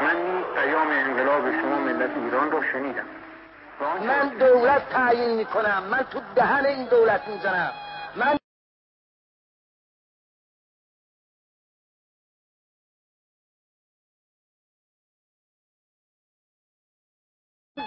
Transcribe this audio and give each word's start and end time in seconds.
من 0.00 0.16
نیز 0.16 0.44
پیام 0.54 0.88
انقلاب 0.90 1.50
شما 1.60 1.78
ملت 1.78 2.16
ایران 2.16 2.50
رو 2.50 2.62
شنیدم. 2.72 3.06
من 3.80 4.28
دولت 4.28 4.88
تعیین 4.88 5.36
می‌کنم. 5.36 5.82
من 5.82 6.02
تو 6.02 6.20
دهن 6.34 6.66
این 6.66 6.84
دولت 6.84 7.28
می‌زنم. 7.28 7.72
من 8.16 8.36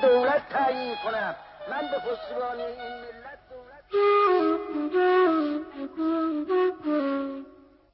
دولت 0.02 0.50
تعیین 0.50 0.96
کنم 1.04 1.36
من 1.72 1.82
به 1.92 1.98
پشتیبانی 2.00 2.62
این 2.62 2.94
ملت 3.02 3.40
دولت 3.50 3.84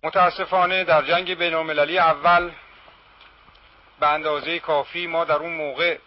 متاسفانه 0.04 0.84
در 0.84 1.02
جنگ 1.02 1.38
بین 1.38 1.54
اول 1.98 2.52
به 4.00 4.08
اندازه 4.08 4.60
کافی 4.60 5.08
ما 5.08 5.26
در 5.26 5.36
اون 5.36 5.54
موقع 5.54 5.98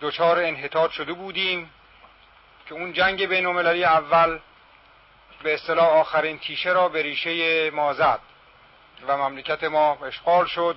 دچار 0.00 0.38
انحطاط 0.38 0.90
شده 0.90 1.12
بودیم 1.12 1.70
که 2.66 2.74
اون 2.74 2.92
جنگ 2.92 3.26
بین 3.26 3.46
اول 3.46 4.38
به 5.42 5.54
اصطلاح 5.54 5.86
آخرین 5.86 6.38
تیشه 6.38 6.70
را 6.70 6.88
به 6.88 7.02
ریشه 7.02 7.70
ما 7.70 7.92
زد 7.92 8.20
و 9.06 9.16
مملکت 9.16 9.64
ما 9.64 9.98
اشغال 10.06 10.46
شد 10.46 10.76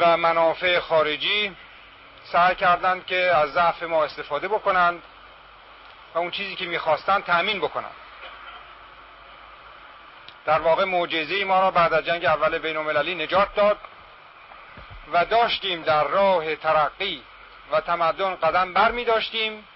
و 0.00 0.16
منافع 0.16 0.78
خارجی 0.78 1.56
سعی 2.24 2.54
کردند 2.54 3.06
که 3.06 3.16
از 3.16 3.52
ضعف 3.52 3.82
ما 3.82 4.04
استفاده 4.04 4.48
بکنند 4.48 5.02
و 6.14 6.18
اون 6.18 6.30
چیزی 6.30 6.56
که 6.56 6.66
می‌خواستند 6.66 7.24
تأمین 7.24 7.58
بکنند. 7.58 7.94
در 10.44 10.58
واقع 10.58 10.84
معجزه 10.84 11.44
ما 11.44 11.60
را 11.60 11.70
بعد 11.70 11.92
از 11.92 12.04
جنگ 12.04 12.24
اول 12.24 12.58
بین 12.58 12.76
المللی 12.76 13.14
نجات 13.14 13.54
داد. 13.54 13.78
و 15.12 15.24
داشتیم 15.24 15.82
در 15.82 16.04
راه 16.04 16.56
ترقی 16.56 17.22
و 17.70 17.80
تمدن 17.80 18.34
قدم 18.34 18.72
بر 18.72 18.90
می 18.90 19.04
داشتیم 19.04 19.68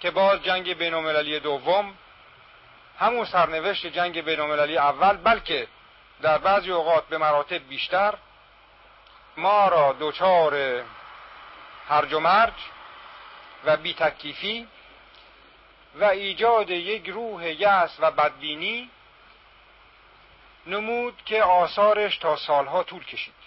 که 0.00 0.10
باز 0.10 0.42
جنگ 0.42 0.74
بین 0.74 1.38
دوم 1.38 1.94
همون 2.98 3.24
سرنوشت 3.24 3.86
جنگ 3.86 4.20
بین 4.24 4.40
اول 4.40 5.16
بلکه 5.16 5.68
در 6.22 6.38
بعضی 6.38 6.70
اوقات 6.72 7.08
به 7.08 7.18
مراتب 7.18 7.68
بیشتر 7.68 8.14
ما 9.36 9.68
را 9.68 9.96
دچار 10.00 10.82
هرج 11.88 12.12
و 12.12 12.20
مرج 12.20 12.54
و 13.64 13.76
بیتکیفی 13.76 14.68
و 15.94 16.04
ایجاد 16.04 16.70
یک 16.70 17.08
روح 17.08 17.46
یأس 17.46 17.96
و 18.00 18.10
بدبینی 18.10 18.90
نمود 20.66 21.22
که 21.24 21.42
آثارش 21.42 22.18
تا 22.18 22.36
سالها 22.36 22.82
طول 22.82 23.04
کشید. 23.04 23.39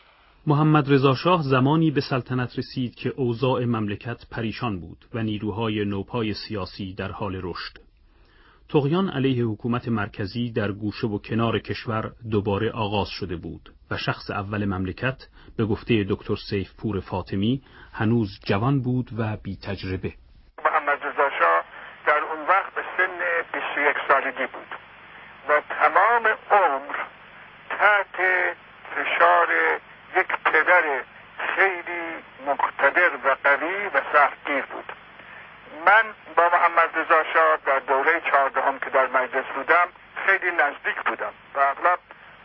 محمد 0.47 0.93
رضا 0.93 1.15
شاه 1.15 1.41
زمانی 1.41 1.91
به 1.91 2.01
سلطنت 2.01 2.59
رسید 2.59 2.95
که 2.95 3.09
اوضاع 3.09 3.65
مملکت 3.65 4.17
پریشان 4.31 4.79
بود 4.79 5.05
و 5.13 5.23
نیروهای 5.23 5.85
نوپای 5.85 6.33
سیاسی 6.33 6.93
در 6.93 7.11
حال 7.11 7.39
رشد. 7.43 7.77
تغیان 8.69 9.09
علیه 9.09 9.43
حکومت 9.45 9.87
مرکزی 9.87 10.51
در 10.51 10.71
گوشه 10.71 11.07
و 11.07 11.17
کنار 11.17 11.59
کشور 11.59 12.11
دوباره 12.31 12.71
آغاز 12.71 13.07
شده 13.09 13.35
بود 13.35 13.73
و 13.91 13.97
شخص 13.97 14.31
اول 14.31 14.65
مملکت 14.65 15.27
به 15.57 15.65
گفته 15.65 16.05
دکتر 16.09 16.35
سیف 16.49 16.67
پور 16.81 16.99
فاطمی 16.99 17.61
هنوز 17.93 18.39
جوان 18.45 18.81
بود 18.81 19.09
و 19.17 19.37
بی 19.43 19.57
تجربه. 19.67 20.13
محمد 20.65 20.99
رضا 21.03 21.29
شاه 21.39 21.63
در 22.07 22.19
اون 22.31 22.47
وقت 22.47 22.75
به 22.75 22.81
سن 22.97 23.19
21 23.53 23.95
سالگی 24.07 24.47
بود 24.53 24.77
و 25.49 25.61
تمام 25.69 26.27
عمر 26.51 26.95
تحت 27.69 28.15
فشار 28.95 29.47
یک 30.15 30.27
پدر 30.27 30.83
خیلی 31.55 32.23
مقتدر 32.47 33.11
و 33.15 33.35
قوی 33.43 33.87
و 33.87 34.01
سختگیر 34.13 34.65
بود. 34.65 34.91
من 35.85 36.03
با 36.35 36.49
محمد 36.49 36.89
رضا 36.97 37.23
شاه 37.33 37.57
در 37.65 37.79
دوره 37.79 38.21
چهاردهم 38.21 38.79
که 38.79 38.89
در 38.89 39.07
مجلس 39.07 39.45
بودم 39.45 39.87
خیلی 40.25 40.51
نزدیک 40.51 41.03
بودم 41.05 41.33
و 41.55 41.59
اغلب 41.59 41.99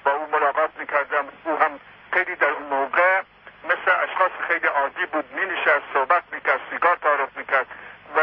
با 0.04 0.12
او 0.12 0.26
ملاقات 0.32 0.70
می‌کردم. 0.78 1.25
او 1.44 1.56
هم 1.56 1.81
خیلی 2.12 2.37
در 2.37 2.50
اون 2.50 2.62
موقع 2.62 3.20
مثل 3.65 3.91
اشخاص 4.03 4.31
خیلی 4.48 4.66
عادی 4.66 5.06
بود. 5.06 5.32
می 5.32 5.47
نشست 5.47 5.84
صحبت 5.94 6.22
می‌کرد 6.32 6.60
سیگار 6.70 6.97
تعارف 6.97 7.37
می‌کرد 7.37 7.66
و 8.16 8.20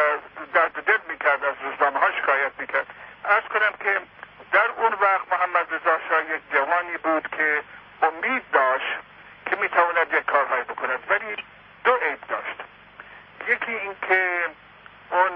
درد 0.53 0.84
دل 0.86 1.00
می‌کرد 1.09 1.44
از 1.44 1.56
روزنامه 1.64 2.00
ها 2.00 2.12
شکایت 2.12 2.52
می‌کرد. 2.59 2.86
ارز 3.25 3.44
کنم 3.44 3.72
که 3.84 4.02
در 4.52 4.68
اون 4.78 4.94
وقت 4.94 5.34
محمد 5.34 5.74
رضا 5.74 6.00
شاه 6.09 6.22
یک 6.36 6.41
جوانی 6.53 6.97
بود 6.97 7.28
که 7.38 7.62
امید 8.02 8.44
داشت 8.53 8.97
که 9.46 9.56
می‌تواند 9.56 10.14
یک 10.14 10.26
کارهایی 10.26 10.64
بکند. 10.64 11.00
ولی 11.10 11.36
دو 11.84 11.96
عیب 11.96 12.20
داشت. 12.30 12.62
یکی 13.48 13.72
اینکه 13.72 14.46
اون 15.10 15.32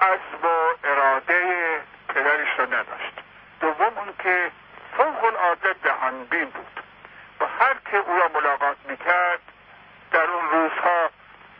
عزم 0.00 0.46
و 0.46 0.48
اراده 0.84 1.80
پدرش 2.08 2.58
را 2.58 2.64
نداشت. 2.64 3.12
دوم 3.60 3.98
اون 3.98 4.14
که 4.22 4.50
فوق 4.96 5.24
العاده 5.24 5.72
دهانبین 5.72 6.44
بود. 6.44 6.80
و 7.40 7.46
هر 7.46 7.74
که 7.90 7.96
او 7.96 8.18
را 8.18 8.28
ملاقات 8.34 8.76
می‌کرد 8.88 9.40
در 10.10 10.24
اون 10.24 10.50
روزها 10.50 11.10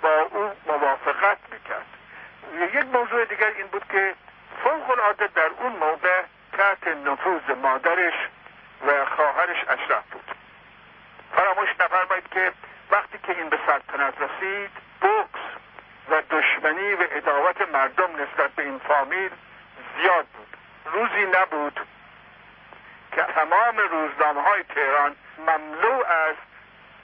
با 0.03 0.29
او 0.31 0.53
موافقت 0.67 1.39
می‌کرد. 1.53 1.87
یک 2.75 2.85
موضوع 2.85 3.25
دیگر 3.25 3.53
این 3.57 3.67
بود 3.67 3.85
که 3.89 4.15
فوق 4.63 4.91
العاده 4.91 5.27
در 5.27 5.51
اون 5.59 5.73
موقع 5.73 6.23
تحت 6.53 6.89
نفوذ 6.89 7.57
مادرش 7.63 8.15
و 8.87 9.05
خواهرش 9.05 9.65
اشرف 9.69 10.05
بود. 10.13 10.24
فراموش 11.45 11.69
نفرمایید 11.81 12.29
که 12.31 12.53
وقتی 12.91 13.19
که 13.19 13.39
این 13.39 13.49
به 13.49 13.59
سلطنت 13.67 14.15
رسید 14.21 14.71
بوکس 15.01 15.41
و 16.11 16.23
دشمنی 16.31 16.95
و 16.95 17.07
اداوت 17.11 17.61
مردم 17.73 18.11
نسبت 18.11 18.51
به 18.51 18.63
این 18.63 18.79
فامیل 18.79 19.31
زیاد 19.97 20.27
بود. 20.27 20.57
روزی 20.85 21.27
نبود 21.27 21.81
که 23.13 23.23
تمام 23.23 23.77
روزنامه 23.77 24.43
های 24.43 24.63
تهران 24.63 25.17
مملو 25.39 26.05
از 26.05 26.35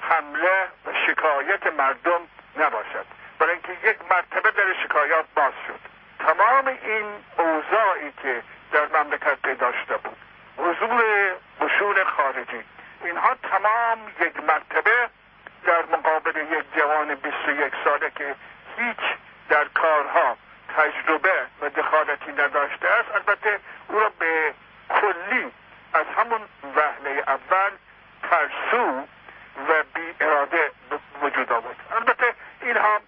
حمله 0.01 0.69
و 0.87 0.93
شکایت 1.07 1.67
مردم 1.67 2.21
نباشد. 2.57 3.07
برای 3.39 3.53
اینکه 3.53 3.89
یک 3.89 3.97
مرتبه 4.11 4.51
در 4.51 4.75
شکایات 4.85 5.25
باز 5.35 5.53
شد. 5.67 5.81
تمام 6.27 6.67
این 6.67 7.07
اوضاعی 7.39 8.13
که 8.23 8.43
در 8.73 9.03
مملکت 9.03 9.43
پیدا 9.43 9.73
شده 9.73 9.97
بود. 9.97 10.17
حضور 10.57 11.03
بشون 11.61 12.05
خارجی. 12.05 12.65
اینها 13.05 13.35
تمام 13.35 13.99
یک 14.21 14.37
مرتبه 14.37 15.09
در 15.65 15.85
مقابل 15.93 16.37
یک 16.37 16.65
جوان 16.77 17.15
21 17.15 17.73
ساله 17.85 18.11
که 18.11 18.35
هیچ 18.77 19.01
در 19.49 19.65
کارها 19.65 20.37
تجربه 20.77 21.47
و 21.61 21.69
دخالتی 21.69 22.33
نداشته 22.33 22.89
است 22.89 23.15
البته 23.15 23.61
او 23.89 24.01
را 24.01 24.13
به 24.19 24.55
کلی 24.89 25.53
از 25.95 26.07
همون 26.17 26.41
وهله 26.77 27.25
اول 27.27 27.71
ترسو 28.23 29.07
و 29.69 29.83
بی 29.95 30.15
اراده 30.21 30.71
وجود 31.23 31.53
آورد. 31.53 31.77
البته 31.97 32.35
اینها 32.63 33.01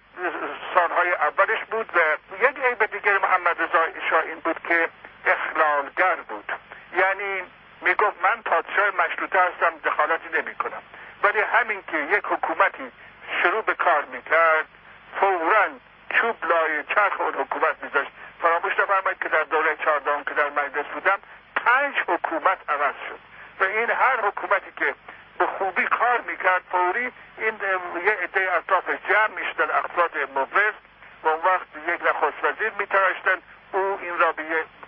سالهای 0.73 1.11
اولش 1.11 1.59
بود 1.71 1.89
و 1.95 1.99
یک 2.43 2.57
عیب 2.65 2.85
دیگر 2.85 3.17
محمد 3.17 3.61
رضا 3.61 3.85
شاه 4.09 4.23
این 4.23 4.39
بود 4.39 4.59
که 4.67 4.89
اخلالگر 5.25 6.15
بود. 6.15 6.51
یعنی 6.97 7.43
می‌گفت 7.83 8.23
من 8.23 8.41
پادشاه 8.41 8.89
مشروطه 8.89 9.39
هستم 9.39 9.77
دخالتی 9.83 10.29
نمی 10.33 10.55
کنم 10.55 10.81
ولی 11.23 11.39
همین 11.39 11.83
که 11.91 11.97
یک 11.97 12.25
حکومتی 12.25 12.91
شروع 13.41 13.61
به 13.61 13.75
کار 13.75 14.05
می‌کرد 14.05 14.65
فورا 15.19 15.67
چوب 16.09 16.45
لای 16.45 16.83
چرخ 16.83 17.21
اون 17.21 17.33
حکومت 17.33 17.83
میذاشت. 17.83 18.11
فراموش 18.41 18.79
نفرمایید 18.79 19.19
که 19.23 19.29
در 19.29 19.43
دوره 19.43 19.75
چهاردهم 19.75 20.23
که 20.23 20.33
در 20.33 20.49
مجلس 20.49 20.85
بودم 20.85 21.19
پنج 21.55 21.95
حکومت 22.07 22.57
عوض 22.69 22.95
شد. 23.09 23.19
و 23.59 23.63
این 23.63 23.89
هر 23.89 24.21
حکومتی 24.21 24.71
که 24.77 24.95
به 25.37 25.47
خوبی 25.47 25.85
کار 25.85 26.21
می‌کرد 26.21 26.61
فوری 26.71 27.11
این 27.37 27.53
یه 28.05 28.11
عده 28.11 28.53
اطرافش 28.53 28.97
جمع 29.09 29.27
می‌شدن 29.27 29.71
افراد 29.71 30.17
مبرز 30.35 30.73
و 31.23 31.27
اون 31.27 31.39
وقت 31.45 31.67
یک 31.87 32.01
نخست 32.01 32.43
وزیر 32.43 32.71
میتراشتن 32.79 33.37
او 33.71 33.99
این 34.01 34.19
را 34.19 34.31
به 34.31 34.43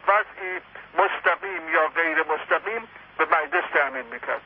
وضعی 0.09 0.59
مستقیم 0.99 1.63
یا 1.73 1.87
غیر 1.95 2.17
مستقیم 2.33 2.81
به 3.17 3.25
مجلس 3.25 3.63
تأمین 3.73 4.13
می‌کرد 4.13 4.41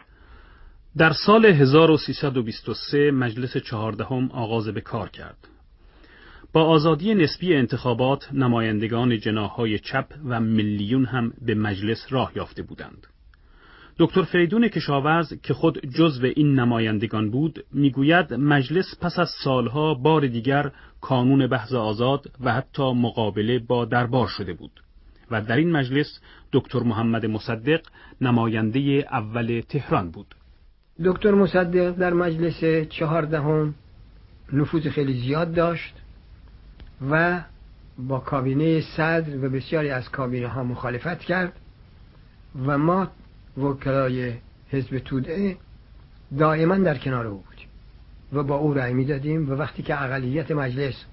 در 0.97 1.11
سال 1.25 1.45
1323 1.45 3.11
مجلس 3.11 3.57
چهاردهم 3.57 4.31
آغاز 4.31 4.67
به 4.67 4.81
کار 4.81 5.09
کرد. 5.09 5.38
با 6.53 6.63
آزادی 6.63 7.15
نسبی 7.15 7.56
انتخابات 7.56 8.33
نمایندگان 8.33 9.19
جناهای 9.19 9.79
چپ 9.79 10.06
و 10.25 10.39
میلیون 10.39 11.06
هم 11.06 11.33
به 11.41 11.56
مجلس 11.56 12.07
راه 12.09 12.31
یافته 12.35 12.63
بودند. 12.63 13.07
دکتر 14.00 14.21
فریدون 14.21 14.67
کشاورز 14.67 15.33
که 15.44 15.53
خود 15.53 15.85
جزو 15.85 16.25
این 16.25 16.59
نمایندگان 16.59 17.31
بود 17.31 17.65
می‌گوید 17.73 18.33
مجلس 18.33 19.00
پس 19.01 19.19
از 19.19 19.29
سالها 19.44 19.94
بار 19.94 20.27
دیگر 20.27 20.71
کانون 21.01 21.47
بحث 21.47 21.73
آزاد 21.73 22.31
و 22.39 22.53
حتی 22.53 22.94
مقابله 22.94 23.59
با 23.59 23.85
دربار 23.85 24.27
شده 24.27 24.53
بود 24.53 24.83
و 25.31 25.41
در 25.41 25.55
این 25.55 25.71
مجلس 25.71 26.19
دکتر 26.53 26.79
محمد 26.79 27.25
مصدق 27.25 27.81
نماینده 28.21 28.79
اول 29.11 29.61
تهران 29.69 30.11
بود. 30.11 30.35
دکتر 31.03 31.31
مصدق 31.31 31.91
در 31.91 32.13
مجلس 32.13 32.87
چهاردهم 32.89 33.75
نفوذ 34.53 34.87
خیلی 34.87 35.21
زیاد 35.21 35.53
داشت 35.53 35.95
و 37.11 37.41
با 37.97 38.19
کابینه 38.19 38.81
صدر 38.81 39.45
و 39.45 39.49
بسیاری 39.49 39.89
از 39.89 40.09
کابینه 40.09 40.47
ها 40.47 40.63
مخالفت 40.63 41.19
کرد 41.19 41.53
و 42.65 42.77
ما 42.77 43.07
وکلای 43.57 44.33
حزب 44.69 44.99
توده 44.99 45.57
دائما 46.37 46.77
در 46.77 46.97
کنار 46.97 47.27
او 47.27 47.43
بودیم 47.49 47.67
و 48.33 48.43
با 48.43 48.55
او 48.55 48.73
رأی 48.73 48.93
می‌دادیم 48.93 49.49
و 49.49 49.53
وقتی 49.53 49.83
که 49.83 50.03
اقلیت 50.03 50.51
مجلس 50.51 51.05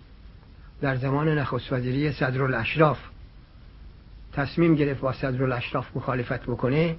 در 0.80 0.96
زمان 0.96 1.28
نخست 1.28 1.72
وزیری 1.72 2.12
صدرالاشراف 2.12 2.98
تصمیم 4.36 4.74
گرفت 4.74 5.00
با 5.00 5.12
صدرالاشراف 5.12 5.96
مخالفت 5.96 6.42
بکنه 6.42 6.96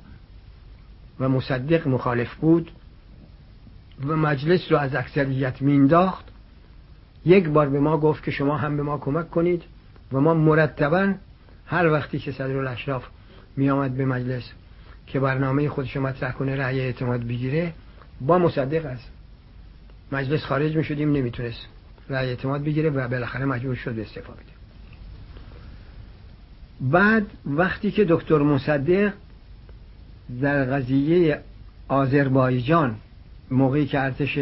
و 1.19 1.29
مصدق 1.29 1.87
مخالف 1.87 2.35
بود 2.35 2.71
و 4.07 4.15
مجلس 4.15 4.71
رو 4.71 4.77
از 4.77 4.95
اکثریت 4.95 5.61
مینداخت. 5.61 6.25
یک 7.25 7.47
بار 7.47 7.69
به 7.69 7.79
ما 7.79 7.97
گفت 7.97 8.23
که 8.23 8.31
شما 8.31 8.57
هم 8.57 8.77
به 8.77 8.83
ما 8.83 8.97
کمک 8.97 9.29
کنید 9.29 9.63
و 10.13 10.21
ما 10.21 10.33
مرتبا 10.33 11.13
هر 11.65 11.91
وقتی 11.91 12.19
که 12.19 12.31
صدرالاشراف 12.31 13.05
می 13.57 13.69
آمد 13.69 13.97
به 13.97 14.05
مجلس 14.05 14.51
که 15.07 15.19
برنامه 15.19 15.69
خودش 15.69 15.95
رو 15.95 16.01
مطرح 16.01 16.31
کنه 16.31 16.55
رأی 16.55 16.79
اعتماد 16.79 17.23
بگیره 17.23 17.73
با 18.21 18.37
مصدق 18.37 18.85
است 18.85 19.11
مجلس 20.11 20.45
خارج 20.45 20.75
می 20.75 20.83
شدیم 20.83 21.11
نمی‌تونست 21.11 21.67
رأی 22.09 22.29
اعتماد 22.29 22.63
بگیره 22.63 22.89
و 22.89 23.07
بالاخره 23.07 23.45
مجبور 23.45 23.75
شد 23.75 23.93
به 23.93 24.01
استعفا 24.01 24.33
بده. 24.33 24.56
بعد 26.81 27.25
وقتی 27.45 27.91
که 27.91 28.05
دکتر 28.09 28.37
مصدق 28.37 29.13
در 30.41 30.65
قضیه 30.65 31.39
آذربایجان 31.87 32.95
موقعی 33.51 33.85
که 33.85 33.99
ارتش 33.99 34.39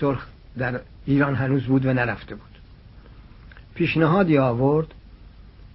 سرخ 0.00 0.26
در 0.58 0.80
ایران 1.06 1.34
هنوز 1.34 1.64
بود 1.64 1.86
و 1.86 1.92
نرفته 1.92 2.34
بود 2.34 2.58
پیشنهادی 3.74 4.38
آورد 4.38 4.94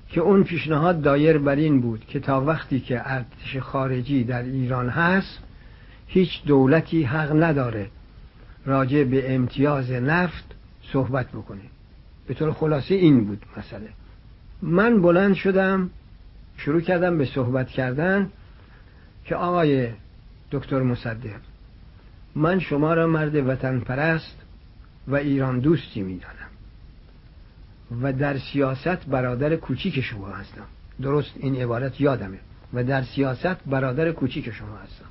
که 0.10 0.22
اون 0.22 0.44
پیشنهاد 0.44 1.02
دایر 1.02 1.38
بر 1.38 1.56
این 1.56 1.82
بود 1.82 2.06
که 2.06 2.20
تا 2.20 2.42
وقتی 2.42 2.80
که 2.80 3.02
ارتش 3.04 3.58
خارجی 3.58 4.24
در 4.24 4.44
ایران 4.44 4.90
هست 4.90 5.40
هیچ 6.08 6.44
دولتی 6.46 7.04
حق 7.04 7.44
نداره 7.44 7.90
راجع 8.66 9.04
به 9.04 9.36
امتیاز 9.36 9.92
نفت 9.92 10.56
صحبت 10.94 11.28
بکنه. 11.28 11.62
به 12.28 12.34
طور 12.34 12.52
خلاصه 12.52 12.96
این 12.96 13.26
بود 13.26 13.46
مسئله. 13.58 13.90
من 14.62 15.02
بلند 15.02 15.34
شدم 15.36 15.90
شروع 16.60 16.82
کردم 16.82 17.18
به 17.18 17.26
صحبت 17.26 17.68
کردن 17.68 18.30
که 19.26 19.36
آقای 19.36 19.90
دکتر 20.52 20.82
مصدق 20.82 21.40
من 22.36 22.60
شما 22.60 22.94
را 22.94 23.08
مرد 23.08 23.36
وطن 23.36 23.80
پرست 23.80 24.36
و 25.08 25.16
ایران 25.16 25.60
دوستی 25.60 26.02
می‌دانم 26.02 26.50
و 28.02 28.14
در 28.14 28.38
سیاست 28.38 29.06
برادر 29.06 29.56
کوچیک 29.56 30.02
شما 30.02 30.28
هستم. 30.28 30.66
درست 31.02 31.32
این 31.38 31.56
عبارت 31.56 32.02
یادمه. 32.02 32.40
و 32.74 32.84
در 32.84 33.04
سیاست 33.04 33.58
برادر 33.66 34.12
کوچیک 34.12 34.52
شما 34.52 34.78
هستم. 34.78 35.06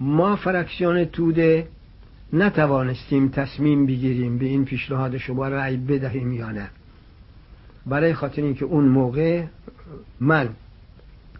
ما 0.00 0.36
فرکسیون 0.36 1.04
توده 1.04 1.68
نتوانستیم 2.32 3.28
تصمیم 3.28 3.86
بگیریم 3.86 4.38
به 4.38 4.44
این 4.44 4.64
پیشنهاد 4.64 5.16
شما 5.16 5.48
رأی 5.48 5.76
بدهیم 5.76 6.32
یا 6.32 6.50
نه. 6.50 6.68
برای 7.86 8.14
خاطر 8.14 8.42
اینکه 8.42 8.64
اون 8.64 8.84
موقع 8.84 9.44
من 10.20 10.48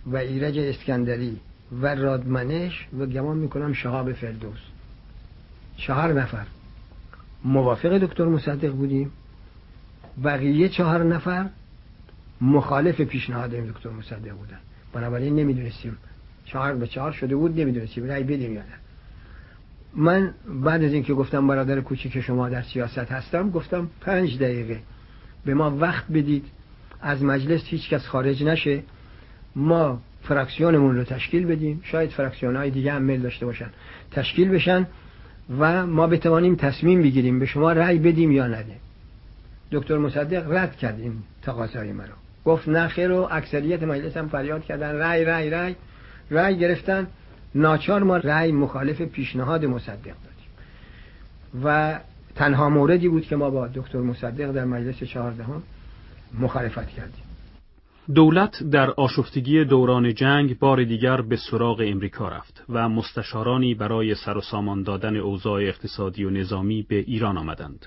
و 0.06 0.16
ایرج 0.16 0.58
اسکندری 0.58 1.40
و 1.82 1.94
رادمنش 1.94 2.86
و 2.98 3.06
گمان 3.06 3.36
می‌کنم 3.36 3.72
شهاب 3.72 4.12
فردوس. 4.12 4.58
چهار 5.76 6.12
نفر. 6.12 6.46
موافق 7.44 7.98
دکتر 7.98 8.24
مصدق 8.24 8.72
بودیم. 8.72 9.12
بقیه 10.24 10.68
چهار 10.68 11.02
نفر 11.02 11.48
مخالف 12.40 13.00
پیشنهاد 13.00 13.50
دکتر 13.50 13.90
مصدق 13.90 14.32
بودن. 14.32 14.58
بنابراین 14.92 15.36
نمی‌دونستیم. 15.36 15.96
چهار 16.44 16.74
به 16.74 16.86
چهار 16.86 17.12
شده 17.12 17.36
بود 17.36 17.60
نمی‌دونستیم. 17.60 18.04
رأی 18.04 18.22
بدیم 18.22 18.54
یا 18.54 18.60
نه. 18.60 18.74
من 19.96 20.34
بعد 20.64 20.84
از 20.84 20.92
اینکه 20.92 21.14
گفتم 21.14 21.46
برادر 21.46 21.80
کوچیک 21.80 22.20
شما 22.20 22.48
در 22.48 22.62
سیاست 22.62 22.98
هستم 22.98 23.50
گفتم 23.50 23.90
پنج 24.00 24.38
دقیقه. 24.38 24.80
به 25.44 25.54
ما 25.54 25.76
وقت 25.76 26.04
بدید. 26.12 26.44
از 27.04 27.22
مجلس 27.22 27.62
هیچ 27.64 27.90
کس 27.90 28.06
خارج 28.06 28.44
نشه. 28.44 28.82
ما 29.56 30.00
فراکسیونمون 30.22 30.96
رو 30.96 31.04
تشکیل 31.04 31.46
بدیم. 31.46 31.80
شاید 31.84 32.10
فراکسیون 32.10 32.56
های 32.56 32.70
دیگه 32.70 32.92
هم 32.92 33.02
میل 33.02 33.22
داشته 33.22 33.46
باشن. 33.46 33.70
تشکیل 34.10 34.48
بشن 34.48 34.86
و 35.58 35.86
ما 35.86 36.06
بتوانیم 36.06 36.54
تصمیم 36.56 37.02
بگیریم 37.02 37.38
به 37.38 37.46
شما 37.46 37.72
رأی 37.72 37.98
بدیم 37.98 38.32
یا 38.32 38.46
نده. 38.46 38.76
دکتر 39.72 39.98
مصدق 39.98 40.52
رد 40.52 40.76
کرد 40.76 41.00
این 41.00 41.12
تقاضای 41.42 41.92
مرا 41.92 42.14
گفت 42.44 42.68
نه 42.68 42.88
خیر 42.88 43.12
و 43.12 43.28
اکثریت 43.30 43.82
مجلس 43.82 44.16
هم 44.16 44.28
فریاد 44.28 44.64
کردن. 44.64 44.94
رأی 44.96 45.24
رأی 45.24 45.50
رأی. 45.50 45.76
رأی 46.30 46.58
گرفتن. 46.58 47.06
ناچار 47.54 48.02
ما 48.02 48.16
رأی 48.16 48.52
مخالف 48.52 49.02
پیشنهاد 49.02 49.64
مصدق 49.64 49.96
دادیم. 49.96 50.50
و 51.64 51.98
تنها 52.34 52.68
موردی 52.68 53.08
بود 53.08 53.22
که 53.22 53.36
ما 53.36 53.50
با 53.50 53.68
دکتر 53.68 53.98
مصدق 53.98 54.52
در 54.52 54.64
مجلس 54.64 55.04
چهاردهم 55.04 55.62
مخالفت 56.40 56.88
کردیم 56.88 57.24
دولت 58.14 58.62
در 58.62 58.90
آشفتگی 58.90 59.64
دوران 59.64 60.14
جنگ 60.14 60.58
بار 60.58 60.84
دیگر 60.84 61.20
به 61.20 61.36
سراغ 61.36 61.82
امریکا 61.86 62.28
رفت 62.28 62.64
و 62.68 62.88
مستشارانی 62.88 63.74
برای 63.74 64.14
سر 64.14 64.36
و 64.36 64.40
سامان 64.40 64.82
دادن 64.82 65.16
اوضاع 65.16 65.62
اقتصادی 65.62 66.24
و 66.24 66.30
نظامی 66.30 66.82
به 66.82 66.96
ایران 66.96 67.38
آمدند. 67.38 67.86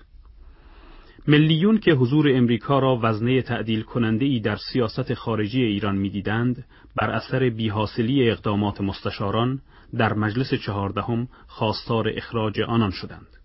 ملیون 1.28 1.78
که 1.78 1.92
حضور 1.92 2.36
امریکا 2.36 2.80
را 2.80 3.00
وزنه 3.04 3.42
تعدیل 3.42 3.82
کننده 3.82 4.26
ای 4.26 4.40
در 4.40 4.56
سیاست 4.56 5.14
خارجی 5.14 5.64
ایران 5.64 5.96
می‌دیدند 5.98 6.66
بر 6.96 7.10
اثر 7.10 7.50
بیحاصلی 7.50 8.30
اقدامات 8.30 8.82
مستشاران 8.82 9.62
در 9.98 10.14
مجلس 10.14 10.54
چهاردهم 10.54 11.28
خواستار 11.48 12.10
اخراج 12.16 12.62
آنان 12.62 12.92
شدند. 12.92 13.37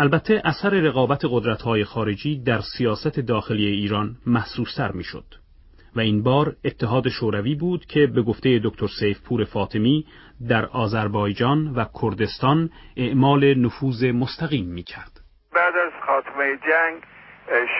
البته 0.00 0.42
اثر 0.44 0.70
رقابت 0.70 1.20
قدرت‌های 1.30 1.84
خارجی 1.84 2.42
در 2.46 2.60
سیاست 2.78 3.20
داخلی 3.20 3.66
ایران 3.66 4.16
محسوستر 4.26 4.92
می‌شد 4.92 5.24
و 5.96 6.00
این 6.00 6.22
بار 6.22 6.46
اتحاد 6.64 7.08
شوروی 7.08 7.54
بود 7.54 7.86
که 7.86 8.06
به 8.06 8.22
گفته 8.22 8.60
دکتر 8.64 8.86
سیفپور 9.00 9.44
فاطمی 9.44 10.06
در 10.48 10.66
آذربایجان 10.66 11.74
و 11.76 11.84
کردستان 12.02 12.70
اعمال 12.96 13.54
نفوذ 13.54 14.04
مستقیم 14.04 14.66
می 14.66 14.82
کرد. 14.82 15.12
بعد 15.54 15.74
از 15.76 15.92
خاتمه 16.06 16.58
جنگ 16.68 17.02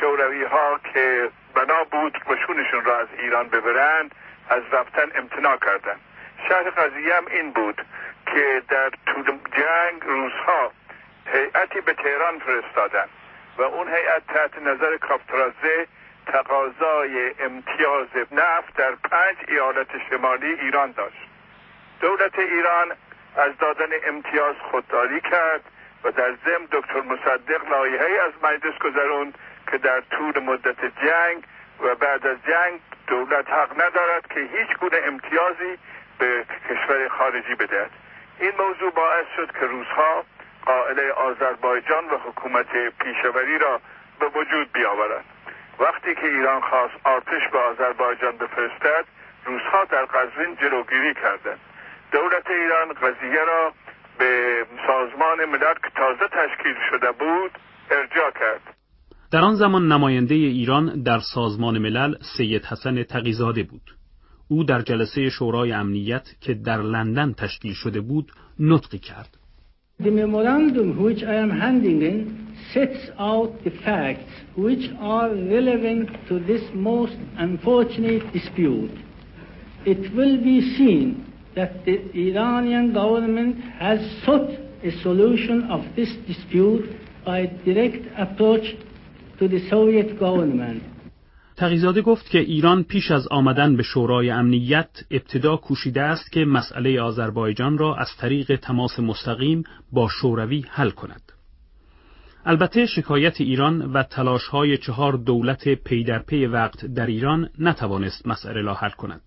شوروی 0.00 0.44
ها 0.44 0.80
که 0.92 1.30
بنا 1.54 1.84
بود 1.92 2.12
قشونشون 2.12 2.84
را 2.84 2.98
از 3.00 3.08
ایران 3.22 3.48
ببرند 3.48 4.10
از 4.48 4.62
رفتن 4.72 5.08
امتناع 5.18 5.56
کردند 5.56 6.00
شهر 6.48 6.70
قضیه 6.70 7.14
هم 7.14 7.24
این 7.30 7.52
بود 7.52 7.76
که 8.26 8.62
در 8.68 8.90
طول 9.06 9.24
جنگ 9.56 10.02
روزها 10.02 10.72
هیئتی 11.32 11.80
به 11.80 11.92
تهران 11.92 12.38
فرستادن 12.38 13.06
و 13.58 13.62
اون 13.62 13.88
هیئت 13.88 14.26
تحت 14.26 14.58
نظر 14.62 14.96
کاپترازه 14.96 15.86
تقاضای 16.26 17.34
امتیاز 17.40 18.06
نفت 18.32 18.76
در 18.76 18.94
پنج 18.94 19.36
ایالت 19.48 19.88
شمالی 20.10 20.52
ایران 20.52 20.92
داشت. 20.92 21.28
دولت 22.00 22.38
ایران 22.38 22.92
از 23.36 23.52
دادن 23.58 23.88
امتیاز 24.06 24.54
خودداری 24.70 25.20
کرد 25.20 25.64
و 26.04 26.10
در 26.10 26.34
ضمن 26.44 26.68
دکتر 26.72 27.00
مصدق 27.00 27.68
لایحه 27.70 28.20
از 28.26 28.32
مجلس 28.42 28.78
گذروند 28.78 29.38
که 29.70 29.78
در 29.78 30.00
طول 30.00 30.38
مدت 30.42 30.80
جنگ 30.84 31.44
و 31.80 31.94
بعد 31.94 32.26
از 32.26 32.36
جنگ 32.46 32.80
دولت 33.06 33.50
حق 33.50 33.82
ندارد 33.82 34.26
که 34.26 34.40
هیچ 34.40 34.78
گونه 34.78 34.96
امتیازی 35.04 35.78
به 36.18 36.44
کشور 36.70 37.08
خارجی 37.08 37.54
بدهد. 37.54 37.90
این 38.40 38.52
موضوع 38.58 38.90
باعث 38.90 39.26
شد 39.36 39.52
که 39.52 39.66
روزها 39.66 40.24
قائل 40.68 40.98
آذربایجان 41.10 42.04
و 42.04 42.16
حکومت 42.26 42.72
پیشوری 43.00 43.58
را 43.58 43.80
به 44.20 44.26
وجود 44.26 44.72
بیاورند 44.72 45.24
وقتی 45.80 46.14
که 46.14 46.26
ایران 46.26 46.60
خواست 46.60 46.94
آتش 47.04 47.44
به 47.52 47.58
آذربایجان 47.58 48.36
بفرستد 48.36 49.04
روزها 49.44 49.84
در 49.84 50.04
قزوین 50.04 50.56
جلوگیری 50.56 51.14
کردند 51.14 51.60
دولت 52.12 52.50
ایران 52.50 52.92
قضیه 52.92 53.44
را 53.44 53.72
به 54.18 54.64
سازمان 54.86 55.44
ملل 55.44 55.74
که 55.74 55.90
تازه 55.96 56.28
تشکیل 56.32 56.74
شده 56.90 57.12
بود 57.12 57.50
ارجاع 57.90 58.30
کرد. 58.30 58.74
در 59.32 59.40
آن 59.40 59.54
زمان 59.54 59.92
نماینده 59.92 60.34
ایران 60.34 61.02
در 61.02 61.18
سازمان 61.34 61.78
ملل 61.78 62.14
سید 62.36 62.64
حسن 62.64 63.02
تقیزاده 63.02 63.62
بود. 63.62 63.82
او 64.48 64.64
در 64.64 64.80
جلسه 64.80 65.28
شورای 65.30 65.72
امنیت 65.72 66.26
که 66.40 66.54
در 66.54 66.76
لندن 66.76 67.32
تشکیل 67.32 67.74
شده 67.74 68.00
بود 68.00 68.32
نطقی 68.60 68.98
کرد. 68.98 69.37
The 70.00 70.12
memorandum 70.12 71.02
which 71.02 71.24
I 71.24 71.34
am 71.34 71.50
handing 71.50 72.02
in 72.02 72.56
sets 72.72 73.10
out 73.18 73.64
the 73.64 73.70
facts 73.70 74.30
which 74.54 74.90
are 75.00 75.30
relevant 75.30 76.10
to 76.28 76.38
this 76.38 76.62
most 76.72 77.16
unfortunate 77.36 78.32
dispute. 78.32 78.92
It 79.84 80.14
will 80.14 80.36
be 80.36 80.60
seen 80.76 81.32
that 81.56 81.84
the 81.84 81.98
Iranian 82.14 82.92
government 82.92 83.60
has 83.60 83.98
sought 84.24 84.50
a 84.84 84.92
solution 85.02 85.64
of 85.64 85.84
this 85.96 86.14
dispute 86.28 86.88
by 87.24 87.46
direct 87.64 88.06
approach 88.16 88.76
to 89.40 89.48
the 89.48 89.68
Soviet 89.68 90.16
government. 90.20 90.84
تقیزاده 91.58 92.02
گفت 92.02 92.30
که 92.30 92.38
ایران 92.38 92.82
پیش 92.82 93.10
از 93.10 93.28
آمدن 93.28 93.76
به 93.76 93.82
شورای 93.82 94.30
امنیت 94.30 94.88
ابتدا 95.10 95.56
کوشیده 95.56 96.02
است 96.02 96.32
که 96.32 96.44
مسئله 96.44 97.00
آذربایجان 97.00 97.78
را 97.78 97.96
از 97.96 98.08
طریق 98.18 98.56
تماس 98.56 99.00
مستقیم 99.00 99.64
با 99.92 100.08
شوروی 100.08 100.64
حل 100.68 100.90
کند. 100.90 101.32
البته 102.46 102.86
شکایت 102.86 103.40
ایران 103.40 103.82
و 103.92 104.02
تلاش 104.02 104.46
های 104.46 104.78
چهار 104.78 105.12
دولت 105.12 105.68
پی 105.68 106.04
در 106.04 106.18
پی 106.18 106.46
وقت 106.46 106.86
در 106.86 107.06
ایران 107.06 107.50
نتوانست 107.58 108.26
مسئله 108.26 108.60
را 108.62 108.74
حل 108.74 108.90
کند. 108.90 109.22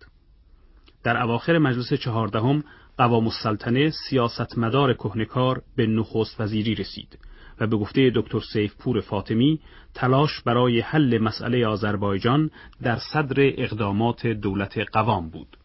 در 1.04 1.24
اواخر 1.24 1.58
مجلس 1.58 1.94
چهاردهم 1.94 2.64
قوام 2.98 3.28
السلطنه 3.28 3.90
سیاستمدار 4.10 4.94
کهنکار 4.94 5.62
به 5.76 5.88
نخست 5.88 6.42
وزیری 6.42 6.76
رسید 6.76 7.20
و 7.62 7.68
به 7.68 7.78
گفته 7.78 8.12
دکتر 8.16 8.40
سیف 8.54 8.72
پور 8.84 9.02
فاطمی 9.02 9.60
تلاش 9.96 10.42
برای 10.46 10.80
حل 10.80 11.20
مسئله 11.22 11.68
آذربایجان 11.68 12.50
در 12.84 12.98
صدر 13.14 13.36
اقدامات 13.38 14.28
دولت 14.28 14.78
قوام 14.94 15.30
بود. 15.30 15.58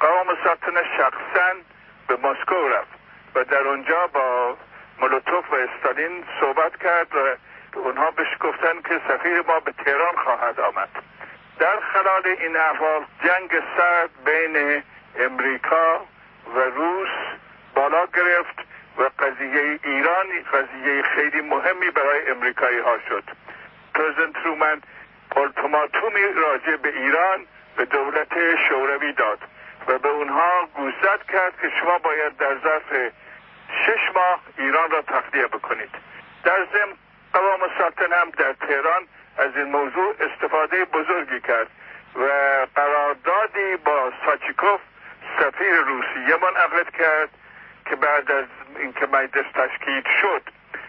قوام 0.00 0.28
السلطنه 0.28 0.82
شخصا 0.98 1.50
به 2.08 2.16
مسکو 2.16 2.54
رفت 2.54 3.00
و 3.34 3.44
در 3.44 3.68
اونجا 3.68 4.06
با 4.14 4.56
مولوتوف 5.00 5.52
و 5.52 5.54
استالین 5.54 6.24
صحبت 6.40 6.72
کرد 6.82 7.08
و 7.14 7.36
اونها 7.78 8.10
بهش 8.10 8.38
گفتن 8.40 8.82
که 8.88 9.00
سفیر 9.08 9.42
ما 9.48 9.60
به 9.60 9.72
تهران 9.72 10.16
خواهد 10.24 10.60
آمد 10.60 10.88
در 11.58 11.80
خلال 11.92 12.36
این 12.40 12.56
احوال 12.56 13.02
جنگ 13.24 13.50
سرد 13.76 14.10
بین 14.24 14.82
امریکا 15.18 16.00
و 16.54 16.58
روس 16.58 17.08
بالا 17.74 18.06
گرفت 18.06 18.69
و 18.98 19.02
قضیه 19.18 19.78
ایران 19.84 20.26
قضیه 20.52 21.02
خیلی 21.02 21.40
مهمی 21.40 21.90
برای 21.90 22.30
امریکایی 22.30 22.78
ها 22.78 22.98
شد. 23.08 23.24
پرزیدنت 23.94 24.32
ترومن 24.32 24.80
التماتومی 25.36 26.22
راجع 26.22 26.76
به 26.76 26.88
ایران 26.88 27.46
به 27.76 27.84
دولت 27.84 28.56
شوروی 28.68 29.12
داد 29.12 29.38
و 29.86 29.98
به 29.98 30.08
اونها 30.08 30.68
گوزد 30.74 31.22
کرد 31.32 31.52
که 31.62 31.70
شما 31.80 31.98
باید 31.98 32.36
در 32.36 32.58
ظرف 32.58 33.12
شش 33.86 34.14
ماه 34.14 34.40
ایران 34.58 34.90
را 34.90 35.02
تخلیه 35.02 35.46
بکنید. 35.46 35.90
در 36.44 36.66
ضمن 36.72 36.92
قوام 37.32 37.60
سلطنه 37.78 38.16
هم 38.16 38.30
در 38.30 38.52
تهران 38.52 39.06
از 39.38 39.56
این 39.56 39.70
موضوع 39.70 40.14
استفاده 40.20 40.84
بزرگی 40.84 41.40
کرد 41.40 41.66
و 42.14 42.26
قراردادی 42.74 43.76
با 43.84 44.12
ساچیکوف 44.26 44.80
سفیر 45.38 45.74
روسیه 45.74 46.36
منعقد 46.42 46.90
کرد 46.90 47.28
که 47.86 47.96
بعد 47.96 48.30
از 48.30 48.44
اینکه 48.78 49.06
مجلس 49.06 49.46
تشکیل 49.54 50.02
شد 50.20 50.42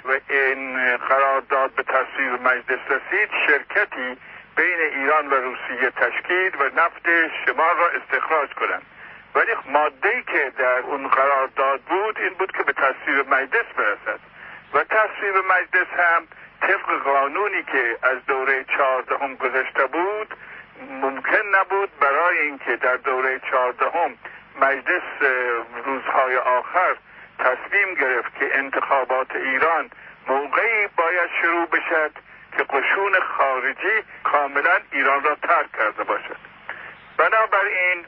و 0.06 0.20
این 0.30 0.98
قرارداد 0.98 1.72
به 1.72 1.84
تصویب 1.84 2.42
مجلس 2.42 2.80
رسید 2.90 3.30
شرکتی 3.48 4.18
بین 4.56 4.80
ایران 4.80 5.28
و 5.30 5.34
روسیه 5.34 5.92
تشکیل 5.92 6.52
و 6.60 6.82
نفت 6.82 7.06
شمال 7.46 7.78
را 7.78 7.90
استخراج 7.90 8.50
کنند. 8.50 8.86
ولی 9.36 9.52
ماده 9.66 10.24
که 10.28 10.52
در 10.58 10.80
اون 10.80 11.08
قرارداد 11.08 11.82
بود 11.82 12.20
این 12.20 12.34
بود 12.34 12.52
که 12.52 12.64
به 12.64 12.74
تصویب 12.74 13.34
مجلس 13.34 13.66
برسد. 13.78 14.20
و 14.74 14.84
تصویب 14.84 15.36
مجلس 15.36 15.88
هم 15.98 16.28
طبق 16.62 17.04
قانونی 17.04 17.64
که 17.64 17.98
از 18.04 18.26
دوره 18.28 18.64
چهاردهم 18.64 19.36
گذشته 19.36 19.86
بود 19.86 20.36
ممکن 20.90 21.42
نبود 21.56 21.90
برای 22.00 22.40
اینکه 22.40 22.76
در 22.76 22.96
دوره 22.96 23.40
چهاردهم 23.52 24.18
مجلس 24.62 25.04
روزهای 25.86 26.38
آخر 26.38 26.96
تصمیم 27.46 27.96
گرفت 28.02 28.36
که 28.40 28.46
انتخابات 28.54 29.36
ایران 29.36 29.90
موقعی 30.28 30.88
باید 30.98 31.30
شروع 31.42 31.66
بشد 31.66 32.12
که 32.58 32.64
قشون 32.64 33.14
خارجی 33.38 33.96
کاملا 34.24 34.78
ایران 34.92 35.24
را 35.24 35.36
ترک 35.36 35.72
کرده 35.72 36.04
باشد. 36.04 36.38
بنابراین 37.18 38.06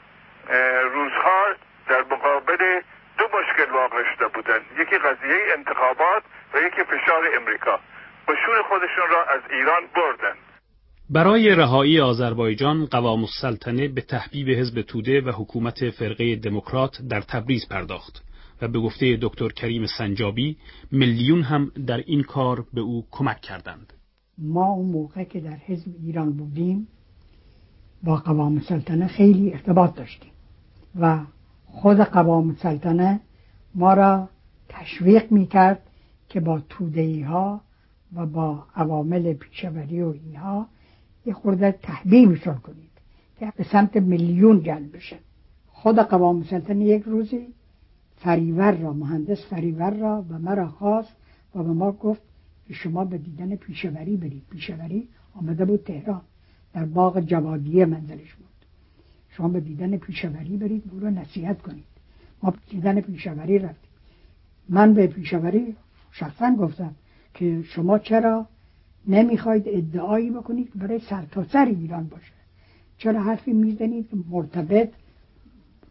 روزها 0.94 1.44
در 1.88 2.04
مقابل 2.12 2.82
دو 3.18 3.26
مشکل 3.38 3.72
واقع 3.72 4.04
شده 4.16 4.28
بودند. 4.28 4.62
یکی 4.80 4.98
قضیه 4.98 5.38
انتخابات 5.58 6.24
و 6.54 6.58
یکی 6.58 6.84
فشار 6.84 7.24
امریکا. 7.42 7.80
قشون 8.28 8.64
خودشون 8.70 9.10
را 9.10 9.26
از 9.26 9.42
ایران 9.50 9.82
بردن. 9.96 10.36
برای 11.10 11.56
رهایی 11.56 12.02
آذربایجان 12.02 12.86
قوام 12.86 13.20
السلطنه 13.20 13.88
به 13.88 14.02
تحبیب 14.02 14.50
حزب 14.50 14.82
توده 14.82 15.22
و 15.22 15.32
حکومت 15.32 15.90
فرقه 16.00 16.36
دموکرات 16.36 16.92
در 17.10 17.22
تبریز 17.22 17.70
پرداخت. 17.72 18.33
و 18.62 18.68
به 18.68 18.80
گفته 18.80 19.18
دکتر 19.22 19.50
کریم 19.50 19.86
سنجابی 19.98 20.58
میلیون 20.92 21.42
هم 21.42 21.72
در 21.88 21.98
این 21.98 22.24
کار 22.24 22.66
به 22.74 22.82
او 22.82 23.06
کمک 23.12 23.42
کردند. 23.42 23.94
ما 24.38 24.66
اون 24.66 24.92
موقع 24.92 25.24
که 25.24 25.40
در 25.40 25.56
حزب 25.56 25.92
ایران 26.04 26.34
بودیم 26.34 26.88
با 28.04 28.16
قوام 28.16 28.60
سلطنه 28.60 29.08
خیلی 29.08 29.54
ارتباط 29.54 29.96
داشتیم 29.96 30.32
و 31.00 31.20
خود 31.66 31.98
قوام 31.98 32.56
سلطنه 32.56 33.20
ما 33.76 33.94
را 33.94 34.30
تشویق 34.70 35.32
می‌کرد 35.32 35.82
که 36.30 36.40
با 36.40 36.62
تودهی 36.70 37.22
ها 37.22 37.62
و 38.16 38.26
با 38.26 38.64
عوامل 38.76 39.34
پیشوری 39.34 40.02
و 40.02 40.08
اینها 40.08 40.68
یه 41.26 41.34
خورده 41.34 41.72
تحبیبشون 41.72 42.56
کنید 42.56 42.90
که 43.40 43.54
به 43.56 43.64
سمت 43.64 43.96
میلیون 43.96 44.64
جلب 44.64 44.96
بشه. 44.96 45.20
خود 45.68 46.00
قوام 46.00 46.44
سلطنه 46.44 46.86
یک 46.86 47.04
روزی 47.04 47.48
فریور 48.24 48.72
را 48.72 48.94
مهندس 48.94 49.46
فریور 49.46 49.94
را 49.94 50.26
و 50.30 50.40
مرا 50.40 50.68
خواست 50.68 51.14
و 51.56 51.64
به 51.64 51.74
ما 51.74 51.92
گفت 51.92 52.22
که 52.68 52.74
شما 52.74 53.06
به 53.06 53.18
دیدن 53.18 53.56
پیشوری 53.56 54.18
برید. 54.18 54.44
پیشوری 54.50 55.08
آمده 55.36 55.66
بود 55.66 55.84
تهران 55.84 56.22
در 56.74 56.86
باغ 56.86 57.20
جوادیه 57.20 57.86
منزلش 57.86 58.34
بود. 58.34 58.48
شما 59.30 59.48
به 59.48 59.60
دیدن 59.60 59.98
پیشوری 59.98 60.58
برید 60.58 60.84
او 60.92 61.00
رو 61.00 61.10
نصیحت 61.10 61.62
کنید. 61.62 61.84
ما 62.44 62.52
به 62.52 62.58
دیدن 62.70 63.02
پیشوری 63.02 63.60
رفتیم. 63.60 63.90
من 64.70 64.94
به 64.94 65.08
پیشوری 65.08 65.76
شخصا 66.12 66.56
گفتم 66.56 66.96
که 67.34 67.62
شما 67.62 68.00
چرا 68.00 68.48
نمی‌خواید 69.08 69.64
ادعایی 69.66 70.30
بکنید 70.30 70.72
که 70.74 70.80
برای 70.80 71.00
سرتاسر 71.00 71.50
سر 71.50 71.66
ایران 71.66 72.08
باشه. 72.08 72.34
چرا 72.98 73.24
حرفی 73.24 73.54
می‌زنید 73.54 74.10
که 74.10 74.18
مرتبط 74.30 74.90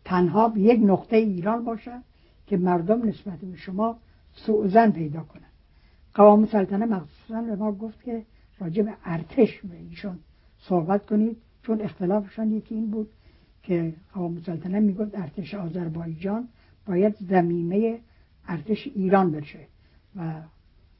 تنها 0.04 0.48
به 0.48 0.60
یک 0.60 0.80
نقطه 0.82 1.16
ایران 1.16 1.64
باشه؟ 1.64 1.92
که 2.52 2.58
مردم 2.58 3.08
نسبت 3.08 3.38
به 3.38 3.56
شما 3.56 3.98
سوزن 4.32 4.90
پیدا 4.90 5.22
کنند. 5.22 5.52
قوام 6.14 6.46
سلطنه 6.46 6.86
مخصوصا 6.86 7.42
به 7.42 7.56
ما 7.56 7.72
گفت 7.72 8.02
که 8.02 8.22
راجع 8.58 8.82
به 8.82 8.92
ارتش 9.04 9.60
به 9.60 9.76
ایشون 9.76 10.18
صحبت 10.58 11.06
کنید 11.06 11.36
چون 11.62 11.80
اختلافشان 11.80 12.52
یکی 12.52 12.74
این 12.74 12.90
بود 12.90 13.10
که 13.62 13.94
قوام 14.14 14.40
سلطنه 14.40 14.80
می‌گفت 14.80 15.18
ارتش 15.18 15.54
آذربایجان 15.54 16.48
باید 16.86 17.16
زمینه 17.20 17.98
ارتش 18.48 18.86
ایران 18.86 19.30
بشه 19.30 19.66
و 20.16 20.34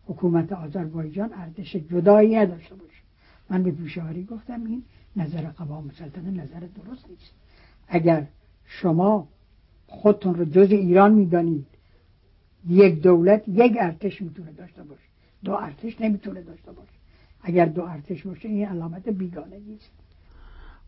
حکومت 0.07 0.53
آذربایجان 0.53 1.31
ارتش 1.33 1.77
جدایی 1.77 2.37
نداشته 2.37 2.75
باشه. 2.75 3.03
من 3.51 3.63
به 3.63 3.71
پیشواری 3.71 4.25
گفتم 4.25 4.65
این 4.65 4.83
نظر 5.17 5.43
قوام 5.43 5.91
سلطنه 5.91 6.31
نظر 6.31 6.61
درست 6.61 7.11
نیست. 7.11 7.35
اگر 7.89 8.27
شما 8.65 9.29
خودتون 9.93 10.35
رو 10.35 10.45
جز 10.45 10.71
ایران 10.71 11.13
می‌دانید. 11.13 11.67
یک 12.69 13.03
دولت 13.03 13.43
یک 13.49 13.73
ارتش 13.81 14.23
می‌تونه 14.23 14.53
داشته 14.53 14.83
باشه. 14.83 15.03
دو 15.45 15.53
ارتش 15.53 16.01
نمی‌تونه 16.01 16.43
داشته 16.43 16.73
باشه. 16.73 16.89
اگر 17.43 17.67
دو 17.67 17.83
ارتش 17.83 18.23
باشه 18.23 18.49
این 18.49 18.67
علامت 18.67 19.09
بیگانگی 19.09 19.75
است. 19.75 19.91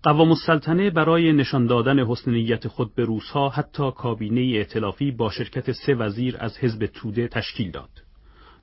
قوام 0.02 0.28
السلطنه 0.28 0.90
برای 0.90 1.32
نشان 1.32 1.66
دادن 1.66 1.98
حسن 1.98 2.30
نیت 2.30 2.68
خود 2.68 2.94
به 2.94 3.04
روسها 3.04 3.48
حتی 3.48 3.90
کابینه 3.90 4.40
ائتلافی 4.40 5.10
با 5.10 5.30
شرکت 5.30 5.72
سه 5.72 5.94
وزیر 5.94 6.36
از 6.40 6.58
حزب 6.58 6.86
توده 6.86 7.28
تشکیل 7.28 7.70
داد. 7.70 7.88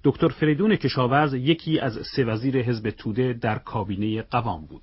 دکتر 0.03 0.27
فریدون 0.27 0.75
کشاورز 0.75 1.33
یکی 1.33 1.79
از 1.79 2.00
سه 2.15 2.25
وزیر 2.25 2.57
حزب 2.57 2.89
توده 2.89 3.33
در 3.33 3.57
کابینه 3.57 4.21
قوام 4.21 4.65
بود. 4.65 4.81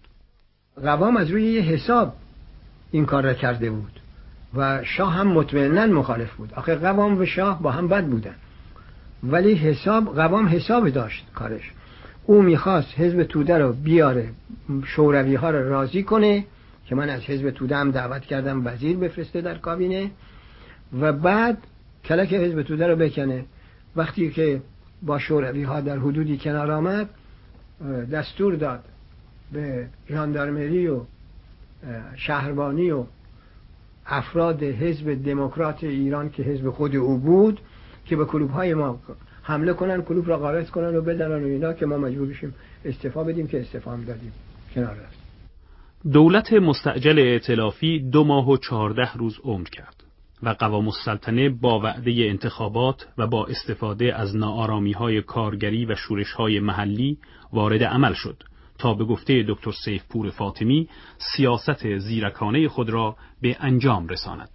قوام 0.77 1.17
از 1.17 1.31
روی 1.31 1.53
یه 1.53 1.61
حساب 1.61 2.13
این 2.91 3.07
کار 3.07 3.25
را 3.25 3.35
کرده 3.35 3.71
بود. 3.71 4.01
و 4.55 4.85
شاه 4.85 5.13
هم 5.13 5.29
مطمئنا 5.29 5.87
مخالف 5.87 6.35
بود. 6.35 6.53
آخه 6.55 6.75
قوام 6.75 7.19
و 7.19 7.27
شاه 7.27 7.63
با 7.63 7.71
هم 7.71 7.89
بد 7.89 8.07
بودن. 8.07 8.35
ولی 9.23 9.55
حساب 9.55 10.15
قوام 10.15 10.49
حساب 10.49 10.89
داشت 10.89 11.27
کارش. 11.35 11.73
او 12.27 12.43
می‌خواست 12.43 12.89
حزب 12.97 13.23
توده 13.23 13.59
رو 13.59 13.73
بیاره 13.73 14.29
شوروی 14.85 15.35
ها 15.35 15.51
رو 15.51 15.69
راضی 15.69 16.03
کنه 16.03 16.45
که 16.87 16.95
من 16.95 17.11
از 17.11 17.23
حزب 17.23 17.51
توده 17.51 17.77
هم 17.77 17.91
دعوت 17.91 18.23
کردم 18.23 18.67
وزیر 18.67 18.97
بفرسته 18.97 19.41
در 19.41 19.59
کابینه 19.59 20.11
و 21.01 21.13
بعد 21.13 21.59
کلک 22.05 22.33
حزب 22.33 22.63
توده 22.63 22.87
رو 22.87 22.97
بکنه 22.97 23.45
وقتی 23.97 24.31
که 24.31 24.63
با 25.03 25.19
شوروی 25.19 25.63
ها 25.63 25.81
در 25.81 25.99
حدودی 25.99 26.39
کنار 26.39 26.71
آمد 26.71 27.09
دستور 28.13 28.55
داد 28.55 28.85
به 29.53 29.87
ژاندارمری 30.11 30.89
و 30.89 31.01
شهربانی 32.17 32.91
و 32.91 33.05
افراد 34.09 34.63
حزب 34.63 35.23
دموکرات 35.25 35.85
ایران 35.85 36.31
که 36.31 36.43
حزب 36.43 36.71
خود 36.71 36.97
او 36.97 37.19
بود 37.19 37.61
که 38.07 38.17
به 38.17 38.25
کلوب 38.25 38.51
های 38.51 38.75
ما 38.75 39.01
حمله 39.43 39.73
کنن 39.73 40.03
کلوب 40.03 40.29
را 40.29 40.39
قارض 40.39 40.71
کنن 40.71 40.97
و 40.97 41.01
بدنن 41.01 41.43
و 41.43 41.47
اینا 41.47 41.73
که 41.73 41.87
ما 41.87 41.99
مجبور 41.99 42.29
بشیم 42.29 42.55
استفا 42.85 43.25
بدیم 43.25 43.47
که 43.47 43.61
استفا 43.61 43.91
هم 43.91 44.05
دادیم. 44.05 44.33
کنار 44.75 44.91
رفت. 44.91 45.19
دولت 46.13 46.53
مستعجل 46.53 47.19
ائتلافی 47.19 47.99
دو 47.99 48.25
ماه 48.25 48.51
و 48.51 48.57
چهارده 48.57 49.13
روز 49.15 49.39
عمر 49.45 49.69
کرد 49.69 50.05
و 50.43 50.49
قوام 50.49 50.89
السلطنه 50.89 51.49
با 51.49 51.81
وعده 51.81 52.13
انتخابات 52.19 53.07
و 53.19 53.27
با 53.27 53.47
استفاده 53.47 54.15
از 54.15 54.37
نارامی 54.37 54.93
های 54.93 55.23
کارگری 55.23 55.87
و 55.87 55.95
شورش 55.95 56.33
های 56.33 56.61
محلی 56.61 57.19
وارد 57.53 57.85
عمل 57.85 58.13
شد. 58.13 58.43
تا 58.81 58.95
به 58.95 59.05
گفته 59.05 59.45
دکتر 59.49 59.71
سیفپور 59.85 60.31
فاطمی 60.31 60.89
سیاست 61.37 61.99
زیرکانه 61.99 62.69
خود 62.69 62.91
را 62.91 63.17
به 63.43 63.57
انجام 63.61 64.09
رساند. 64.09 64.51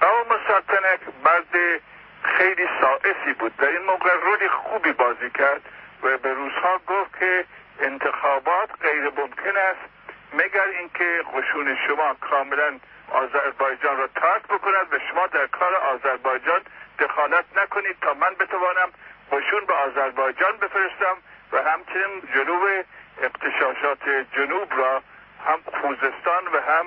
قوام 0.00 0.32
السلطنه 0.32 0.98
مرد 1.24 1.80
خیلی 2.22 2.66
سائسی 2.80 3.32
بود 3.40 3.56
در 3.56 3.68
این 3.68 3.86
موقع 3.86 4.10
رولی 4.24 4.48
خوبی 4.48 4.92
بازی 4.92 5.30
کرد 5.38 5.62
و 6.02 6.18
به 6.18 6.34
روزها 6.34 6.80
گفت 6.86 7.18
که 7.20 7.44
انتخابات 7.80 8.70
غیر 8.80 9.04
ممکن 9.04 9.56
است 9.70 9.98
مگر 10.32 10.68
اینکه 10.78 11.22
قشون 11.34 11.76
شما 11.86 12.14
کاملا 12.20 12.78
آذربایجان 13.12 13.96
را 13.96 14.06
ترک 14.06 14.42
بکند 14.42 14.86
و 14.92 14.98
شما 15.10 15.26
در 15.26 15.46
کار 15.46 15.74
آذربایجان 15.74 16.60
دخالت 16.98 17.44
نکنید 17.56 17.96
تا 18.02 18.14
من 18.14 18.34
بتوانم 18.40 18.90
قشون 19.32 19.66
به 19.66 19.74
آذربایجان 19.74 20.56
بفرستم 20.56 21.16
و 21.52 21.62
همچنین 21.62 22.22
جنوب 22.34 22.84
اقتشاشات 23.22 24.08
جنوب 24.32 24.72
را 24.76 25.02
هم 25.46 25.60
خوزستان 25.80 26.46
و 26.52 26.60
هم 26.60 26.86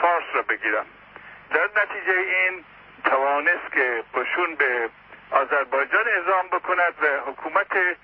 فارس 0.00 0.24
را 0.34 0.42
بگیرم. 0.42 0.86
در 1.50 1.68
نتیجه 1.82 2.12
این 2.12 2.64
توانست 3.04 3.72
که 3.72 4.04
قشون 4.14 4.54
به 4.54 4.88
آذربایجان 5.30 6.04
اعزام 6.08 6.48
بکند 6.48 6.94
و 7.02 7.30
حکومت 7.30 7.96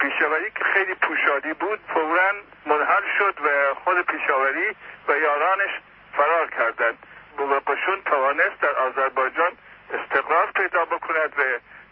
پیشاوری 0.00 0.50
که 0.50 0.64
خیلی 0.64 0.94
پوشادی 0.94 1.52
بود 1.52 1.80
فورا 1.94 2.32
منحل 2.66 3.02
شد 3.18 3.34
و 3.44 3.74
خود 3.74 4.06
پیشاوری 4.06 4.76
و 5.08 5.18
یارانش 5.18 5.70
فرار 6.16 6.50
کردند. 6.50 6.98
و 7.38 7.60
قشون 7.72 8.02
توانست 8.02 8.60
در 8.60 8.74
آذربایجان 8.74 9.52
استقرار 9.90 10.50
پیدا 10.54 10.84
بکند 10.84 11.32
و 11.38 11.42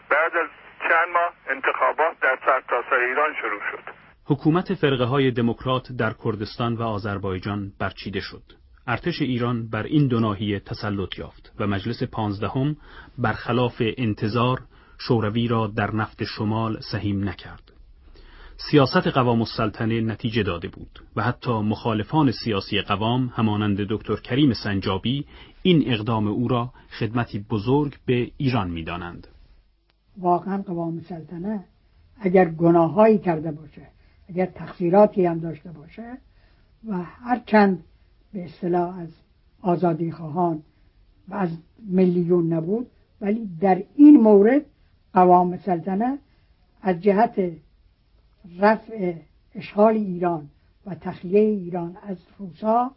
بعد 0.09 0.37
از 0.37 0.49
چند 0.89 1.09
ماه 1.13 1.33
انتخابات 1.49 2.21
در 2.21 2.39
سرتاسر 2.47 2.95
ایران 2.95 3.35
شروع 3.35 3.61
شد. 3.71 4.06
حکومت 4.29 4.75
فرقه 4.75 5.05
های 5.05 5.31
دموکرات 5.31 5.93
در 5.93 6.15
کردستان 6.25 6.75
و 6.75 6.83
آذربایجان 6.83 7.73
برچیده 7.79 8.21
شد. 8.21 8.43
ارتش 8.87 9.23
ایران 9.23 9.69
بر 9.69 9.83
این 9.83 10.07
دو 10.07 10.21
ناحیه 10.21 10.61
تسلط 10.61 11.19
یافت 11.19 11.53
و 11.59 11.67
مجلس 11.67 12.03
پانزدهم 12.03 12.77
برخلاف 13.19 13.83
انتظار 13.97 14.63
شوروی 14.99 15.49
را 15.49 15.67
در 15.67 15.95
نفت 15.95 16.25
شمال 16.25 16.81
سهیم 16.81 17.29
نکرد. 17.29 17.73
سیاست 18.71 19.07
قوام 19.07 19.41
السلطنه 19.41 20.01
نتیجه 20.01 20.43
داده 20.43 20.69
بود 20.69 21.03
و 21.17 21.23
حتی 21.23 21.53
مخالفان 21.53 22.31
سیاسی 22.31 22.81
قوام 22.81 23.33
همانند 23.35 23.81
دکتر 23.81 24.17
کریم 24.17 24.53
سنجابی 24.53 25.27
این 25.63 25.93
اقدام 25.93 26.27
او 26.27 26.49
را 26.49 26.73
خدمتی 26.99 27.39
بزرگ 27.51 27.97
به 28.07 28.31
ایران 28.37 28.71
می‌دانند. 28.71 29.27
واقعا 30.19 30.63
قوام 30.63 30.97
السلطنه 30.97 31.65
اگر 32.21 32.49
گناههایی 32.49 33.19
کرده 33.19 33.53
باشه 33.53 33.96
اگر 34.29 34.47
تقصیراتی 34.47 35.27
هم 35.27 35.39
داشته 35.39 35.73
باشه 35.73 36.19
و 36.89 37.03
هر 37.03 37.43
چند 37.47 37.85
به 38.33 38.45
اصطلاح 38.45 38.99
از 38.99 39.09
آزادی 39.61 40.11
خواهان 40.11 40.63
و 41.29 41.35
از 41.35 41.49
میلیون 41.79 42.53
نبود 42.53 42.91
ولی 43.21 43.51
در 43.61 43.83
این 43.95 44.21
مورد 44.21 44.63
قوام 45.13 45.59
سلطنه 45.59 46.19
از 46.83 47.01
جهت 47.01 47.53
رفع 48.59 49.15
اشغال 49.55 49.95
ایران 49.95 50.49
و 50.87 50.95
تخلیه 50.95 51.41
ایران 51.41 51.97
از 52.03 52.17
روسا 52.39 52.91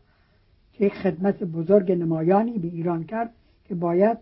که 0.74 0.86
یک 0.86 0.94
خدمت 0.94 1.44
بزرگ 1.44 1.92
نمایانی 1.92 2.60
به 2.60 2.68
ایران 2.68 3.04
کرد 3.04 3.34
که 3.66 3.76
باید 3.76 4.18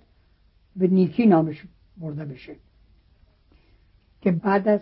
به 0.76 0.88
نیکی 0.88 1.26
نامش 1.26 1.64
برده 1.98 2.26
بشه. 2.26 2.56
که 4.22 4.32
بعد 4.32 4.68
از 4.68 4.82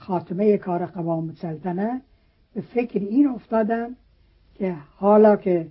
خاتمه 0.00 0.58
کار 0.58 0.86
قوام 0.86 1.32
سلطنه 1.32 2.02
به 2.54 2.60
فکر 2.60 2.98
این 2.98 3.26
افتادن 3.26 3.96
که 4.54 4.76
حالا 4.96 5.36
که 5.36 5.68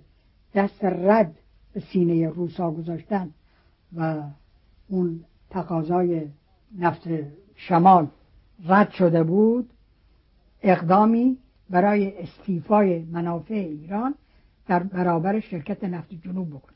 دست 0.54 0.84
رد 0.84 1.34
به 1.72 1.80
سینه 1.80 2.28
روسا 2.28 2.70
گذاشتن 2.70 3.30
و 3.96 4.22
اون 4.88 5.24
تقاضای 5.50 6.26
نفت 6.78 7.08
شمال 7.56 8.06
رد 8.66 8.90
شده 8.90 9.22
بود 9.22 9.70
اقدامی 10.62 11.38
برای 11.70 12.22
استیفای 12.22 13.02
منافع 13.04 13.54
ایران 13.54 14.14
در 14.66 14.82
برابر 14.82 15.40
شرکت 15.40 15.84
نفت 15.84 16.14
جنوب 16.14 16.50
بکنن. 16.50 16.74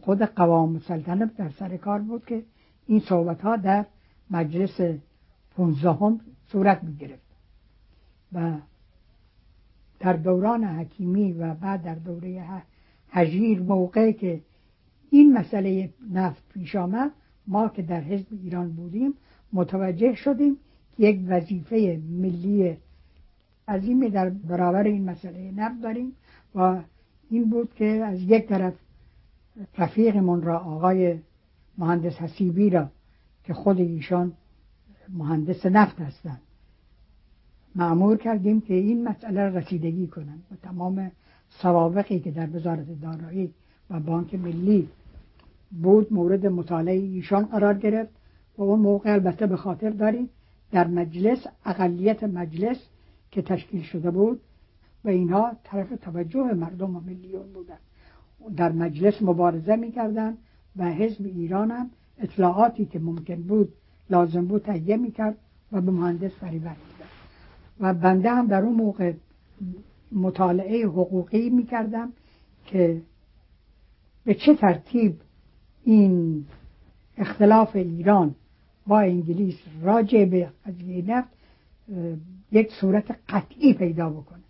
خود 0.00 0.22
قوام 0.22 0.78
سلطنه 0.78 1.30
در 1.38 1.50
سر 1.50 1.76
کار 1.76 1.98
بود 1.98 2.26
که 2.26 2.42
این 2.86 3.00
صحبت 3.00 3.40
ها 3.40 3.56
در 3.56 3.86
مجلس 4.30 4.80
پونزدهم 5.56 6.20
صورت 6.52 6.84
می 6.84 6.96
گرفت 6.96 7.32
و 8.32 8.52
در 10.00 10.12
دوران 10.12 10.64
حکیمی 10.64 11.32
و 11.32 11.54
بعد 11.54 11.82
در 11.82 11.94
دوره 11.94 12.62
هجیر 13.10 13.60
موقع 13.60 14.12
که 14.12 14.40
این 15.10 15.32
مسئله 15.32 15.90
نفت 16.12 16.42
پیش 16.54 16.76
آمد 16.76 17.10
ما 17.46 17.68
که 17.68 17.82
در 17.82 18.00
حزب 18.00 18.26
ایران 18.30 18.72
بودیم 18.72 19.14
متوجه 19.52 20.14
شدیم 20.14 20.56
که 20.96 21.02
یک 21.02 21.20
وظیفه 21.26 22.00
ملی 22.10 22.76
عظیمی 23.68 24.10
در 24.10 24.30
برابر 24.30 24.82
این 24.82 25.10
مسئله 25.10 25.50
نفت 25.50 25.82
داریم 25.82 26.12
و 26.54 26.80
این 27.30 27.50
بود 27.50 27.74
که 27.74 27.84
از 27.84 28.22
یک 28.22 28.46
طرف 28.46 28.74
رفیقمون 29.78 30.42
را 30.42 30.58
آقای 30.58 31.18
مهندس 31.78 32.12
حسیبی 32.12 32.70
را 32.70 32.88
که 33.44 33.54
خود 33.54 33.80
ایشان 33.80 34.32
مهندس 35.08 35.66
نفت 35.66 36.00
هستند 36.00 36.40
معمور 37.74 38.16
کردیم 38.16 38.60
که 38.60 38.74
این 38.74 39.08
مسئله 39.08 39.48
را 39.48 39.58
رسیدگی 39.58 40.06
کنند 40.06 40.42
و 40.52 40.54
تمام 40.62 41.10
سوابقی 41.48 42.20
که 42.20 42.30
در 42.30 42.56
وزارت 42.56 43.00
دارایی 43.00 43.54
و 43.90 44.00
بانک 44.00 44.34
ملی 44.34 44.88
بود 45.82 46.12
مورد 46.12 46.46
مطالعه 46.46 46.98
ایشان 46.98 47.44
قرار 47.44 47.74
گرفت 47.74 48.12
و 48.58 48.62
اون 48.62 48.80
موقع 48.80 49.12
البته 49.12 49.46
به 49.46 49.56
خاطر 49.56 49.90
داریم 49.90 50.28
در 50.72 50.86
مجلس 50.86 51.46
اقلیت 51.64 52.24
مجلس 52.24 52.78
که 53.30 53.42
تشکیل 53.42 53.82
شده 53.82 54.10
بود 54.10 54.40
و 55.04 55.08
اینها 55.08 55.52
طرف 55.64 55.88
توجه 56.02 56.42
مردم 56.42 56.96
و 56.96 57.00
ملیون 57.00 57.52
بودن. 57.52 57.78
در 58.56 58.72
مجلس 58.72 59.22
مبارزه 59.22 59.76
می‌کردند 59.76 60.38
و 60.76 60.92
حزب 60.92 61.24
ایران 61.24 61.70
هم 61.70 61.90
اطلاعاتی 62.18 62.84
که 62.84 62.98
ممکن 62.98 63.42
بود 63.42 63.72
لازم 64.10 64.46
بود 64.46 64.62
تهیه 64.62 64.96
می‌کرد 64.96 65.36
و 65.72 65.80
به 65.80 65.90
مهندس 65.90 66.30
فریبر 66.30 66.70
می‌داد. 66.70 67.08
و 67.80 67.94
بنده 67.94 68.30
هم 68.30 68.46
در 68.46 68.62
اون 68.62 68.74
موقع 68.74 69.12
مطالعه 70.12 70.86
حقوقی 70.86 71.50
می‌کردم 71.50 72.12
که 72.66 73.02
به 74.24 74.34
چه 74.34 74.54
ترتیب 74.54 75.20
این 75.84 76.44
اختلاف 77.16 77.76
ایران 77.76 78.34
با 78.86 79.00
انگلیس 79.00 79.58
راجع 79.82 80.24
به 80.24 80.48
قضیه 80.66 81.04
نفت 81.06 81.28
یک 82.52 82.72
صورت 82.72 83.18
قطعی 83.28 83.74
پیدا 83.74 84.10
بکنه. 84.10 84.42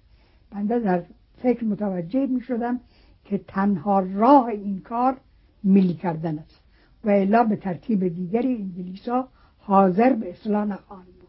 بنده 0.50 0.78
در 0.78 1.02
فکر 1.42 1.64
متوجه 1.64 2.26
می 2.26 2.40
شدم 2.40 2.80
که 3.24 3.38
تنها 3.38 4.00
راه 4.00 4.46
این 4.46 4.80
کار 4.80 5.16
ملی 5.64 5.94
کردن 5.94 6.38
است 6.38 6.60
و 7.04 7.10
الا 7.10 7.44
به 7.44 7.56
ترتیب 7.56 8.08
دیگری 8.08 8.56
انگلیس 8.56 9.08
ها 9.08 9.28
حاضر 9.64 10.12
به 10.12 10.30
اصلاح 10.30 10.64
نخواهند 10.64 11.06
بود. 11.06 11.28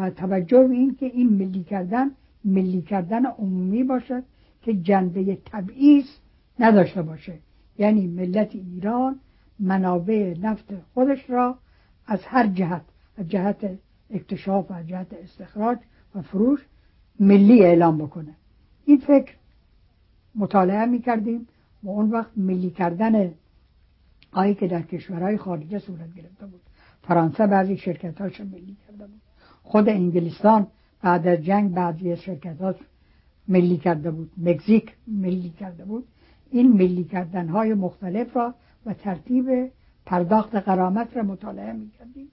و 0.00 0.10
توجه 0.10 0.68
به 0.68 0.74
این 0.74 0.94
که 0.94 1.06
این 1.06 1.28
ملی 1.28 1.64
کردن 1.64 2.10
ملی 2.44 2.82
کردن 2.82 3.26
عمومی 3.26 3.84
باشد 3.84 4.22
که 4.62 4.74
جنبه 4.74 5.38
تبعیض 5.46 6.04
نداشته 6.58 7.02
باشه. 7.02 7.38
یعنی 7.78 8.06
ملت 8.06 8.54
ایران 8.54 9.20
منابع 9.58 10.34
نفت 10.40 10.64
خودش 10.94 11.30
را 11.30 11.58
از 12.06 12.20
هر 12.24 12.46
جهت 12.46 12.82
از 13.18 13.28
جهت 13.28 13.78
اکتشاف 14.10 14.70
و 14.70 14.82
جهت 14.82 15.12
استخراج 15.12 15.78
و 16.14 16.22
فروش 16.22 16.60
ملی 17.20 17.62
اعلام 17.62 17.98
بکنه. 17.98 18.34
این 18.84 18.98
فکر 18.98 19.34
مطالعه 20.34 20.86
می 20.86 21.00
کردیم 21.00 21.48
و 21.82 21.90
اون 21.90 22.10
وقت 22.10 22.30
ملی 22.36 22.70
کردن 22.70 23.34
آیی 24.32 24.54
که 24.54 24.68
در 24.68 24.82
کشورهای 24.82 25.36
خارجه 25.36 25.78
صورت 25.78 26.14
گرفته 26.14 26.46
بود. 26.46 26.60
فرانسه 27.02 27.46
بعضی 27.46 27.76
شرکت 27.76 28.20
هاش 28.20 28.40
ملی 28.40 28.76
کرده 28.86 29.06
بود. 29.06 29.20
خود 29.62 29.88
انگلستان 29.88 30.66
بعد 31.02 31.26
از 31.26 31.38
جنگ 31.38 31.74
بعضی 31.74 32.16
شرکت 32.16 32.56
ملی 33.48 33.76
کرده 33.76 34.10
بود. 34.10 34.30
مکزیک 34.36 34.92
ملی 35.06 35.50
کرده 35.50 35.84
بود. 35.84 36.04
این 36.50 36.72
ملی 36.72 37.04
کردن 37.04 37.48
های 37.48 37.74
مختلف 37.74 38.36
را 38.36 38.54
و 38.86 38.94
ترتیب 38.94 39.70
پرداخت 40.06 40.54
قرامت 40.54 41.16
را 41.16 41.22
مطالعه 41.22 41.72
می 41.72 41.90
کردیم 41.98 42.28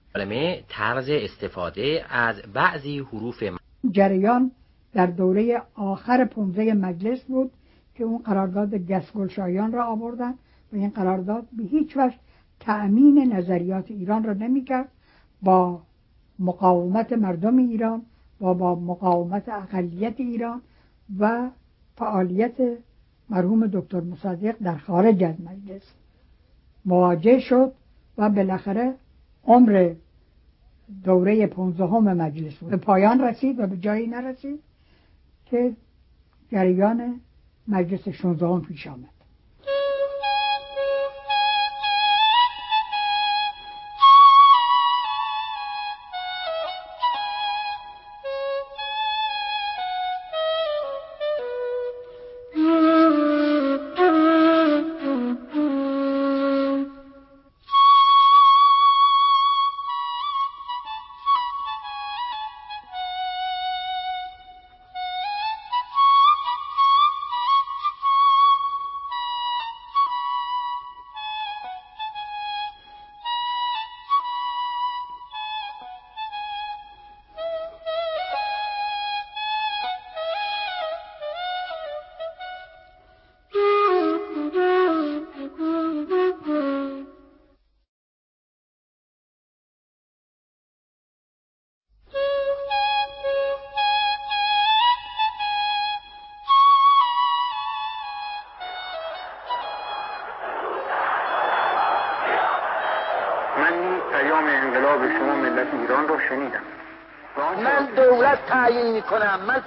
طرز 0.68 1.10
استفاده 1.10 2.04
از 2.10 2.42
بعضی 2.54 2.98
حروف 2.98 3.42
جریان 3.90 4.50
در 4.92 5.06
دوره 5.06 5.62
آخر 5.74 6.24
پونزه 6.24 6.74
مجلس 6.74 7.24
بود 7.24 7.52
که 7.94 8.04
اون 8.04 8.18
قرارداد 8.18 8.74
گسگلشایان 8.74 9.72
را 9.72 9.86
آوردن 9.86 10.34
و 10.72 10.76
این 10.76 10.90
قرارداد 10.90 11.46
به 11.52 11.64
هیچ 11.64 11.96
وجه 11.96 12.14
تأمین 12.60 13.32
نظریات 13.32 13.90
ایران 13.90 14.24
را 14.24 14.32
نمی‌کرد. 14.32 14.88
با 15.42 15.82
مقاومت 16.38 17.12
مردم 17.12 17.56
ایران 17.56 18.02
و 18.40 18.54
با 18.54 18.74
مقاومت 18.74 19.48
اقلیت 19.48 20.20
ایران 20.20 20.60
و 21.18 21.50
فعالیت 21.96 22.78
مرحوم 23.30 23.66
دکتر 23.66 24.00
مصدق 24.00 24.56
در 24.62 24.76
خارج 24.76 25.24
از 25.24 25.34
مجلس. 25.40 25.82
مواجه 26.84 27.40
شد 27.40 27.72
و 28.18 28.30
بالاخره 28.30 28.94
عمر 29.44 29.94
دوره 31.04 31.46
پونزدهم 31.46 32.04
مجلس 32.16 32.54
بود. 32.54 32.70
به 32.70 32.76
پایان 32.76 33.20
رسید 33.20 33.60
و 33.60 33.66
به 33.66 33.76
جایی 33.76 34.06
نرسید 34.06 34.60
که 35.46 35.76
جریان 36.52 37.20
مجلس 37.68 38.08
شونزدهم 38.08 38.60
پیش 38.60 38.86
آمد. 38.86 39.19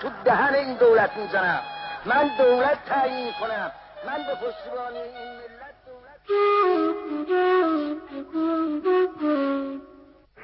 تو 0.04 0.10
دهن 0.26 0.56
این 0.56 0.74
دولت 0.78 1.18
می‌زنم. 1.18 1.62
من 2.06 2.32
دولت 2.38 2.86
تعیین 2.86 3.32
کنم. 3.40 3.72
من 4.08 4.18
به 4.18 4.36
پشتیبانی 4.36 4.98
این 4.98 5.30
ملت 5.40 5.76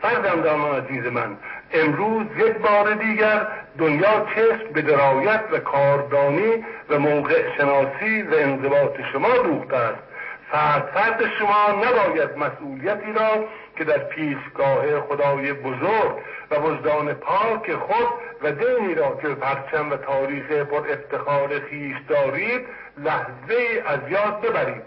دولت 0.01 0.43
دام 0.43 0.65
عزیز 0.65 1.05
من 1.05 1.37
امروز 1.73 2.27
یک 2.37 2.57
بار 2.57 2.93
دیگر 2.93 3.47
دنیا 3.77 4.25
چشم 4.35 4.73
به 4.73 4.81
درایت 4.81 5.43
و 5.51 5.57
کاردانی 5.57 6.65
و 6.89 6.99
موقع 6.99 7.57
شناسی 7.57 8.21
و 8.21 8.35
انضباط 8.35 9.01
شما 9.13 9.37
دوخته 9.37 9.77
است. 9.77 10.03
فرد 10.51 10.91
فرد 10.93 11.21
شما 11.39 11.67
نباید 11.71 12.37
مسئولیتی 12.37 13.13
را 13.13 13.45
که 13.77 13.83
در 13.83 13.97
پیشگاه 13.97 15.01
خدای 15.01 15.53
بزرگ 15.53 16.21
و 16.51 16.55
وجدان 16.55 17.13
پاک 17.13 17.75
خود 17.75 18.07
و 18.43 18.51
دینی 18.51 18.95
را 18.95 19.17
که 19.21 19.27
پرچم 19.27 19.89
و 19.91 19.97
تاریخ 19.97 20.51
پر 20.51 20.87
افتخار 20.91 21.59
خیش 21.59 21.95
دارید 22.09 22.61
لحظه 22.97 23.83
از 23.85 24.11
یاد 24.11 24.41
ببرید. 24.41 24.83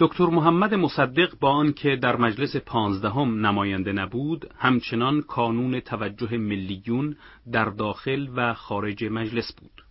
دکتر 0.00 0.26
محمد 0.26 0.74
مصدق 0.74 1.38
با 1.40 1.50
آنکه 1.50 1.96
در 1.96 2.16
مجلس 2.16 2.56
پانزدهم 2.56 3.46
نماینده 3.46 3.92
نبود 3.92 4.50
همچنان 4.58 5.22
کانون 5.22 5.80
توجه 5.80 6.38
ملیون 6.38 7.16
در 7.52 7.64
داخل 7.64 8.28
و 8.36 8.54
خارج 8.54 9.04
مجلس 9.04 9.52
بود. 9.52 9.84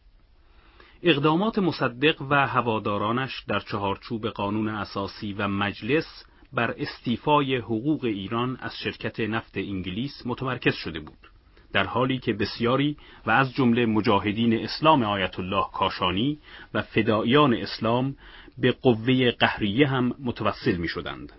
اقدامات 1.04 1.60
مصدق 1.60 2.22
و 2.30 2.48
هوادارانش 2.48 3.44
در 3.48 3.60
چهارچوب 3.60 4.28
قانون 4.28 4.68
اساسی 4.68 5.34
و 5.34 5.48
مجلس 5.48 6.26
بر 6.54 6.76
استیفای 6.78 7.58
حقوق 7.58 8.04
ایران 8.04 8.58
از 8.62 8.78
شرکت 8.84 9.20
نفت 9.20 9.58
انگلیس 9.58 10.22
متمرکز 10.26 10.74
شده 10.74 11.00
بود. 11.00 11.35
در 11.76 11.84
حالی 11.84 12.18
که 12.18 12.34
بسیاری 12.34 12.98
و 13.26 13.32
از 13.32 13.54
جمله 13.54 13.86
مجاهدین 13.86 14.64
اسلام 14.64 15.04
آیت 15.04 15.40
الله 15.40 15.66
کاشانی 15.74 16.40
و 16.74 16.82
فدایان 16.82 17.54
اسلام 17.54 18.16
به 18.58 18.72
قوه 18.72 19.32
قهریه 19.32 19.88
هم 19.88 20.16
متوسل 20.20 20.76
می 20.76 20.88
شدند. 20.88 21.32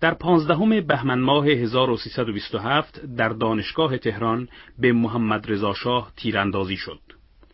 در 0.00 0.14
پانزدهم 0.14 0.80
بهمن 0.80 1.18
ماه 1.20 1.46
1327 1.46 3.00
در 3.16 3.28
دانشگاه 3.28 3.98
تهران 3.98 4.48
به 4.78 4.92
محمد 4.92 5.50
رضا 5.50 5.74
شاه 5.74 6.12
تیراندازی 6.16 6.76
شد. 6.76 7.00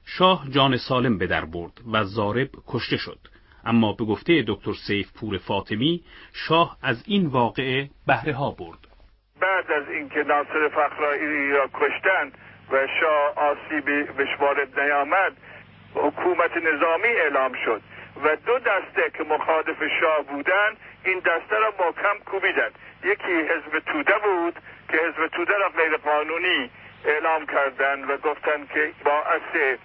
شاه 0.04 0.46
جان 0.50 0.76
سالم 0.76 1.18
به 1.18 1.26
در 1.26 1.44
برد 1.44 1.80
و 1.92 2.04
زارب 2.04 2.50
کشته 2.66 2.96
شد 2.96 3.18
اما 3.64 3.92
به 3.92 4.04
گفته 4.04 4.44
دکتر 4.48 4.72
سیف 4.86 5.12
پور 5.12 5.38
فاطمی 5.38 6.02
شاه 6.32 6.76
از 6.82 7.02
این 7.06 7.26
واقعه 7.26 7.90
بهره 8.06 8.34
ها 8.34 8.50
برد 8.50 8.91
بعد 9.42 9.72
از 9.72 9.88
اینکه 9.88 10.22
ناصر 10.22 10.68
فخرایی 10.68 11.52
را 11.52 11.70
کشتند 11.74 12.38
و 12.70 12.86
شاه 13.00 13.32
آسیبی 13.36 14.02
بهش 14.02 14.40
وارد 14.40 14.80
نیامد 14.80 15.32
حکومت 15.94 16.56
نظامی 16.56 17.08
اعلام 17.08 17.52
شد 17.64 17.82
و 18.24 18.36
دو 18.36 18.58
دسته 18.58 19.10
که 19.18 19.24
مخالف 19.24 19.76
شاه 20.00 20.22
بودند 20.22 20.76
این 21.04 21.18
دسته 21.18 21.58
را 21.58 21.74
محکم 21.78 22.18
کوبیدند. 22.30 22.78
یکی 23.04 23.32
حزب 23.32 23.78
توده 23.78 24.18
بود 24.18 24.54
که 24.88 24.96
حزب 24.96 25.26
توده 25.26 25.58
را 25.58 25.68
غیر 25.68 25.96
قانونی 25.96 26.70
اعلام 27.04 27.46
کردند 27.46 28.10
و 28.10 28.16
گفتند 28.16 28.68
که 28.68 28.92
باعث 29.04 29.76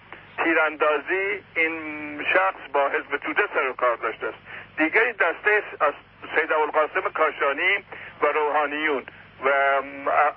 تیراندازی 0.43 1.43
این 1.56 2.26
شخص 2.34 2.72
با 2.74 2.89
حزب 2.89 3.17
توده 3.17 3.43
سر 3.54 3.70
و 3.70 3.74
کار 3.74 3.96
داشته 3.96 4.28
است. 4.28 4.38
دیگری 4.78 5.13
دسته 5.13 5.63
از 5.80 5.93
سید 6.36 6.52
القاسم 6.52 7.02
کاشانی 7.13 7.76
و 8.22 8.26
روحانیون. 8.26 9.04
و 9.43 9.50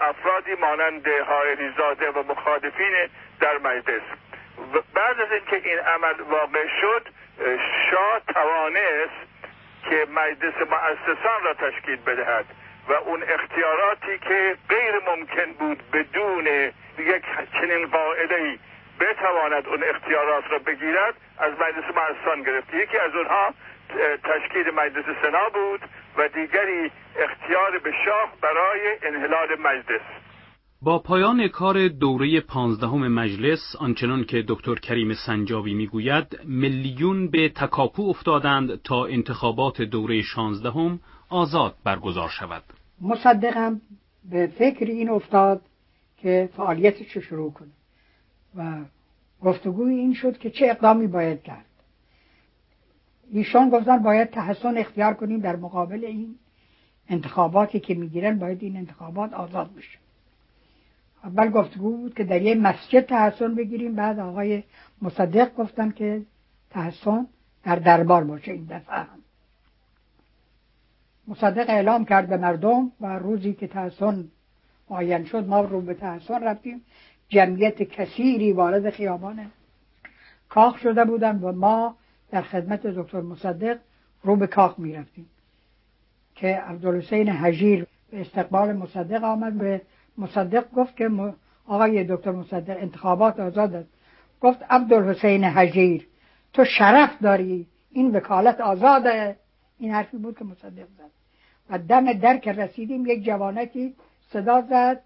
افرادی 0.00 0.54
مانند 0.54 1.08
حائری 1.08 1.72
زاده 1.78 2.10
و 2.10 2.22
مخالفین 2.32 3.08
در 3.40 3.58
مجلس. 3.58 4.02
بعد 4.94 5.20
از 5.20 5.32
اینکه 5.32 5.68
این 5.68 5.78
عمل 5.78 6.20
واقع 6.20 6.66
شد 6.80 7.08
شاه 7.90 8.20
توانست 8.34 9.30
که 9.90 10.06
مجلس 10.14 10.54
مؤسسان 10.54 11.44
را 11.44 11.54
تشکیل 11.54 11.96
بدهد 11.96 12.44
و 12.88 12.92
اون 12.92 13.22
اختیاراتی 13.22 14.18
که 14.18 14.56
غیر 14.68 14.94
ممکن 15.06 15.52
بود 15.52 15.90
بدون 15.92 16.46
یک 16.98 17.22
چنین 17.52 17.86
قاعده 17.86 18.58
بتواند 19.00 19.68
اون 19.68 19.84
اختیارات 19.84 20.44
را 20.50 20.58
بگیرد 20.58 21.14
از 21.38 21.52
مجلس 21.52 21.84
مؤسسان 21.96 22.42
گرفت. 22.42 22.74
یکی 22.74 22.98
از 22.98 23.14
اونها 23.14 23.54
تشکیل 24.24 24.70
مجلس 24.70 25.04
سنا 25.22 25.48
بود. 25.48 25.80
و 26.18 26.28
دیگری 26.28 26.90
اختیار 27.16 27.78
به 27.84 27.90
شاه 28.04 28.32
برای 28.42 28.80
انحلال 29.02 29.48
مجلس. 29.60 30.00
با 30.82 30.98
پایان 30.98 31.48
کار 31.48 31.88
دوره 31.88 32.40
پانزدهم 32.40 33.08
مجلس 33.08 33.76
آنچنان 33.80 34.24
که 34.24 34.44
دکتر 34.48 34.74
کریم 34.74 35.12
سنجاوی 35.26 35.74
می‌گوید 35.74 36.40
ملیون 36.44 37.30
به 37.30 37.48
تکاپو 37.48 38.08
افتادند 38.08 38.82
تا 38.82 39.04
انتخابات 39.04 39.82
دوره 39.82 40.22
شانزدهم 40.22 41.00
آزاد 41.28 41.74
برگزار 41.84 42.28
شود. 42.28 42.62
مصدقم 43.00 43.80
به 44.30 44.46
فکر 44.46 44.84
این 44.84 45.10
افتاد 45.10 45.62
که 46.16 46.48
فعالیتش 46.56 47.12
رو 47.16 47.22
شروع 47.22 47.52
کنه 47.52 47.68
و 48.56 48.84
گفتگوی 49.42 49.94
این 49.94 50.14
شد 50.14 50.38
که 50.38 50.50
چه 50.50 50.66
اقدامی 50.66 51.06
باید 51.06 51.42
کرد. 51.42 51.64
ایشان 53.32 53.70
گفتن 53.70 53.98
باید 53.98 54.30
تحسن 54.30 54.78
اختیار 54.78 55.14
کنیم 55.14 55.40
در 55.40 55.56
مقابل 55.56 56.04
این 56.04 56.34
انتخاباتی 57.08 57.80
که 57.80 57.94
می‌گیرن 57.94 58.38
باید 58.38 58.62
این 58.62 58.76
انتخابات 58.76 59.32
آزاد 59.32 59.74
بشه. 59.74 59.98
اول 61.24 61.50
گفتگو 61.50 61.96
بود 61.96 62.14
که 62.14 62.24
در 62.24 62.42
یه 62.42 62.54
مسجد 62.54 63.00
تحسن 63.00 63.54
بگیریم 63.54 63.94
بعد 63.94 64.18
آقای 64.18 64.62
مصدق 65.02 65.54
گفتن 65.54 65.90
که 65.90 66.22
تحسن 66.70 67.26
در 67.64 67.76
دربار 67.76 68.24
باشه 68.24 68.52
این 68.52 68.64
دفعه. 68.64 68.96
هم 68.96 69.20
مصدق 71.28 71.70
اعلام 71.70 72.04
کرد 72.04 72.28
به 72.28 72.36
مردم 72.36 72.92
و 73.00 73.18
روزی 73.18 73.52
که 73.52 73.66
تحسن 73.66 74.28
معین 74.90 75.24
شد 75.24 75.48
ما 75.48 75.60
رو 75.60 75.80
به 75.80 75.94
تحسن 75.94 76.42
رفتیم. 76.44 76.82
جمعیت 77.28 77.82
کثیری 77.82 78.52
وارد 78.52 78.90
خیابان 78.90 79.50
کاخ 80.48 80.78
شده 80.78 81.04
بودن 81.04 81.38
و 81.38 81.52
ما 81.52 81.96
در 82.30 82.42
خدمت 82.42 82.86
دکتر 82.86 83.20
مصدق 83.20 83.78
رو 84.22 84.36
به 84.36 84.46
کاخ 84.46 84.78
می 84.78 84.94
رفتیم 84.94 85.30
که 86.34 86.46
عبدالحسین 86.46 87.28
حجیر 87.28 87.86
به 88.10 88.20
استقبال 88.20 88.72
مصدق 88.72 89.24
آمد 89.24 89.58
به 89.58 89.80
مصدق 90.18 90.72
گفت 90.72 90.96
که 90.96 91.10
آقای 91.66 92.04
دکتر 92.04 92.30
مصدق 92.30 92.76
انتخابات 92.80 93.40
آزاد 93.40 93.74
است. 93.74 93.88
گفت 94.40 94.62
عبدالحسین 94.70 95.44
حجیر 95.44 96.06
تو 96.52 96.64
شرف 96.64 97.22
داری 97.22 97.66
این 97.90 98.16
وکالت 98.16 98.60
آزاده. 98.60 99.36
این 99.78 99.92
حرفی 99.92 100.16
بود 100.16 100.38
که 100.38 100.44
مصدق 100.44 100.86
زد. 100.98 101.10
و 101.70 101.78
دم 101.78 102.12
در 102.12 102.36
که 102.36 102.52
رسیدیم 102.52 103.06
یک 103.06 103.24
جوانکی 103.24 103.94
صدا 104.32 104.62
زد. 104.62 105.00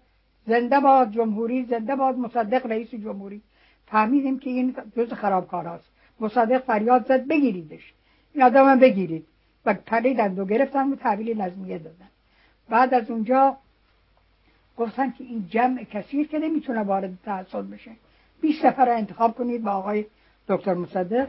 زنده 0.47 0.79
باد 0.79 1.11
جمهوری 1.11 1.65
زنده 1.65 1.95
باد 1.95 2.17
مصدق 2.17 2.65
رئیس 2.65 2.89
جمهوری. 2.89 3.41
فهمیدیم 3.85 4.39
که 4.39 4.49
این 4.49 4.75
جز 4.97 5.13
خرابکاراست. 5.13 5.94
مصدق 6.19 6.63
فریاد 6.63 7.07
زد 7.07 7.27
بگیریدش. 7.27 7.93
این 8.33 8.43
آدم 8.43 8.79
بگیرید. 8.79 9.27
و 9.65 9.73
پریدند 9.73 10.39
و 10.39 10.45
گرفتن 10.45 10.91
و 10.91 10.95
تحویل 10.95 11.41
نظمیه 11.41 11.77
دادن. 11.77 12.07
بعد 12.69 12.93
از 12.93 13.11
اونجا 13.11 13.57
گفتن 14.77 15.11
که 15.11 15.23
این 15.23 15.47
جمع 15.49 15.83
کثیر 15.83 16.27
که 16.27 16.39
نمی‌تونه 16.39 16.83
وارد 16.83 17.17
تحصیل 17.25 17.61
بشه. 17.61 17.91
20 18.41 18.65
نفر 18.65 18.89
انتخاب 18.89 19.35
کنید 19.35 19.63
با 19.63 19.71
آقای 19.71 20.05
دکتر 20.47 20.73
مصدق. 20.73 21.27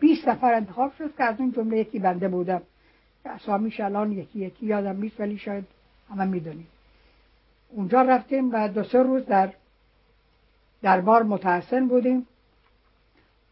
20 0.00 0.28
نفر 0.28 0.54
انتخاب 0.54 0.92
شد 0.98 1.16
که 1.16 1.24
از 1.24 1.40
اون 1.40 1.52
جمله 1.52 1.78
یکی 1.78 1.98
بنده 1.98 2.28
بودم. 2.28 2.62
اسامیش 3.24 3.80
الان 3.80 4.12
یکی 4.12 4.38
یکی 4.38 4.66
یادم 4.66 5.00
نیست 5.00 5.20
ولی 5.20 5.38
شاید 5.38 5.64
همه 6.10 6.24
می‌دونید. 6.24 6.66
اونجا 7.68 8.02
رفتیم 8.02 8.52
و 8.52 8.68
دو 8.68 8.84
سه 8.84 9.02
روز 9.02 9.26
در 9.26 9.52
دربار 10.82 11.22
متحسن 11.22 11.88
بودیم. 11.88 12.26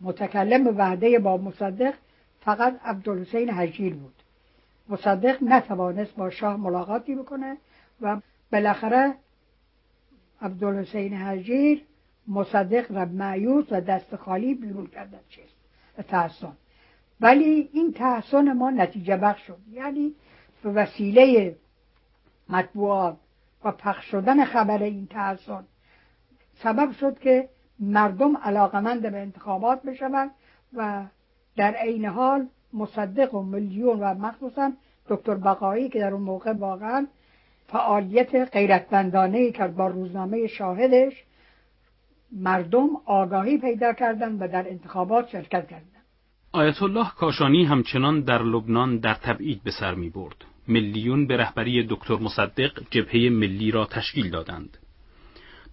متکلم 0.05 0.65
به 0.65 0.71
وعده 0.73 1.19
با 1.19 1.37
مصدق 1.37 1.95
فقط 2.41 2.81
عبدالحسین 2.85 3.51
حجیر 3.51 3.95
بود. 3.95 4.15
مصدق 4.89 5.43
نتوانست 5.43 6.15
با 6.17 6.31
شاه 6.31 6.57
ملاقاتی 6.57 7.15
بکنه 7.15 7.57
و 8.01 8.21
بالاخره 8.53 9.15
عبدالحسین 10.43 11.15
حجیر 11.15 11.85
مصدق 12.29 12.93
را 12.93 13.05
معیوس 13.05 13.67
و 13.71 13.81
دست 13.81 14.17
خالی 14.17 14.55
بیرون 14.55 14.87
کردن 14.87 15.21
چیست؟ 15.29 15.55
تحسن. 16.09 16.53
ولی 17.21 17.69
این 17.73 17.93
تحسن 17.93 18.53
ما 18.53 18.71
نتیجه 18.71 19.17
بخش 19.17 19.47
شد. 19.47 19.59
یعنی 19.73 20.15
به 20.63 20.71
وسیله 20.71 21.57
مطبوعات 22.49 23.17
و 23.65 23.73
پخش 23.73 24.05
شدن 24.05 24.45
خبر 24.45 24.83
این 24.83 25.07
تحسن 25.07 25.65
سبب 26.55 26.93
شد 26.93 27.19
که 27.19 27.49
مردم 27.81 28.37
علاقمند 28.37 29.03
به 29.03 29.21
انتخابات 29.21 29.83
بشوند 29.83 30.31
و 30.75 31.05
در 31.57 31.75
عین 31.75 32.05
حال 32.05 32.47
مصدق 32.73 33.35
و 33.35 33.43
میلیون 33.43 34.01
و 34.01 34.15
مخصوصا 34.15 34.73
دکتر 35.09 35.35
بقایی 35.35 35.89
که 35.89 35.99
در 35.99 36.13
اون 36.13 36.23
موقع 36.23 36.53
واقعا 36.53 37.07
فعالیت 37.67 38.35
غیرتمندانه 38.35 39.51
کرد 39.51 39.77
با 39.77 39.87
روزنامه 39.87 40.47
شاهدش 40.47 41.25
مردم 42.33 42.89
آگاهی 43.05 43.59
پیدا 43.59 43.93
کردند 43.93 44.43
و 44.43 44.49
در 44.49 44.69
انتخابات 44.69 45.29
شرکت 45.29 45.69
کردند 45.69 45.95
آیت 46.53 46.83
الله 46.83 47.11
کاشانی 47.17 47.65
همچنان 47.65 48.21
در 48.21 48.43
لبنان 48.43 48.99
در 48.99 49.15
تبعید 49.15 49.63
به 49.63 49.71
سر 49.71 49.95
می 49.95 50.11
برد. 50.11 50.37
میلیون 50.69 51.27
به 51.27 51.37
رهبری 51.37 51.87
دکتر 51.91 52.15
مصدق 52.15 52.83
جبهه 52.91 53.31
ملی 53.31 53.71
را 53.71 53.87
تشکیل 53.87 54.31
دادند. 54.31 54.79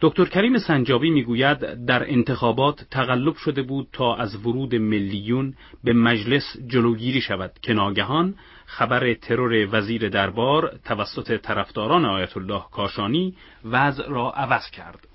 دکتر 0.04 0.26
کریم 0.26 0.58
سنجابی 0.58 1.10
می‌گوید 1.10 1.86
در 1.86 2.10
انتخابات 2.10 2.86
تقلب 2.92 3.36
شده 3.36 3.62
بود 3.62 3.88
تا 3.94 4.16
از 4.16 4.46
ورود 4.46 4.76
ملیون 4.76 5.54
به 5.84 5.94
مجلس 5.94 6.44
جلوگیری 6.68 7.22
شود 7.22 7.52
که 7.62 7.74
ناگهان 7.74 8.36
خبر 8.66 9.14
ترور 9.14 9.68
وزیر 9.72 10.10
دربار 10.10 10.80
توسط 10.86 11.42
طرفداران 11.42 12.06
آیت 12.06 12.38
الله 12.38 12.62
کاشانی 12.72 13.36
وضع 13.66 14.10
را 14.10 14.32
عوض 14.32 14.70
کرد. 14.70 15.08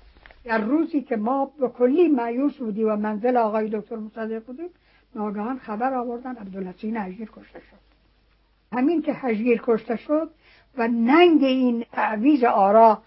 در 0.45 0.61
روزی 0.61 1.01
که 1.01 1.15
ما 1.15 1.51
به 1.59 1.67
کلی 1.67 2.07
معیوس 2.07 2.57
بودیم 2.57 2.87
و 2.87 2.95
منزل 2.95 3.37
آقای 3.37 3.69
دکتر 3.69 3.95
مصدق 3.95 4.45
بودیم 4.45 4.69
ناگهان 5.15 5.59
خبر 5.59 5.93
آوردن 5.93 6.35
عبدالحسین 6.35 6.97
حجیر 6.97 7.29
کشته 7.33 7.59
شد 7.59 7.87
همین 8.73 9.01
که 9.01 9.13
حجیر 9.13 9.61
کشته 9.63 9.95
شد 9.95 10.29
و 10.77 10.87
ننگ 10.87 11.43
این 11.43 11.85
تعویز 11.91 12.43
آرا 12.43 13.01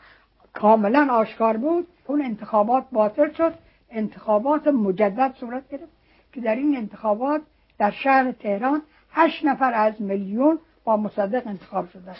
کاملا 0.52 1.08
آشکار 1.12 1.56
بود. 1.56 1.86
اون 2.06 2.22
انتخابات 2.22 2.84
باطل 2.92 3.32
شد. 3.32 3.54
انتخابات 3.90 4.68
مجدد 4.68 5.34
صورت 5.40 5.68
گرفت 5.68 5.92
که 6.32 6.40
در 6.40 6.54
این 6.54 6.76
انتخابات 6.76 7.42
در 7.78 7.90
شهر 7.90 8.32
تهران 8.32 8.82
هشت 9.10 9.44
نفر 9.44 9.74
از 9.74 10.02
میلیون 10.02 10.58
با 10.84 10.96
مصدق 10.96 11.46
انتخاب 11.46 11.88
شده 11.88 12.16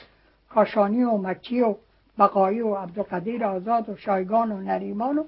کاشانی 0.49 1.03
و 1.03 1.16
مکی 1.16 1.61
و 1.61 1.75
بقایی 2.19 2.61
و 2.61 2.75
عبدالقدیر 2.75 3.45
آزاد 3.45 3.88
و 3.88 3.97
شایگان 3.97 4.53
و 4.53 4.61
نریمان 4.61 5.19
و, 5.19 5.25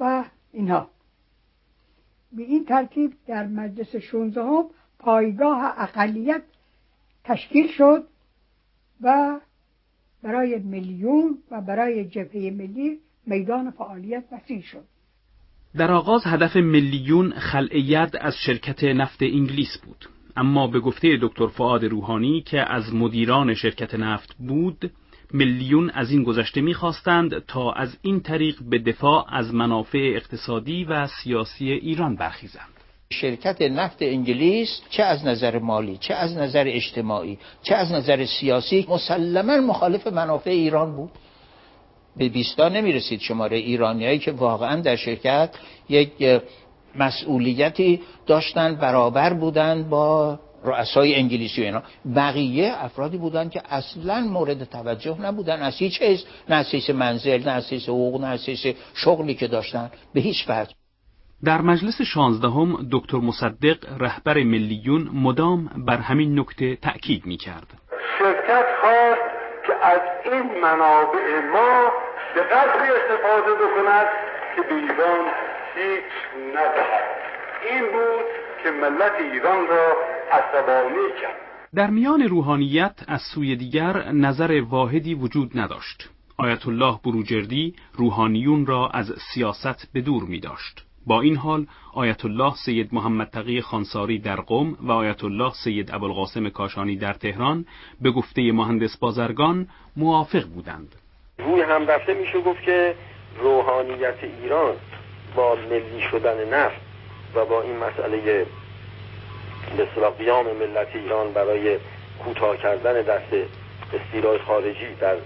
و 0.00 0.24
اینها. 0.52 0.88
به 2.32 2.42
این 2.42 2.64
ترتیب 2.64 3.12
در 3.26 3.46
مجلس 3.46 3.96
16 3.96 4.42
هم 4.42 4.64
پایگاه 4.98 5.74
اقلیت 5.82 6.42
تشکیل 7.24 7.68
شد 7.68 8.08
و 9.00 9.40
برای 10.22 10.58
میلیون 10.58 11.38
و 11.50 11.60
برای 11.60 12.04
جبهه 12.04 12.50
ملی 12.50 12.98
میدان 13.26 13.70
فعالیت 13.70 14.24
وسیع 14.32 14.60
شد. 14.60 14.84
در 15.76 15.90
آغاز 15.90 16.22
هدف 16.26 16.56
میلیون 16.56 17.30
خلع 17.30 18.08
از 18.20 18.34
شرکت 18.46 18.84
نفت 18.84 19.22
انگلیس 19.22 19.78
بود. 19.84 20.08
اما 20.36 20.66
به 20.66 20.80
گفته 20.80 21.18
دکتر 21.22 21.46
فعاد 21.46 21.84
روحانی 21.84 22.42
که 22.42 22.72
از 22.72 22.94
مدیران 22.94 23.54
شرکت 23.54 23.94
نفت 23.94 24.36
بود 24.38 24.90
میلیون 25.32 25.90
از 25.90 26.10
این 26.10 26.22
گذشته 26.22 26.60
می‌خواستند 26.60 27.38
تا 27.38 27.72
از 27.72 27.98
این 28.02 28.20
طریق 28.20 28.62
به 28.70 28.78
دفاع 28.78 29.34
از 29.34 29.54
منافع 29.54 30.12
اقتصادی 30.16 30.84
و 30.84 31.06
سیاسی 31.06 31.70
ایران 31.72 32.16
برخیزند. 32.16 32.75
شرکت 33.10 33.62
نفت 33.62 33.96
انگلیس 34.00 34.80
چه 34.90 35.02
از 35.02 35.24
نظر 35.24 35.58
مالی 35.58 35.96
چه 35.96 36.14
از 36.14 36.36
نظر 36.36 36.64
اجتماعی 36.66 37.38
چه 37.62 37.74
از 37.74 37.92
نظر 37.92 38.24
سیاسی 38.24 38.86
مسلما 38.88 39.56
مخالف 39.56 40.06
منافع 40.06 40.50
ایران 40.50 40.96
بود. 40.96 41.10
به 42.16 42.28
بیستا 42.28 42.68
نمی 42.68 42.92
رسید 42.92 43.20
شماره 43.20 43.56
ایرانیایی 43.56 44.18
که 44.18 44.32
واقعا 44.32 44.80
در 44.80 44.96
شرکت 44.96 45.50
یک 45.88 46.40
مسئولیتی 46.94 48.00
داشتن 48.26 48.74
برابر 48.74 49.32
بودند 49.32 49.88
با 49.88 50.38
رؤسای 50.64 51.14
انگلیسی 51.14 51.62
و 51.62 51.64
اینا. 51.64 51.82
بقیه 52.16 52.72
افرادی 52.84 53.16
بودن 53.16 53.48
که 53.48 53.62
اصلا 53.68 54.20
مورد 54.20 54.64
توجه 54.64 55.20
نبودن. 55.20 55.62
از 55.62 55.76
هیچ 55.76 56.02
حیث 56.02 56.22
نه 56.48 56.92
منزل 56.92 57.42
نه 57.42 57.50
از 57.50 57.72
حقوق 57.72 58.20
نه 58.20 58.38
شغلی 58.94 59.34
که 59.34 59.46
داشتن. 59.46 59.90
به 60.14 60.20
هیچ 60.20 60.44
وجه. 60.48 60.74
در 61.44 61.60
مجلس 61.60 62.02
شانزدهم 62.02 62.88
دکتر 62.92 63.18
مصدق 63.18 63.76
رهبر 64.02 64.34
ملیون 64.34 65.10
مدام 65.12 65.70
بر 65.86 65.96
همین 65.96 66.38
نکته 66.38 66.76
تأکید 66.76 67.26
می 67.26 67.36
کرد. 67.36 67.66
شرکت 68.18 68.66
خواست 68.80 69.20
که 69.66 69.86
از 69.86 70.00
این 70.24 70.60
منابع 70.60 71.40
ما 71.52 71.92
به 72.34 72.40
قدری 72.42 72.88
استفاده 72.90 73.54
بکند 73.54 74.06
که 74.56 74.62
به 74.62 74.74
ایران 74.74 75.24
هیچ 75.76 76.12
ندهد 76.54 77.04
این 77.70 77.82
بود 77.82 78.24
که 78.62 78.70
ملت 78.70 79.12
ایران 79.20 79.66
را 79.66 79.96
عصبانی 80.32 81.20
کرد 81.22 81.36
در 81.74 81.90
میان 81.90 82.22
روحانیت 82.22 82.94
از 83.08 83.20
سوی 83.34 83.56
دیگر 83.56 84.12
نظر 84.12 84.62
واحدی 84.68 85.14
وجود 85.14 85.58
نداشت 85.58 86.10
آیت 86.38 86.68
الله 86.68 87.00
بروجردی 87.04 87.74
روحانیون 87.94 88.66
را 88.66 88.88
از 88.88 89.12
سیاست 89.34 89.92
به 89.92 90.00
دور 90.00 90.22
می 90.22 90.40
داشت. 90.40 90.85
با 91.06 91.20
این 91.20 91.36
حال 91.36 91.66
آیت 91.94 92.24
الله 92.24 92.54
سید 92.64 92.94
محمد 92.94 93.28
تقی 93.30 93.60
خانساری 93.60 94.18
در 94.18 94.36
قم 94.36 94.76
و 94.80 94.92
آیت 94.92 95.24
الله 95.24 95.52
سید 95.64 95.94
ابوالقاسم 95.94 96.48
کاشانی 96.48 96.96
در 96.96 97.12
تهران 97.12 97.66
به 98.00 98.10
گفته 98.10 98.52
مهندس 98.52 98.96
بازرگان 98.96 99.68
موافق 99.96 100.44
بودند. 100.44 100.94
روی 101.38 101.62
هم 101.62 101.86
رفته 101.86 102.14
میشه 102.14 102.40
گفت 102.40 102.62
که 102.62 102.94
روحانیت 103.38 104.24
ایران 104.42 104.74
با 105.36 105.56
ملی 105.70 106.00
شدن 106.10 106.54
نفت 106.54 106.80
و 107.34 107.44
با 107.44 107.62
این 107.62 107.76
مسئله 107.76 108.46
به 109.76 110.10
قیام 110.18 110.46
ملت 110.46 110.88
ایران 110.94 111.32
برای 111.32 111.78
کوتاه 112.24 112.56
کردن 112.56 113.02
دست 113.02 113.48
استیلای 113.92 114.38
خارجی 114.38 114.94
در 115.00 115.16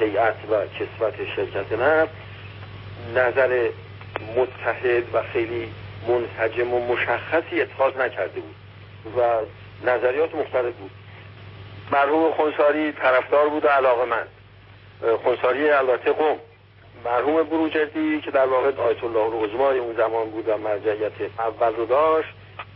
هیئت 0.00 0.36
و 0.50 0.66
کسوت 0.66 1.14
شرکت 1.36 1.72
نفت 1.72 2.12
نظر 3.14 3.68
متحد 4.36 5.14
و 5.14 5.22
خیلی 5.22 5.72
منسجم 6.08 6.74
و 6.74 6.86
مشخصی 6.86 7.60
اتخاذ 7.60 7.96
نکرده 7.96 8.40
بود 8.40 8.54
و 9.18 9.40
نظریات 9.86 10.34
مختلف 10.34 10.74
بود. 10.74 10.90
مرحوم 11.92 12.32
خونساری 12.32 12.92
طرفدار 12.92 13.48
بود 13.48 13.64
و 13.64 13.68
علاقه 13.68 14.04
من. 14.04 14.26
خونساری 15.16 15.70
البته 15.70 16.12
قوم. 16.12 16.36
مرحوم 17.04 17.42
بروجردی 17.42 18.20
که 18.20 18.30
در 18.30 18.46
واقع 18.46 18.76
آیت 18.76 19.04
الله 19.04 19.18
العظمای 19.18 19.78
اون 19.78 19.96
زمان 19.96 20.30
بود 20.30 20.48
و 20.48 20.58
مرجعیت 20.58 21.12
اول 21.38 21.76
رو 21.76 21.86
داشت 21.86 22.28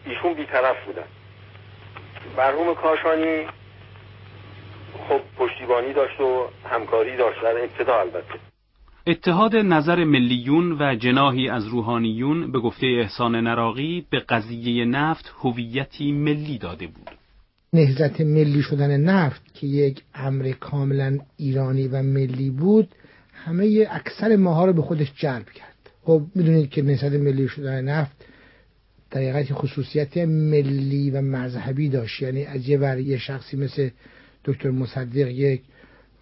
ایشون 0.05 0.35
بیطرف 0.35 0.85
بودن. 0.85 1.07
مرحوم 2.37 2.75
کاشانی 2.75 3.47
خب 5.09 5.21
پشتیبانی 5.39 5.93
داشت 5.93 6.21
و 6.21 6.49
همکاری 6.71 7.17
داشت 7.17 7.43
در 7.43 7.59
ابتدا 7.59 8.01
البته. 8.01 8.56
اتحاد 9.09 9.57
نظر 9.57 10.05
ملیون 10.05 10.73
و 10.73 10.97
جناهی 10.97 11.49
از 11.49 11.67
روحانیون 11.67 12.53
به 12.53 12.59
گفته 12.59 12.87
احسان 12.87 13.37
نراقی 13.37 14.07
به 14.11 14.19
قضیه 14.19 14.85
نفت 14.85 15.33
هویتی 15.39 16.13
ملی 16.13 16.59
داده 16.59 16.87
بود. 16.87 17.11
نهزت 17.73 18.21
ملی 18.21 18.63
شدن 18.63 19.01
نفت 19.01 19.55
که 19.55 19.67
یک 19.67 20.03
امر 20.15 20.53
کاملا 20.61 21.19
ایرانی 21.37 21.89
و 21.89 22.03
ملی 22.03 22.51
بود 22.51 22.89
همه 23.33 23.87
اکثر 23.91 24.37
ماها 24.37 24.65
رو 24.65 24.73
به 24.73 24.83
خودش 24.83 25.13
جلب 25.17 25.51
کرد. 25.51 25.91
خب 26.03 26.23
می‌دونید 26.35 26.71
که 26.71 26.83
نهزت 26.83 27.13
ملی 27.13 27.49
شدن 27.49 27.85
نفت 27.85 28.25
در 29.11 29.43
خصوصیت 29.43 30.17
ملی 30.27 31.11
و 31.11 31.21
مذهبی 31.21 31.89
داشت. 31.89 32.23
یعنی 32.23 32.45
از 32.45 32.69
یه 32.69 32.79
ور 32.79 32.99
یه 32.99 33.19
شخصی 33.19 33.57
مثل 33.57 33.91
دکتر 34.45 34.71
مصدق 34.71 35.29
یک 35.29 35.63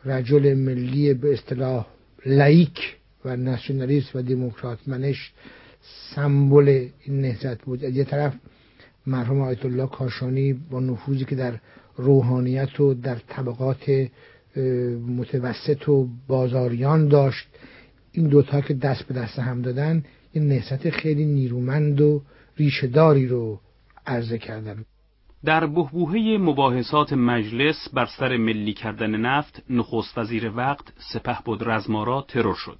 رجل 0.04 0.54
ملی 0.54 1.14
به 1.14 1.32
اصطلاح 1.32 1.93
لایک 2.26 2.96
و 3.24 3.36
ناسیونالیست 3.36 4.16
و 4.16 4.22
دموکرات 4.22 4.78
منش 4.86 5.32
سمبل 6.14 6.88
این 7.04 7.20
نهضت 7.20 7.62
بود. 7.62 7.84
از 7.84 7.96
یه 7.96 8.04
طرف 8.04 8.34
مرحوم 9.06 9.40
آیت 9.40 9.64
الله 9.64 9.86
کاشانی 9.86 10.52
با 10.52 10.80
نفوذی 10.80 11.24
که 11.24 11.36
در 11.36 11.60
روحانیت 11.96 12.80
و 12.80 12.94
در 12.94 13.18
طبقات 13.28 14.08
متوسط 15.08 15.88
و 15.88 16.08
بازاریان 16.26 17.08
داشت 17.08 17.46
این 18.12 18.28
دوتا 18.28 18.60
که 18.60 18.74
دست 18.74 19.02
به 19.02 19.14
دست 19.14 19.38
هم 19.38 19.62
دادن 19.62 20.04
این 20.32 20.48
نهضت 20.48 20.90
خیلی 20.90 21.24
نیرومند 21.24 22.00
و 22.00 22.22
ریشهداری 22.56 23.26
رو 23.26 23.60
عرضه 24.06 24.38
کردن. 24.38 24.84
در 25.46 25.66
بهبوهه 25.66 26.38
مباحثات 26.40 27.12
مجلس 27.12 27.88
بر 27.94 28.06
سر 28.18 28.36
ملی 28.36 28.72
کردن 28.72 29.10
نفت 29.10 29.62
نخست 29.70 30.18
وزیر 30.18 30.52
وقت 30.56 30.84
سپه 31.12 31.38
بود 31.44 31.68
رزمارا 31.70 32.24
ترور 32.28 32.54
شد 32.54 32.78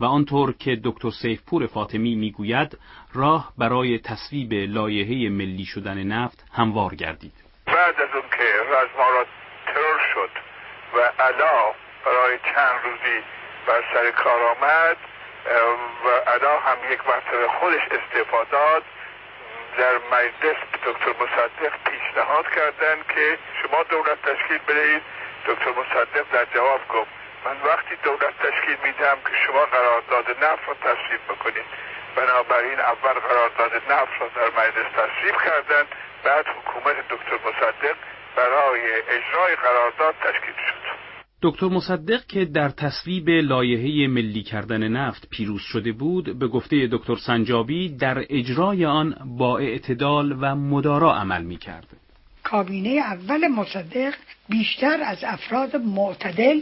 و 0.00 0.04
آنطور 0.04 0.52
که 0.52 0.78
دکتر 0.84 1.10
سیفپور 1.22 1.66
فاطمی 1.66 2.14
می‌گوید 2.14 2.78
راه 3.14 3.52
برای 3.58 3.98
تصویب 3.98 4.52
لایحه 4.52 5.30
ملی 5.30 5.64
شدن 5.64 6.02
نفت 6.02 6.44
هموار 6.52 6.94
گردید. 6.94 7.32
بعد 7.66 7.94
از 8.00 8.08
اون 8.14 8.28
که 8.38 8.48
رزمارا 8.74 9.24
ترور 9.66 10.00
شد 10.14 10.30
و 10.94 11.22
علا 11.22 11.58
برای 12.06 12.38
چند 12.54 12.76
روزی 12.84 13.18
بر 13.66 13.82
سر 13.94 14.10
کار 14.10 14.40
آمد 14.42 14.96
و 16.04 16.30
علا 16.30 16.60
هم 16.60 16.92
یک 16.92 17.00
مرتبه 17.08 17.48
خودش 17.60 17.82
استفاده 17.82 18.82
در 19.78 19.98
مجلس 20.12 20.56
دکتر 20.86 21.12
مصدق 21.22 21.72
پیشنهاد 21.84 22.46
کردند 22.50 23.06
که 23.14 23.38
شما 23.62 23.82
دولت 23.82 24.22
تشکیل 24.22 24.58
بدهید. 24.58 25.02
دکتر 25.46 25.70
مصدق 25.70 26.24
در 26.32 26.44
جواب 26.54 26.80
گفت 26.88 27.10
من 27.44 27.56
وقتی 27.64 27.96
دولت 28.02 28.34
تشکیل 28.42 28.76
میدم 28.82 29.16
که 29.26 29.36
شما 29.46 29.64
قرارداد 29.64 30.44
نفت 30.44 30.68
را 30.68 30.74
تصویب 30.74 31.20
بکنید. 31.28 31.64
بنابراین 32.16 32.80
اول 32.80 33.12
قرارداد 33.12 33.72
نفت 33.92 34.20
را 34.20 34.28
در 34.28 34.50
مجلس 34.60 34.86
تصویب 34.96 35.36
کردند 35.44 35.86
بعد 36.24 36.46
حکومت 36.48 37.08
دکتر 37.08 37.38
مصدق 37.48 37.96
برای 38.36 38.94
اجرای 38.94 39.56
قرارداد 39.56 40.14
تشکیل 40.22 40.54
شد. 40.68 40.97
دکتر 41.42 41.66
مصدق 41.66 42.26
که 42.26 42.44
در 42.44 42.68
تصویب 42.68 43.28
لایحه 43.28 44.06
ملی 44.08 44.42
کردن 44.42 44.88
نفت 44.88 45.28
پیروز 45.30 45.60
شده 45.60 45.92
بود 45.92 46.38
به 46.38 46.48
گفته 46.48 46.88
دکتر 46.92 47.16
سنجابی 47.16 47.88
در 47.88 48.24
اجرای 48.30 48.84
آن 48.84 49.36
با 49.38 49.58
اعتدال 49.58 50.36
و 50.40 50.54
مدارا 50.54 51.14
عمل 51.14 51.42
می 51.42 51.56
کرد. 51.56 51.86
کابینه 52.42 52.90
اول 52.90 53.48
مصدق 53.48 54.14
بیشتر 54.48 55.00
از 55.02 55.24
افراد 55.24 55.76
معتدل 55.76 56.60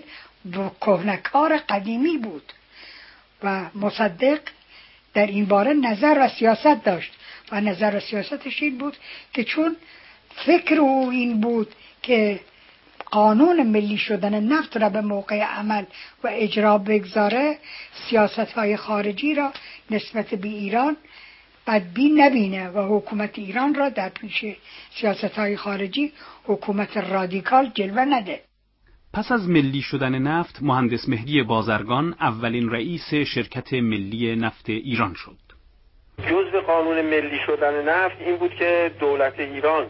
و 0.56 0.68
کهنکار 0.80 1.58
قدیمی 1.68 2.18
بود 2.18 2.52
و 3.42 3.70
مصدق 3.74 4.40
در 5.14 5.26
این 5.26 5.44
باره 5.44 5.72
نظر 5.72 6.16
و 6.20 6.28
سیاست 6.28 6.84
داشت 6.84 7.12
و 7.52 7.60
نظر 7.60 7.96
و 7.96 8.00
سیاستش 8.00 8.62
این 8.62 8.78
بود 8.78 8.96
که 9.32 9.44
چون 9.44 9.76
فکر 10.46 10.74
او 10.74 11.10
این 11.10 11.40
بود 11.40 11.68
که 12.02 12.40
قانون 13.10 13.66
ملی 13.66 13.98
شدن 13.98 14.44
نفت 14.44 14.76
را 14.76 14.88
به 14.88 15.00
موقع 15.00 15.42
عمل 15.42 15.84
و 16.24 16.28
اجرا 16.32 16.78
بگذاره 16.78 17.58
سیاست 17.92 18.52
های 18.52 18.76
خارجی 18.76 19.34
را 19.34 19.52
نسبت 19.90 20.34
به 20.34 20.48
ایران 20.48 20.96
بدبین 21.66 22.20
نبینه 22.20 22.68
و 22.68 22.98
حکومت 22.98 23.38
ایران 23.38 23.74
را 23.74 23.88
در 23.88 24.08
پیش 24.08 24.44
سیاست 25.00 25.38
های 25.38 25.56
خارجی 25.56 26.12
حکومت 26.44 26.96
رادیکال 26.96 27.70
جلوه 27.74 28.04
نده. 28.04 28.40
پس 29.14 29.32
از 29.32 29.48
ملی 29.48 29.82
شدن 29.82 30.18
نفت 30.18 30.58
مهندس 30.62 31.08
مهدی 31.08 31.42
بازرگان 31.42 32.14
اولین 32.20 32.70
رئیس 32.70 33.14
شرکت 33.14 33.72
ملی 33.72 34.36
نفت 34.36 34.68
ایران 34.68 35.14
شد. 35.14 35.36
جزء 36.18 36.60
قانون 36.66 37.02
ملی 37.02 37.38
شدن 37.46 37.88
نفت 37.88 38.20
این 38.20 38.36
بود 38.36 38.54
که 38.54 38.90
دولت 39.00 39.40
ایران 39.40 39.86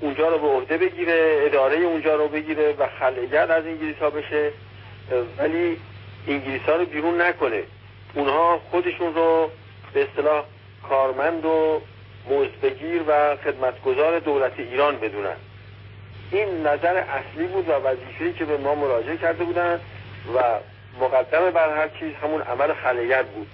اونجا 0.00 0.28
رو 0.28 0.38
به 0.38 0.46
عهده 0.46 0.78
بگیره 0.78 1.38
اداره 1.46 1.76
اونجا 1.76 2.16
رو 2.16 2.28
بگیره 2.28 2.72
و 2.78 2.86
خلعگرد 3.00 3.50
از 3.50 3.64
انگلیس 3.64 3.96
ها 3.96 4.10
بشه. 4.10 4.50
ولی 5.38 5.76
انگلیس 6.28 6.62
ها 6.62 6.76
رو 6.76 6.84
بیرون 6.84 7.20
نکنه. 7.20 7.62
اونها 8.14 8.60
خودشون 8.70 9.14
رو 9.14 9.50
به 9.94 10.02
اصطلاح 10.02 10.44
کارمند 10.88 11.44
و 11.44 11.80
مزدگیر 12.30 13.02
و 13.08 13.36
خدمتگزار 13.36 14.18
دولت 14.18 14.52
ایران 14.58 14.98
بدونن. 14.98 15.36
این 16.30 16.66
نظر 16.66 16.96
اصلی 16.96 17.46
بود 17.46 17.68
و 17.68 17.72
وظیفه‌ای 17.72 18.32
که 18.32 18.44
به 18.44 18.56
ما 18.56 18.74
مراجعه 18.74 19.16
کرده 19.16 19.44
بودن 19.44 19.80
و 20.34 20.40
مقدم 21.00 21.50
بر 21.50 21.76
هر 21.76 21.88
چیز 21.88 22.12
همون 22.22 22.42
عمل 22.42 22.72
خلعگرد 22.72 23.26
بود. 23.26 23.46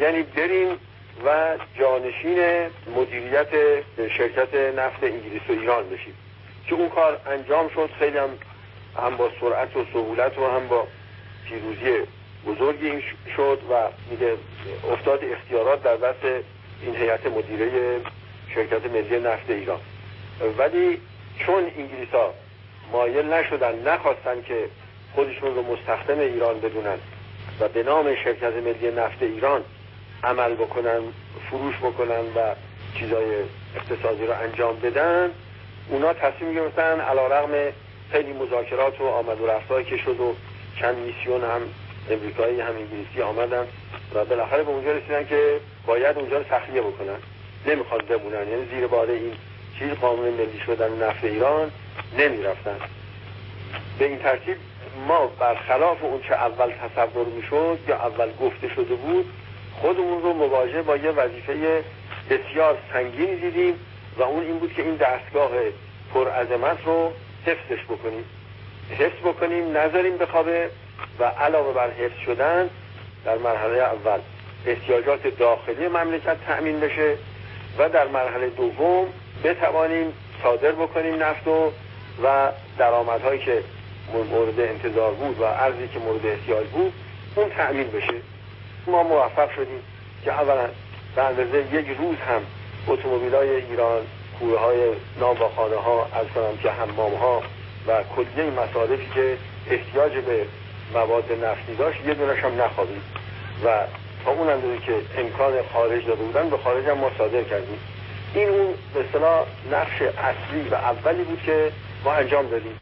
یعنی 0.00 0.22
بریم 0.22 0.68
و 1.24 1.56
جانشین 1.78 2.38
مدیریت 2.96 3.48
شرکت 4.18 4.54
نفت 4.54 5.04
انگلیس 5.04 5.42
و 5.48 5.52
ایران 5.52 5.90
بشیم. 5.90 6.14
که 6.66 6.74
اون 6.74 6.88
کار 6.88 7.20
انجام 7.26 7.68
شد 7.68 7.90
خیلی 7.98 8.18
هم 8.18 8.30
هم 8.96 9.16
با 9.16 9.30
سرعت 9.40 9.76
و 9.76 9.84
سهولت 9.92 10.38
و 10.38 10.46
هم 10.46 10.68
با 10.68 10.86
پیروزی 11.48 12.06
بزرگی 12.46 13.02
شد 13.36 13.58
و 13.70 13.74
میگه 14.10 14.32
افتاد 14.92 15.24
اختیارات 15.24 15.82
در 15.82 15.96
دست 15.96 16.44
این 16.82 16.96
هیئت 16.96 17.26
مدیره 17.26 17.70
شرکت 18.54 18.86
ملی 18.86 19.20
نفت 19.20 19.50
ایران. 19.50 19.80
ولی 20.58 21.00
چون 21.38 21.64
انگلیس 21.64 22.08
ها 22.12 22.34
مایل 22.92 23.26
نشدن 23.26 23.88
نخواستن 23.88 24.42
که 24.42 24.68
خودشون 25.14 25.54
رو 25.54 25.62
مستخدم 25.62 26.18
ایران 26.18 26.60
بدونن 26.60 26.98
و 27.60 27.68
به 27.68 27.82
نام 27.82 28.14
شرکت 28.14 28.52
ملی 28.52 28.90
نفت 28.90 29.22
ایران 29.22 29.64
عمل 30.24 30.54
بکنن 30.54 31.00
فروش 31.50 31.76
بکنن 31.76 32.20
و 32.36 32.54
چیزای 32.98 33.26
اقتصادی 33.76 34.26
رو 34.26 34.32
انجام 34.42 34.76
بدن 34.76 35.30
اونا 35.88 36.12
تصمیم 36.12 36.54
گرفتن 36.54 37.00
علا 37.00 37.26
رغم 37.26 37.72
خیلی 38.12 38.32
مذاکرات 38.32 39.00
و 39.00 39.04
آمد 39.04 39.40
و 39.40 39.46
رفتایی 39.46 39.84
که 39.84 39.96
شد 39.96 40.20
و 40.20 40.34
چند 40.80 40.96
میسیون 40.96 41.44
هم 41.44 41.60
امریکایی 42.10 42.60
هم 42.60 42.74
انگلیسی 42.76 43.22
آمدن 43.22 43.66
و 44.14 44.24
بالاخره 44.24 44.62
به 44.62 44.70
اونجا 44.70 44.92
رسیدن 44.92 45.26
که 45.26 45.60
باید 45.86 46.18
اونجا 46.18 46.38
رو 46.38 46.44
تخلیه 46.44 46.80
بکنن. 46.80 47.16
نمی‌خواد 47.66 48.06
بمونن 48.06 48.48
یعنی 48.48 48.64
زیر 48.74 48.86
بار 48.86 49.10
این 49.10 49.32
چیز 49.78 49.90
قانون 49.90 50.28
ملی 50.28 50.60
شدن 50.66 51.08
نفت 51.08 51.24
ایران 51.24 51.70
نمی‌رفتن. 52.18 52.76
به 53.98 54.04
این 54.04 54.18
ترتیب 54.18 54.56
ما 55.08 55.26
برخلاف 55.26 56.04
اون 56.04 56.20
چه 56.28 56.34
اول 56.34 56.70
تصور 56.70 57.26
می‌شد 57.26 57.78
یا 57.88 57.96
اول 57.96 58.28
گفته 58.40 58.68
شده 58.68 58.94
بود 58.94 59.32
خودمون 59.82 60.22
رو 60.22 60.32
مواجه 60.32 60.82
با 60.82 60.96
یه 60.96 61.10
وظیفه 61.10 61.84
بسیار 62.30 62.78
سنگین 62.92 63.34
دیدیم 63.34 63.74
و 64.18 64.22
اون 64.22 64.42
این 64.44 64.58
بود 64.58 64.72
که 64.72 64.82
این 64.82 64.96
دستگاه 64.96 65.50
پرعظمت 66.14 66.78
رو 66.84 67.12
حفظش 67.46 67.84
بکنیم. 67.84 68.24
حفظ 68.98 69.18
بکنیم 69.24 69.76
نذاریم 69.76 70.18
بخوابه 70.18 70.70
و 71.18 71.24
علاوه 71.24 71.72
بر 71.72 71.90
حفظ 71.90 72.18
شدن 72.26 72.70
در 73.24 73.38
مرحله 73.38 73.76
اول 73.76 74.18
احتیاجات 74.66 75.38
داخلی 75.38 75.88
مملکت 75.88 76.36
تأمین 76.46 76.80
بشه 76.80 77.16
و 77.78 77.88
در 77.88 78.08
مرحله 78.08 78.48
دوم 78.48 79.06
بتوانیم 79.44 80.12
صادر 80.42 80.72
بکنیم 80.72 81.22
نفت 81.22 81.48
و 81.48 81.72
و 82.24 82.50
درآمدهایی 82.78 83.38
که 83.38 83.62
مورد 84.30 84.60
انتظار 84.60 85.12
بود 85.12 85.40
و 85.40 85.44
ارزی 85.44 85.88
که 85.88 85.98
مورد 85.98 86.26
احتیاج 86.26 86.66
بود 86.66 86.92
اون 87.36 87.50
تأمین 87.50 87.88
بشه. 87.90 88.31
ما 88.86 89.02
موفق 89.02 89.50
شدیم 89.50 89.82
که 90.24 90.32
اولا 90.32 90.68
به 91.16 91.22
اندازه 91.22 91.58
یک 91.72 91.86
روز 91.98 92.16
هم 92.16 92.42
اتومبیل 92.88 93.34
های 93.34 93.50
ایران 93.50 94.02
کوه 94.38 94.60
های 94.60 94.78
نانواخانه 95.20 95.76
ها 95.76 96.04
از 96.04 96.26
کنم 96.34 96.56
که 96.62 96.70
حمام 96.70 97.14
ها 97.14 97.42
و 97.86 98.02
کلیه 98.16 98.50
مصارفی 98.50 99.06
که 99.14 99.36
احتیاج 99.70 100.12
به 100.12 100.46
مواد 100.94 101.32
نفتی 101.44 101.74
داشت 101.74 102.06
یه 102.06 102.14
دونش 102.14 102.38
هم 102.38 102.62
نخوابید. 102.62 103.02
و 103.64 103.68
تا 104.24 104.30
اون 104.30 104.48
اندازه 104.48 104.78
که 104.78 104.92
امکان 105.18 105.52
خارج 105.72 106.06
داده 106.06 106.22
بودن 106.22 106.50
به 106.50 106.58
خارج 106.58 106.86
هم 106.86 106.98
ما 106.98 107.10
صادر 107.18 107.42
کردیم. 107.42 107.78
این 108.34 108.48
اون 108.48 108.74
به 108.94 109.00
اصطلاح 109.00 109.46
نقش 109.72 110.02
اصلی 110.02 110.68
و 110.70 110.74
اولی 110.74 111.24
بود 111.24 111.42
که 111.42 111.72
ما 112.04 112.12
انجام 112.12 112.46
دادیم. 112.46 112.80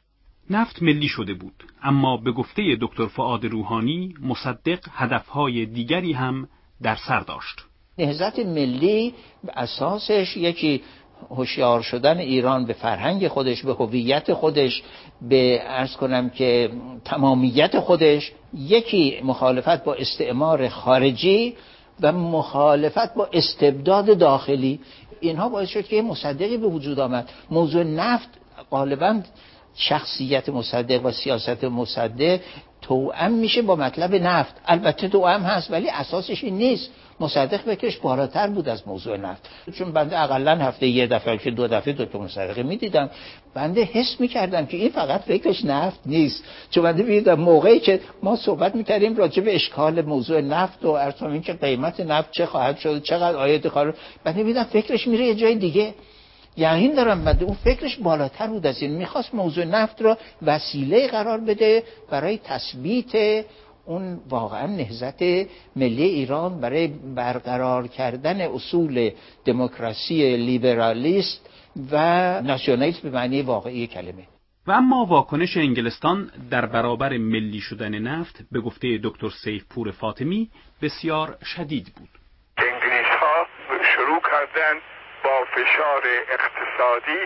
نفت 0.51 0.83
ملی 0.83 1.09
شده 1.09 1.35
بود. 1.35 1.65
اما 1.83 2.17
به 2.17 2.33
گفته 2.33 2.77
دکتر 2.81 3.07
فعاد 3.07 3.45
روحانی 3.45 4.15
مصدق 4.23 4.79
هدفهای 4.93 5.67
دیگری 5.67 6.13
هم 6.13 6.49
در 6.83 6.97
سر 6.97 7.21
داشت. 7.21 7.65
نهزت 7.99 8.39
ملی 8.39 9.15
اساسش 9.57 10.37
یکی 10.37 10.83
هوشیار 11.31 11.83
شدن 11.83 12.19
ایران 12.19 12.67
به 12.67 12.73
فرهنگ 12.73 13.29
خودش 13.29 13.63
به 13.63 13.73
هویت 13.73 14.33
خودش 14.33 14.83
به 15.23 15.61
ارز 15.65 15.97
کنم 15.97 16.31
که 16.31 16.71
تمامیت 17.05 17.81
خودش 17.81 18.33
یکی 18.55 19.21
مخالفت 19.25 19.85
با 19.85 19.95
استعمار 19.95 20.69
خارجی 20.69 21.55
و 22.01 22.13
مخالفت 22.13 23.15
با 23.15 23.29
استبداد 23.33 24.19
داخلی. 24.19 24.81
اینها 25.21 25.49
باعث 25.49 25.69
شد 25.69 25.85
که 25.85 26.03
مصدقی 26.03 26.57
به 26.57 26.67
وجود 26.67 27.01
آمد. 27.01 27.31
موضوع 27.51 27.83
نفت 27.83 28.29
غالبا 28.71 29.21
شخصیت 29.81 30.49
مصدق 30.49 31.05
و 31.05 31.11
سیاست 31.11 31.65
مصدق 31.65 32.41
توأم 32.83 33.33
میشه 33.33 33.63
با 33.63 33.77
مطلب 33.77 34.15
نفت. 34.15 34.55
البته 34.67 35.09
توأم 35.09 35.43
هست 35.43 35.71
ولی 35.71 35.91
اساسش 35.91 36.45
این 36.45 36.59
نیست. 36.59 36.91
مصدق 37.21 37.57
فکرش 37.57 37.97
بالاتر 37.97 38.47
بود 38.47 38.69
از 38.69 38.89
موضوع 38.89 39.17
نفت. 39.17 39.49
چون 39.79 39.93
بنده 39.93 40.21
اقلا 40.21 40.57
هفته 40.57 40.87
یه 40.87 41.07
دفعه 41.07 41.39
که 41.39 41.51
دو 41.51 41.69
دفعه 41.69 41.93
دکتر 41.93 42.19
مصدقی 42.19 42.63
می‌دیدم. 42.63 43.11
بنده 43.55 43.83
حس 43.83 44.17
می‌کردم 44.21 44.67
که 44.67 44.77
این 44.77 44.89
فقط 44.89 45.21
فکرش 45.21 45.65
نفت 45.65 46.01
نیست. 46.07 46.45
چون 46.71 46.85
بنده 46.85 47.03
می‌دیدم 47.03 47.41
موقعی 47.41 47.81
که 47.81 48.01
ما 48.23 48.37
صحبت 48.37 48.75
می‌کردیم 48.75 49.17
راجع 49.17 49.43
به 49.43 49.55
اشکال 49.55 50.03
موضوع 50.03 50.41
نفت 50.41 50.85
و 50.85 50.89
ارتام 50.89 51.41
که 51.41 51.53
قیمت 51.53 52.01
نفت 52.01 52.31
چه 52.31 52.47
خواهد 52.47 52.79
شد 52.79 53.03
چقدر 53.03 53.37
آیت 53.37 53.69
خواهد 53.69 53.95
بنده 54.25 54.39
می‌دیدم 54.39 54.65
فکرش 54.65 55.07
میره 55.07 55.27
یه 55.27 55.35
جای 55.35 55.55
دیگه. 55.55 55.95
یعنی 56.57 56.95
دارم 56.95 57.25
بده 57.25 57.45
اون 57.45 57.55
فکرش 57.55 57.97
بالاتر 57.97 58.47
بود 58.47 58.67
از 58.67 58.83
این. 58.83 58.91
می‌خواست 58.97 59.35
موضوع 59.35 59.65
نفت 59.65 60.03
را 60.03 60.19
وسیله 60.43 61.09
قرار 61.09 61.41
بده 61.41 61.83
برای 62.11 62.39
تثبیت 62.45 63.45
اون 63.85 64.21
واقعا 64.29 64.67
نهزت 64.67 65.23
ملی 65.77 66.03
ایران 66.03 66.61
برای 66.61 66.87
برقرار 66.87 67.87
کردن 67.87 68.41
اصول 68.41 69.11
دموکراسی 69.45 70.37
لیبرالیست 70.37 71.51
و 71.93 71.97
ناسیونالیسم 72.43 73.01
به 73.03 73.11
معنی 73.11 73.43
واقعی 73.43 73.87
کلمه. 73.87 74.27
و 74.67 74.73
اما 74.73 75.05
واکنش 75.05 75.57
انگلستان 75.57 76.31
در 76.51 76.67
برابر 76.67 77.17
ملی 77.17 77.61
شدن 77.61 77.99
نفت 77.99 78.45
به 78.53 78.61
گفته 78.61 79.01
دکتر 79.05 79.29
سیف 79.45 79.65
پور 79.71 79.91
فاطمی 79.91 80.51
بسیار 80.83 81.39
شدید 81.45 81.93
بود. 81.97 82.09
انگلیس 82.59 83.07
ها 83.21 83.47
شروع 83.97 84.21
کردن 84.21 84.81
با 85.25 85.45
فشار 85.45 86.03
اقتصادی 86.29 87.23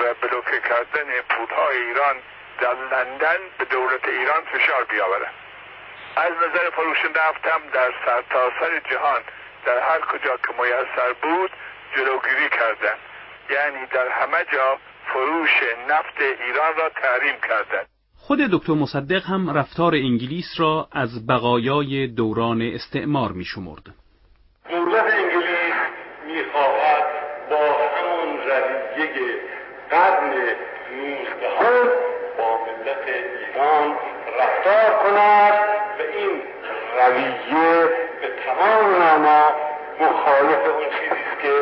و 0.00 0.14
بلوکه 0.22 0.60
کردن 0.68 1.08
پولهای 1.28 1.76
ایران 1.76 2.16
در 2.60 2.74
لندن 2.92 3.40
به 3.58 3.64
دولت 3.64 4.08
ایران 4.08 4.42
فشار 4.52 4.84
بیاورند 4.84 5.34
از 6.16 6.32
نظر 6.32 6.70
فروش 6.70 7.04
نفت 7.04 7.46
هم 7.46 7.60
در 7.72 7.92
سرتاسر 8.06 8.60
سر 8.60 8.90
جهان 8.90 9.20
در 9.66 9.78
هر 9.78 10.00
کجا 10.00 10.36
که 10.36 10.52
میسر 10.62 11.12
بود 11.22 11.50
جلوگیری 11.96 12.48
کردند 12.50 12.98
یعنی 13.50 13.86
در 13.86 14.08
همه 14.08 14.44
جا 14.52 14.78
فروش 15.12 15.50
نفت 15.88 16.20
ایران 16.20 16.76
را 16.76 16.88
تحریم 16.88 17.36
کردند 17.48 17.86
خود 18.16 18.38
دکتر 18.52 18.72
مصدق 18.72 19.22
هم 19.26 19.58
رفتار 19.58 19.94
انگلیس 19.94 20.54
را 20.58 20.88
از 20.92 21.26
بقایای 21.26 22.06
دوران 22.06 22.62
استعمار 22.62 23.32
می 23.32 23.44
شمرد. 23.44 23.82
دولت 24.70 25.04
انگلیس 25.04 25.74
می 26.26 26.44
خواهد 26.52 27.29
با 27.50 27.56
همون 27.56 28.38
رویه 28.38 29.34
قرن 29.90 30.32
نوزدهم 30.96 31.88
با 32.38 32.58
ملت 32.64 33.06
ایران 33.06 33.96
رفتار 34.38 35.02
کند 35.02 35.54
این 36.18 36.42
رویه 36.98 37.86
به 38.20 38.28
تمام 38.46 38.90
معنا 38.90 39.52
مخالف 40.00 40.68
اون 40.68 40.84
چیزی 40.84 41.42
که 41.42 41.52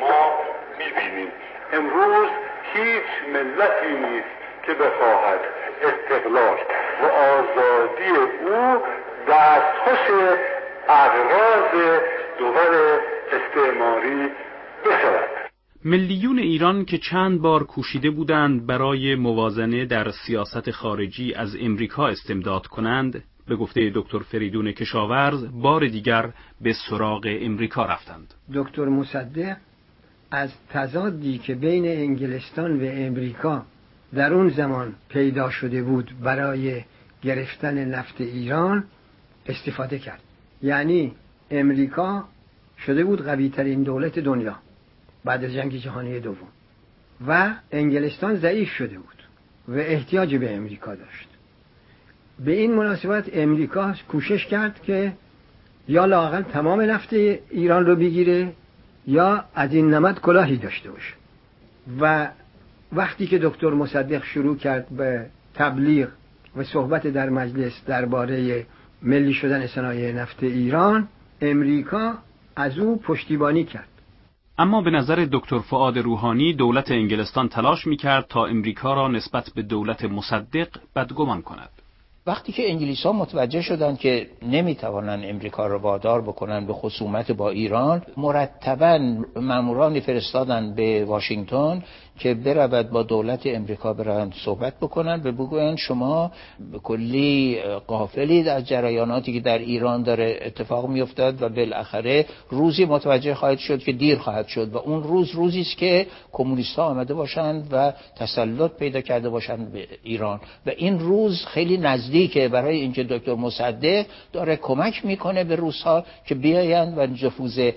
ما 0.00 0.38
می‌بینیم. 0.78 1.32
امروز 1.72 2.28
هیچ 2.74 3.04
ملتی 3.32 3.92
نیست 3.92 4.36
که 4.62 4.74
بخواهد 4.74 5.40
استقلال 5.82 6.58
و 7.02 7.06
آزادی 7.06 8.10
او 8.42 8.82
دستخوش 9.28 10.36
اغراض 10.88 12.00
دول 12.38 12.98
استعماری 13.32 14.32
بشود. 14.84 15.25
ملیون 15.86 16.38
ایران 16.38 16.84
که 16.84 16.98
چند 16.98 17.40
بار 17.40 17.64
کوشیده 17.64 18.10
بودند 18.10 18.66
برای 18.66 19.14
موازنه 19.14 19.84
در 19.84 20.10
سیاست 20.10 20.70
خارجی 20.70 21.34
از 21.34 21.56
امریکا 21.60 22.08
استمداد 22.08 22.66
کنند 22.66 23.24
به 23.48 23.56
گفته 23.56 23.92
دکتر 23.94 24.18
فریدون 24.18 24.72
کشاورز 24.72 25.46
بار 25.52 25.88
دیگر 25.88 26.32
به 26.60 26.72
سراغ 26.72 27.26
امریکا 27.40 27.84
رفتند. 27.86 28.34
دکتر 28.54 28.84
مصدق 28.84 29.56
از 30.30 30.50
تضادی 30.70 31.38
که 31.38 31.54
بین 31.54 31.84
انگلستان 31.86 32.80
و 32.80 32.90
امریکا 32.92 33.62
در 34.14 34.34
اون 34.34 34.48
زمان 34.48 34.94
پیدا 35.08 35.50
شده 35.50 35.82
بود 35.82 36.10
برای 36.22 36.84
گرفتن 37.22 37.84
نفت 37.84 38.20
ایران 38.20 38.84
استفاده 39.46 39.98
کرد. 39.98 40.22
یعنی 40.62 41.12
امریکا 41.50 42.24
شده 42.78 43.04
بود 43.04 43.22
قوی 43.22 43.48
ترین 43.48 43.82
دولت 43.82 44.18
دنیا. 44.18 44.65
بعد 45.26 45.44
از 45.44 45.52
جنگ 45.52 45.76
جهانی 45.76 46.20
دوم. 46.20 46.48
و 47.26 47.54
انگلستان 47.72 48.36
ضعیف 48.36 48.68
شده 48.68 48.98
بود 48.98 49.22
و 49.68 49.74
احتیاج 49.74 50.34
به 50.34 50.56
امریکا 50.56 50.94
داشت. 50.94 51.28
به 52.44 52.52
این 52.52 52.74
مناسبت 52.74 53.30
امریکا 53.32 53.94
کوشش 54.08 54.46
کرد 54.46 54.82
که 54.82 55.12
یا 55.88 56.04
لاقل 56.04 56.42
تمام 56.42 56.80
نفت 56.80 57.12
ایران 57.12 57.86
رو 57.86 57.96
بگیره 57.96 58.52
یا 59.06 59.44
از 59.54 59.74
این 59.74 59.94
نمد 59.94 60.20
کلاهی 60.20 60.56
داشته 60.56 60.90
باشه. 60.90 61.14
و 62.00 62.28
وقتی 62.92 63.26
که 63.26 63.38
دکتر 63.38 63.70
مصدق 63.70 64.24
شروع 64.24 64.56
کرد 64.56 64.88
به 64.88 65.26
تبلیغ 65.54 66.08
و 66.56 66.64
صحبت 66.64 67.06
در 67.06 67.30
مجلس 67.30 67.84
درباره 67.86 68.66
ملی 69.02 69.32
شدن 69.34 69.66
صنایع 69.66 70.12
نفت 70.12 70.42
ایران 70.42 71.08
امریکا 71.40 72.14
از 72.56 72.78
او 72.78 73.00
پشتیبانی 73.00 73.64
کرد. 73.64 73.88
اما 74.58 74.82
به 74.82 74.90
نظر 74.90 75.28
دکتر 75.32 75.58
فعاد 75.58 75.98
روحانی 75.98 76.52
دولت 76.52 76.90
انگلستان 76.90 77.48
تلاش 77.48 77.86
می‌کرد 77.86 78.26
تا 78.28 78.46
امریکا 78.46 78.94
را 78.94 79.08
نسبت 79.08 79.50
به 79.54 79.62
دولت 79.62 80.04
مصدق 80.04 80.68
بدگمان 80.96 81.42
کند. 81.42 81.68
وقتی 82.26 82.52
که 82.52 82.70
انگلیس 82.70 83.02
ها 83.02 83.12
متوجه 83.12 83.62
شدند 83.62 83.98
که 83.98 84.30
نمی‌توانند 84.42 85.24
امریکا 85.24 85.66
را 85.66 85.78
وادار 85.78 86.22
بکنن 86.22 86.66
به 86.66 86.72
خصومت 86.72 87.32
با 87.32 87.50
ایران 87.50 88.02
مرتبا 88.16 88.98
مامورانی 89.36 90.00
فرستادن 90.00 90.74
به 90.74 91.04
واشنگتن 91.04 91.82
که 92.18 92.34
برود 92.34 92.90
با 92.90 93.02
دولت 93.02 93.46
امریکا 93.46 93.92
برند 93.92 94.34
صحبت 94.44 94.74
بکنن 94.80 95.22
و 95.24 95.32
بگویند 95.32 95.76
شما 95.76 96.32
کلی 96.82 97.60
قافلید 97.86 98.48
از 98.48 98.68
جریاناتی 98.68 99.32
که 99.32 99.40
در 99.40 99.58
ایران 99.58 100.02
داره 100.02 100.38
اتفاق 100.42 100.88
میافتد 100.88 101.42
و 101.42 101.48
بالاخره 101.48 102.26
روزی 102.50 102.84
متوجه 102.84 103.34
خواهد 103.34 103.58
شد 103.58 103.78
که 103.78 103.92
دیر 103.92 104.18
خواهد 104.18 104.46
شد 104.46 104.74
و 104.74 104.78
اون 104.78 105.02
روز 105.02 105.30
روزی 105.30 105.60
است 105.60 105.76
که 105.76 106.06
کمونیست 106.32 106.76
ها 106.76 106.84
آمده 106.84 107.14
باشند 107.14 107.68
و 107.72 107.92
تسلط 108.16 108.70
پیدا 108.70 109.00
کرده 109.00 109.28
باشند 109.28 109.72
به 109.72 109.88
ایران. 110.02 110.40
و 110.66 110.70
این 110.76 110.98
روز 110.98 111.44
خیلی 111.46 111.76
نزدیکه. 111.76 112.48
برای 112.48 112.80
اینکه 112.80 113.04
دکتر 113.04 113.34
مصدق 113.34 114.06
داره 114.32 114.56
کمک 114.56 115.04
می‌کنه 115.04 115.44
به 115.44 115.56
روس 115.56 115.82
ها 115.82 116.04
که 116.26 116.34
بیایند 116.34 116.98
و 116.98 117.00
نفوذ 117.00 117.70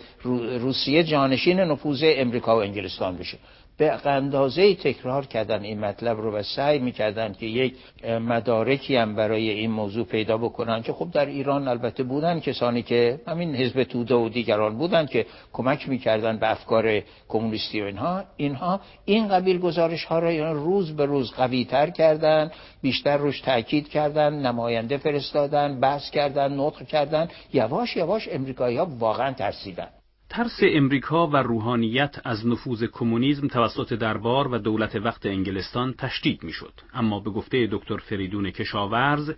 روسیه 0.59 1.03
جانشین 1.03 1.59
نفوذ 1.59 2.03
امریکا 2.05 2.55
و 2.55 2.61
انگلستان 2.61 3.17
بشه. 3.17 3.37
به 3.79 4.07
اندازه 4.07 4.75
تکرار 4.75 5.25
کردن 5.25 5.63
این 5.63 5.79
مطلب 5.79 6.17
رو 6.17 6.31
و 6.31 6.43
سعی 6.43 6.79
می‌کردن 6.79 7.33
که 7.33 7.45
یک 7.45 7.73
مدارکی 8.21 8.95
هم 8.95 9.15
برای 9.15 9.49
این 9.49 9.71
موضوع 9.71 10.05
پیدا 10.05 10.37
بکنن 10.37 10.81
که 10.81 10.93
خب 10.93 11.11
در 11.11 11.25
ایران 11.25 11.67
البته 11.67 12.03
بودن 12.03 12.39
کسانی 12.39 12.83
که 12.83 13.21
همین 13.27 13.55
حزب 13.55 13.83
توده 13.83 14.15
و 14.15 14.29
دیگران 14.29 14.77
بودن 14.77 15.05
که 15.05 15.25
کمک 15.53 15.89
می‌کردن 15.89 16.37
به 16.37 16.51
افکار 16.51 17.01
کمونیستی 17.29 17.81
و 17.81 17.85
اینها. 17.85 18.23
اینها 18.37 18.79
این 19.05 19.27
قبیل 19.27 19.59
گزارش 19.59 20.05
ها 20.05 20.19
را 20.19 20.51
روز 20.51 20.95
به 20.95 21.05
روز 21.05 21.31
قوی 21.31 21.65
تر 21.65 21.89
کردن 21.89 22.51
بیشتر 22.81 23.17
روش 23.17 23.41
تاکید 23.41 23.89
کردن 23.89 24.33
نماینده 24.33 24.97
فرستادن 24.97 25.79
بحث 25.79 26.09
کردن 26.11 26.59
نطق 26.59 26.87
کردن. 26.87 27.27
یواش 27.53 27.97
یواش 27.97 28.27
امریکایی 28.31 28.77
ها 28.77 28.87
واقعا 28.99 29.33
ترسیدن. 29.33 29.87
ترس 30.29 30.59
امریکا 30.63 31.27
و 31.27 31.37
روحانیت 31.37 32.15
از 32.23 32.47
نفوذ 32.47 32.83
کمونیسم 32.91 33.47
توسط 33.47 33.93
دربار 33.93 34.47
و 34.47 34.57
دولت 34.57 34.95
وقت 34.95 35.25
انگلستان 35.25 35.93
تشدید 35.97 36.43
می‌شد. 36.43 36.73
اما 36.93 37.19
به 37.19 37.29
گفته 37.29 37.67
دکتر 37.71 37.97
فریدون 37.97 38.51
کشاورز 38.51 39.31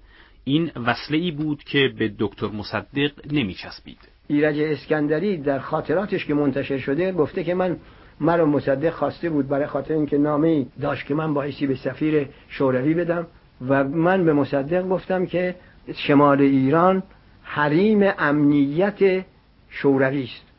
این 0.43 0.71
وصله 0.75 1.17
ای 1.17 1.31
بود 1.31 1.63
که 1.63 1.93
به 1.99 2.13
دکتر 2.19 2.47
مصدق 2.47 3.11
نمیچسبید. 3.31 3.97
ایرج 4.27 4.59
اسکندری 4.59 5.37
در 5.37 5.59
خاطراتش 5.59 6.25
که 6.25 6.33
منتشر 6.33 6.77
شده 6.77 7.11
گفته 7.11 7.43
که 7.43 7.53
من 7.53 7.77
مرا 8.19 8.45
مصدق 8.45 8.89
خواسته 8.89 9.29
بود 9.29 9.47
برای 9.47 9.67
خاطر 9.67 9.93
اینکه 9.93 10.17
نامه 10.17 10.65
داشت 10.81 11.05
که 11.05 11.13
من 11.13 11.33
بایستی 11.33 11.67
به 11.67 11.75
سفیر 11.75 12.27
شوروی 12.49 12.93
بدم 12.93 13.27
و 13.67 13.83
من 13.83 14.25
به 14.25 14.33
مصدق 14.33 14.87
گفتم 14.89 15.25
که 15.25 15.55
شمال 15.95 16.41
ایران 16.41 17.03
حریم 17.43 18.13
امنیت 18.19 19.25
شوروی 19.69 20.23
است. 20.23 20.50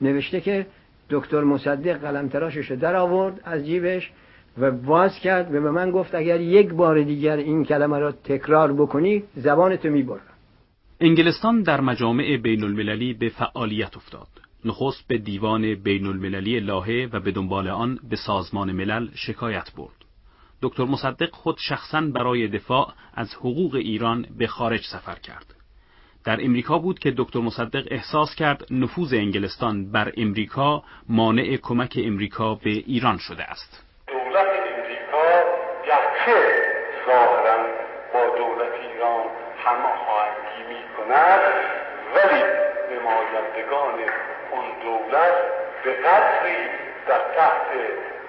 نوشته 0.00 0.40
که 0.40 0.66
دکتر 1.10 1.44
مصدق 1.44 2.00
قلم 2.00 2.28
تراشش 2.28 2.72
در 2.72 2.96
آورد 2.96 3.40
از 3.44 3.66
جیبش 3.66 4.12
و 4.58 4.70
باز 4.70 5.18
کرد 5.18 5.54
و 5.54 5.62
به 5.62 5.70
من 5.70 5.90
گفت 5.90 6.14
اگر 6.14 6.40
یک 6.40 6.68
بار 6.68 7.02
دیگر 7.02 7.36
این 7.36 7.64
کلمه 7.64 7.98
را 7.98 8.12
تکرار 8.12 8.72
بکنی 8.72 9.22
زبانتو 9.36 9.88
می‌برم. 9.88 10.20
انگلستان 11.00 11.62
در 11.62 11.80
مجامع 11.80 12.36
بین 12.36 12.64
المللی 12.64 13.14
به 13.14 13.28
فعالیت 13.28 13.96
افتاد. 13.96 14.28
نخست 14.64 15.08
به 15.08 15.18
دیوان 15.18 15.74
بین 15.74 16.06
المللی 16.06 16.60
لاهه 16.60 17.08
و 17.12 17.20
به 17.20 17.32
دنبال 17.32 17.68
آن 17.68 17.98
به 18.10 18.16
سازمان 18.16 18.72
ملل 18.72 19.08
شکایت 19.14 19.72
برد. 19.76 20.04
دکتر 20.62 20.84
مصدق 20.84 21.30
خود 21.30 21.56
شخصا 21.58 22.00
برای 22.00 22.48
دفاع 22.48 22.92
از 23.14 23.34
حقوق 23.34 23.74
ایران 23.74 24.26
به 24.38 24.46
خارج 24.46 24.80
سفر 24.92 25.14
کرد. 25.14 25.55
در 26.26 26.44
امریکا 26.44 26.78
بود 26.78 26.98
که 26.98 27.14
دکتر 27.16 27.38
مصدق 27.38 27.88
احساس 27.90 28.34
کرد 28.34 28.66
نفوذ 28.70 29.12
انگلستان 29.12 29.92
بر 29.92 30.12
امریکا 30.16 30.82
مانع 31.08 31.56
کمک 31.62 31.98
امریکا 32.04 32.54
به 32.54 32.70
ایران 32.70 33.18
شده 33.18 33.44
است. 33.44 33.84
دولت 34.08 34.46
امریکا 34.76 35.26
گرچه 35.86 36.38
ظاهرا 37.06 37.58
با 38.14 38.36
دولت 38.38 38.72
ایران 38.82 39.24
هماهنگی 39.64 40.62
می 40.68 40.82
کند 40.96 41.40
ولی 42.14 42.42
نمایندگان 42.92 43.94
اون 44.52 44.64
دولت 44.82 45.34
به 45.84 45.92
قدری 45.92 46.62
در 47.08 47.20
تحت 47.36 47.68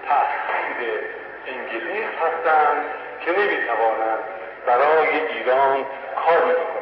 تاثیر 0.08 0.90
انگلیس 1.48 2.10
هستند 2.24 2.84
که 3.26 3.32
نمی‌توانند 3.32 4.24
برای 4.68 5.10
ایران 5.10 5.86
کاری 6.26 6.52
بکنند 6.52 6.77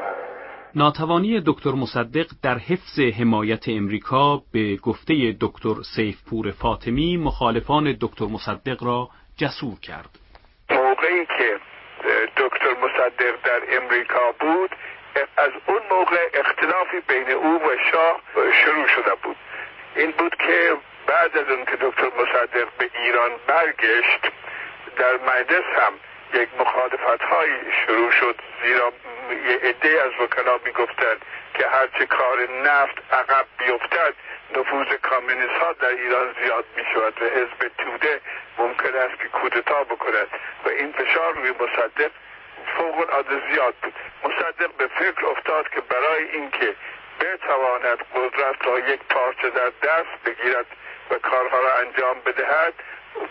ناتوانی 0.78 1.41
دکتر 1.45 1.71
مصدق 1.71 2.26
در 2.43 2.57
حفظ 2.57 2.99
حمایت 3.19 3.63
امریکا 3.67 4.41
به 4.53 4.76
گفته 4.76 5.36
دکتر 5.41 5.76
سیفپور 5.95 6.51
فاطمی 6.51 7.17
مخالفان 7.17 7.97
دکتر 8.01 8.26
مصدق 8.26 8.84
را 8.84 9.09
جسور 9.38 9.80
کرد. 9.80 10.09
موقعی 10.69 11.26
که 11.26 11.59
دکتر 12.38 12.73
مصدق 12.84 13.36
در 13.43 13.61
امریکا 13.82 14.32
بود 14.39 14.69
از 15.38 15.51
اون 15.67 15.82
موقع 15.91 16.30
اختلافی 16.34 16.99
بین 17.07 17.32
او 17.32 17.55
و 17.55 17.69
شاه 17.91 18.21
شروع 18.36 18.88
شده 18.88 19.15
بود 19.23 19.36
این 19.95 20.11
بود 20.11 20.36
که 20.36 20.78
بعد 21.07 21.38
از 21.38 21.49
اون 21.49 21.65
که 21.65 21.78
دکتر 21.82 22.09
مصدق 22.21 22.67
به 22.78 22.89
ایران 23.03 23.32
برگشت 23.47 24.21
در 24.97 25.13
مجلس 25.13 25.65
هم 25.82 25.93
یک 26.36 26.49
مخالفت 26.59 27.21
هایی 27.21 27.55
شروع 27.86 28.11
شد 28.11 28.36
زیرا 28.63 28.93
یه 29.47 29.55
عده 29.55 30.01
از 30.03 30.11
وکلا 30.21 30.59
می‌گفتند 30.65 31.25
که 31.53 31.67
هرچه 31.67 32.05
کار 32.05 32.49
نفت 32.49 33.13
عقب 33.13 33.45
بیفتد 33.57 34.13
نفوذ 34.55 34.88
کامونیست 35.01 35.57
ها 35.61 35.73
در 35.73 35.88
ایران 35.88 36.36
زیاد 36.43 36.65
می 36.77 36.83
شود 36.93 37.21
و 37.21 37.25
حزب 37.25 37.71
توده 37.77 38.21
ممکن 38.57 38.95
است 38.95 39.21
که 39.21 39.27
کودتا 39.27 39.83
بکند. 39.83 40.27
و 40.65 40.69
این 40.69 40.91
فشار 40.91 41.33
روی 41.33 41.51
مصدق 41.51 42.11
فوق 42.77 42.99
العاده 42.99 43.41
زیاد 43.51 43.73
بود. 43.81 43.93
مصدق 44.23 44.71
به 44.77 44.88
فکر 44.88 45.25
افتاد 45.25 45.69
که 45.69 45.81
برای 45.81 46.23
اینکه 46.31 46.75
بتواند 47.19 47.97
قدرت 48.15 48.65
را 48.65 48.79
یک 48.79 48.99
پارچه 49.09 49.49
در 49.49 49.71
دست 49.83 50.23
بگیرد 50.25 50.65
و 51.11 51.15
کارها 51.15 51.59
را 51.59 51.73
انجام 51.75 52.19
بدهد 52.25 52.73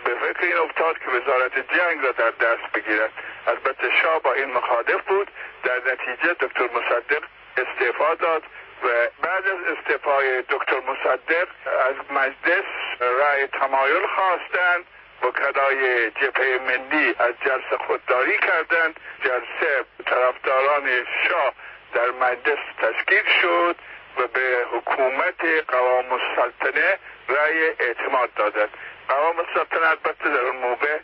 به 0.04 0.14
فکر 0.14 0.46
این 0.46 0.56
افتاد 0.56 0.98
که 0.98 1.10
وزارت 1.10 1.74
جنگ 1.74 2.04
را 2.04 2.12
در 2.12 2.30
دست 2.30 2.72
بگیرد. 2.74 3.10
البته 3.46 3.90
شاه 4.02 4.20
با 4.20 4.32
این 4.32 4.52
مخالف 4.52 5.04
بود. 5.06 5.30
در 5.62 5.76
نتیجه 5.78 6.34
دکتر 6.40 6.64
مصدق 6.64 7.22
استعفا 7.56 8.14
داد 8.14 8.42
و 8.84 8.88
بعد 9.22 9.46
از 9.46 9.76
استعفای 9.76 10.42
دکتر 10.42 10.80
مصدق 10.80 11.48
از 11.88 11.94
مجلس 12.10 12.64
رأی 13.00 13.46
تمایل 13.46 14.06
خواستند. 14.06 14.84
وکلای 15.22 16.10
جبهه 16.10 16.58
ملی 16.66 17.14
از 17.18 17.34
جلسه 17.44 17.76
خودداری 17.86 18.38
کردند. 18.38 19.00
جلسه 19.24 19.84
طرفداران 20.06 21.06
شاه 21.28 21.52
در 21.94 22.10
مجلس 22.10 22.58
تشکیل 22.78 23.24
شد 23.42 23.76
و 24.18 24.26
به 24.26 24.66
حکومت 24.72 25.68
قوام 25.68 26.12
السلطنه 26.12 26.98
رأی 27.28 27.62
اعتماد 27.80 28.34
دادند. 28.34 28.68
قوام 29.08 29.38
السلطنه 29.38 29.88
البته 29.88 30.28
در 30.28 30.40
اون 30.40 30.56
موقع 30.56 30.98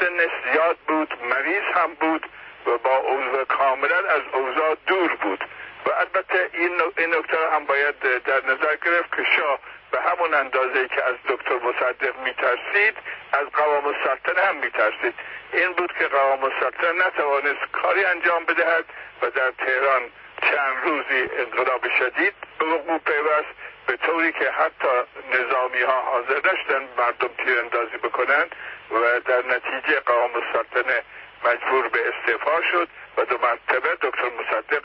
سنش 0.00 0.30
زیاد 0.52 0.76
بود 0.88 1.14
مریض 1.22 1.62
هم 1.74 1.94
بود 1.94 2.26
و 2.66 2.78
با 2.78 2.96
اوضاع 2.96 3.44
کاملا 3.44 3.96
از 3.96 4.22
اوضاع 4.32 4.76
دور 4.86 5.14
بود. 5.14 5.44
و 5.86 5.90
البته 5.90 6.50
این 6.52 7.14
نکته 7.14 7.36
هم 7.52 7.64
باید 7.64 8.00
در 8.24 8.44
نظر 8.44 8.76
گرفت 8.76 9.16
که 9.16 9.24
شاه 9.36 9.58
به 9.90 10.00
همون 10.00 10.34
اندازه 10.34 10.88
که 10.88 11.04
از 11.04 11.14
دکتر 11.28 11.54
مصدق 11.54 12.18
میترسید 12.24 12.94
از 13.32 13.46
قوام 13.46 13.86
السلطنه 13.86 14.44
هم 14.46 14.56
میترسید. 14.56 15.14
این 15.52 15.72
بود 15.72 15.92
که 15.98 16.06
قوام 16.06 16.44
السلطنه 16.44 17.06
نتوانست 17.06 17.72
کاری 17.72 18.04
انجام 18.04 18.44
بدهد 18.44 18.84
و 19.22 19.30
در 19.30 19.50
تهران 19.50 20.02
چند 20.42 20.76
روزی 20.84 21.30
انقلاب 21.38 21.88
شدید 21.98 22.34
به 22.58 22.64
وقوع 22.64 22.98
پیوست 22.98 23.54
به 23.88 23.96
طوری 24.06 24.32
که 24.32 24.50
حتی 24.60 24.94
نظامی 25.34 25.82
ها 25.88 26.00
حاضر 26.10 26.38
نشدن 26.48 26.82
مردم 26.98 27.30
تیراندازی 27.44 27.96
بکنند 27.96 28.50
و 28.90 29.20
در 29.28 29.42
نتیجه 29.54 30.00
قوام 30.06 30.30
السلطنه 30.42 31.02
مجبور 31.46 31.88
به 31.88 31.98
استعفا 32.08 32.60
شد 32.72 32.88
و 33.16 33.24
دو 33.24 33.36
مرتبه 33.42 33.88
دکتر 34.02 34.30
مصدق 34.40 34.84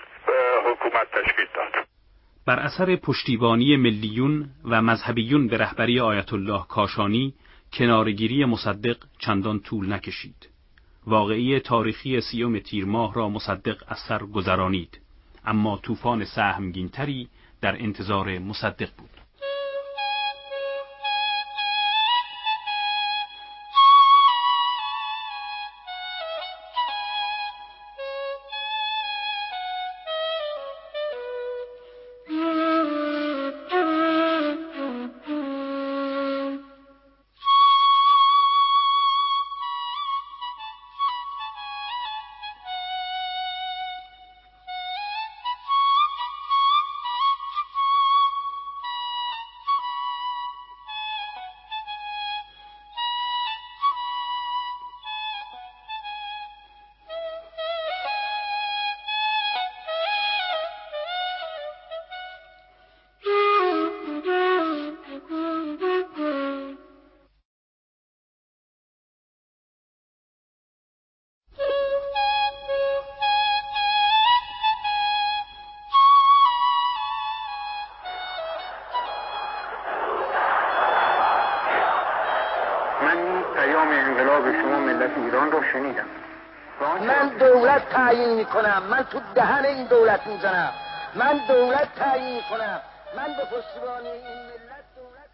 حکومت 0.66 1.08
تشکیل 1.12 1.46
داد. 1.56 1.86
بر 2.48 2.60
اثر 2.60 2.96
پشتیبانی 2.96 3.78
ملیون 3.78 4.50
و 4.66 4.82
مذهبیون 4.82 5.48
به 5.48 5.58
رهبری 5.58 6.00
آیت 6.00 6.34
الله 6.34 6.66
کاشانی 6.70 7.34
کنارگیری 7.74 8.46
مصدق 8.46 8.98
چندان 9.20 9.60
طول 9.60 9.94
نکشید. 9.94 10.50
واقعی 11.08 11.60
تاریخی 11.60 12.22
سیوم 12.22 12.60
تیر 12.60 12.86
ماه 12.86 13.14
را 13.14 13.30
مصدق 13.30 13.84
از 13.88 13.98
سر 14.10 14.20
گذرانید. 14.20 15.00
اما 15.46 15.80
طوفان 15.84 16.26
سهمگینتری 16.26 17.30
در 17.64 17.84
انتظار 17.84 18.40
مصدق 18.40 18.90
بود. 18.98 19.23
دولت 90.26 90.36
می‌زنم. 90.36 90.72
من 91.16 91.40
دولت 91.48 91.96
تعیین 91.96 92.40
کنم. 92.50 92.82
من 93.18 93.28
به 93.28 93.44
پشتیبانی 93.52 94.08
این 94.08 94.40
ملت 94.48 94.86
دولت 94.96 95.34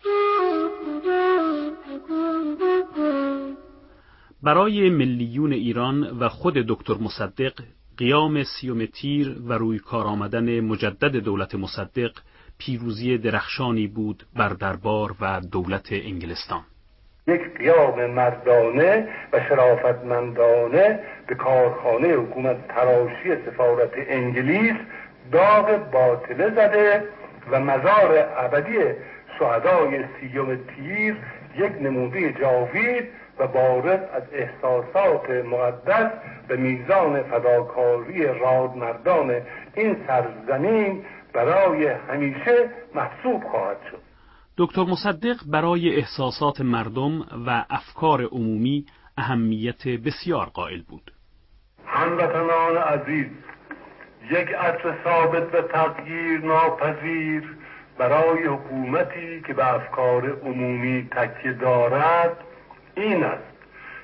برای 4.43 4.89
ملیون 4.89 5.53
ایران 5.53 6.19
و 6.19 6.29
خود 6.29 6.53
دکتر 6.53 6.93
مصدق 6.93 7.53
قیام 7.97 8.43
سیوم 8.43 8.85
تیر 8.85 9.35
و 9.47 9.53
روی 9.53 9.79
کار 9.79 10.05
آمدن 10.07 10.59
مجدد 10.59 11.15
دولت 11.15 11.55
مصدق 11.55 12.11
پیروزی 12.57 13.17
درخشانی 13.17 13.87
بود 13.87 14.23
بر 14.35 14.49
دربار 14.49 15.15
و 15.21 15.41
دولت 15.51 15.87
انگلستان. 15.91 16.61
یک 17.27 17.41
قیام 17.57 18.05
مردانه 18.05 19.07
و 19.33 19.39
شرافتمندانه 19.49 20.99
به 21.29 21.35
کارخانه 21.35 22.07
حکومت 22.07 22.67
تراشی 22.67 23.35
سفارت 23.45 23.91
انگلیس 23.95 24.75
داغ 25.31 25.91
باطله 25.91 26.49
زده 26.49 27.03
و 27.51 27.59
مزار 27.59 28.29
ابدی 28.37 28.79
شهدای 29.39 30.03
سیوم 30.19 30.55
تیر 30.55 31.17
یک 31.57 31.71
نموده 31.81 32.33
جاوید 32.33 33.07
و 33.39 33.47
بارز 33.47 33.99
از 34.13 34.23
احساسات 34.33 35.29
مقدس 35.29 36.11
به 36.47 36.57
میزان 36.57 37.23
فداکاری 37.23 38.25
رادمردان 38.25 39.41
این 39.75 39.97
سرزمین 40.07 41.05
برای 41.33 41.87
همیشه 41.87 42.69
محسوب 42.95 43.43
خواهد 43.43 43.77
شد. 43.91 43.99
دکتر 44.57 44.83
مصدق 44.83 45.37
برای 45.47 45.95
احساسات 45.95 46.61
مردم 46.61 47.21
و 47.47 47.65
افکار 47.69 48.21
عمومی 48.23 48.85
اهمیت 49.17 49.87
بسیار 49.87 50.45
قائل 50.45 50.81
بود. 50.81 51.11
هموطنان 51.89 52.77
عزیز 52.77 53.27
یک 54.29 54.53
عطر 54.53 54.93
ثابت 55.03 55.55
و 55.55 55.61
تغییر 55.61 56.41
ناپذیر 56.41 57.43
برای 57.97 58.43
حکومتی 58.43 59.41
که 59.47 59.53
به 59.53 59.73
افکار 59.73 60.37
عمومی 60.43 61.09
تکیه 61.11 61.53
دارد 61.53 62.37
این 62.95 63.23
است 63.23 63.43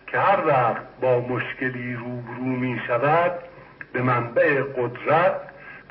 که 0.07 0.17
هر 0.17 0.47
وقت 0.47 0.83
با 1.01 1.19
مشکلی 1.19 1.93
روبرو 1.93 2.43
می 2.43 2.81
شود 2.87 3.31
به 3.93 4.01
منبع 4.01 4.61
قدرت 4.61 5.41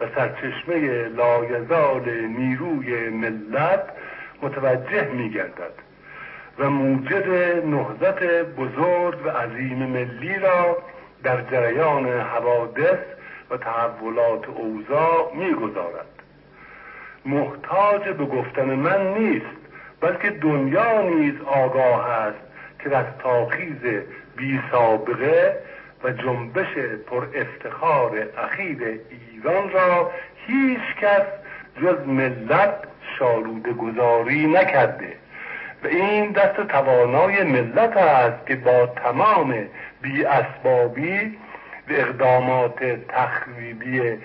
و 0.01 0.05
سرچشمه 0.15 1.09
لایزال 1.09 2.11
نیروی 2.11 3.09
ملت 3.09 3.83
متوجه 4.43 5.09
می 5.09 5.31
گردد 5.31 5.73
و 6.59 6.71
موجد 6.71 7.29
نهضت 7.67 8.23
بزرگ 8.57 9.27
و 9.27 9.31
عظیم 9.31 9.79
ملی 9.79 10.39
را 10.39 10.77
در 11.25 11.41
جریان 11.41 12.07
حوادث 12.07 12.99
و 13.51 13.57
تحولات 13.57 14.49
اوضاع 14.49 15.33
می‌گذارد. 15.35 16.07
محتاج 17.27 18.09
به 18.09 18.25
گفتن 18.25 18.65
من 18.65 19.15
نیست 19.15 19.57
بلکه 20.01 20.31
دنیا 20.31 21.03
نیز 21.03 21.35
آگاه 21.47 22.11
است 22.11 22.39
که 22.79 22.91
رستاخیز 22.91 24.05
بی 24.37 24.61
سابقه 24.71 25.57
و 26.05 26.11
جنبش 26.11 26.77
پر 27.07 27.27
افتخار 27.35 28.29
اخیر 28.39 29.01
ایران 29.11 29.71
را 29.71 30.11
هیچ 30.47 30.97
کس 31.01 31.27
جز 31.83 32.07
ملت 32.07 32.75
شالوده 33.19 33.73
گذاری 33.73 34.47
نکرده. 34.47 35.13
و 35.85 35.87
این 35.87 36.33
دست 36.33 36.61
توانای 36.61 37.43
ملت 37.43 37.97
است 37.97 38.47
که 38.47 38.57
با 38.57 38.87
تمام 38.87 39.67
بی 40.05 40.25
اسبابی 40.25 41.39
و 41.89 41.93
اقدامات 41.93 42.85
تخریبی 43.09 44.19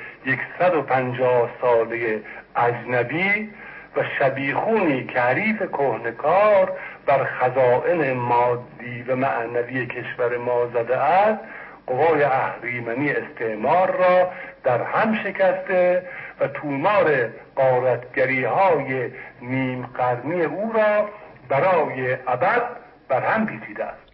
150 0.60 1.50
ساله 1.62 2.22
اجنبی 2.56 3.50
و 3.96 4.04
شبیخونی 4.20 5.04
که 5.04 5.20
حریف 5.20 5.58
کهنکار 5.58 6.72
بر 7.06 7.24
خزائن 7.24 8.14
مادی 8.14 9.04
و 9.08 9.16
معنوی 9.16 9.86
کشور 9.86 10.38
ما 10.38 10.68
زده 10.68 10.98
است 10.98 11.40
قوای 11.88 12.24
اهریمنی 12.24 13.12
استعمار 13.12 13.92
را 13.92 14.32
در 14.64 14.84
هم 14.84 15.16
شکسته 15.16 16.04
و 16.40 16.48
تومار 16.48 17.30
قارتگری 17.56 18.44
های 18.44 19.12
نیم 19.42 19.86
قرنی 19.86 20.42
او 20.42 20.74
را 20.74 21.10
برای 21.50 22.18
ابد 22.28 22.62
بر 23.10 23.26
هم 23.26 23.46
پیچیده 23.46 23.86
است. 23.86 24.09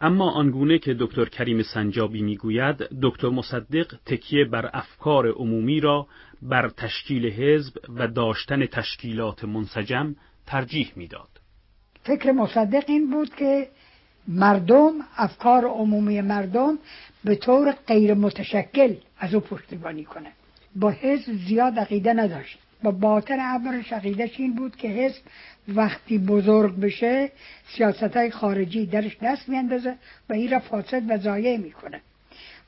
اما 0.00 0.30
آنگونه 0.30 0.78
که 0.78 0.96
دکتر 0.98 1.24
کریم 1.24 1.62
سنجابی 1.62 2.22
می‌گوید 2.22 2.76
دکتر 3.02 3.28
مصدق 3.28 3.94
تکیه 4.06 4.44
بر 4.44 4.70
افکار 4.72 5.28
عمومی 5.30 5.80
را 5.80 6.06
بر 6.42 6.68
تشکیل 6.68 7.26
حزب 7.26 7.74
و 7.88 8.08
داشتن 8.08 8.66
تشکیلات 8.66 9.44
منسجم 9.44 10.14
ترجیح 10.46 10.92
می‌داد. 10.96 11.28
فکر 12.02 12.32
مصدق 12.32 12.84
این 12.86 13.10
بود 13.10 13.34
که 13.34 13.68
مردم 14.28 14.92
افکار 15.16 15.64
عمومی 15.64 16.20
مردم 16.20 16.78
به 17.24 17.36
طور 17.36 17.72
غیر 17.86 18.14
متشکل 18.14 18.94
از 19.18 19.34
او 19.34 19.40
پشتیبانی 19.40 20.04
کنه 20.04 20.32
با 20.76 20.90
حزب 20.90 21.32
زیاد 21.32 21.78
عقیده 21.78 22.12
نداشت 22.12 22.58
با 22.82 22.90
باطن 22.90 23.40
عبرش 23.40 23.92
عقیدش 23.92 24.40
این 24.40 24.54
بود 24.54 24.76
که 24.76 24.88
حزب 24.88 25.22
وقتی 25.68 26.18
بزرگ 26.18 26.80
بشه 26.80 27.30
سیاست 27.76 28.16
های 28.16 28.30
خارجی 28.30 28.86
درش 28.86 29.16
دست 29.22 29.48
میاندازه 29.48 29.94
و 30.28 30.32
این 30.32 30.50
را 30.50 30.58
فاسد 30.58 31.02
و 31.08 31.18
ضایع 31.18 31.56
می‌کنه. 31.56 32.00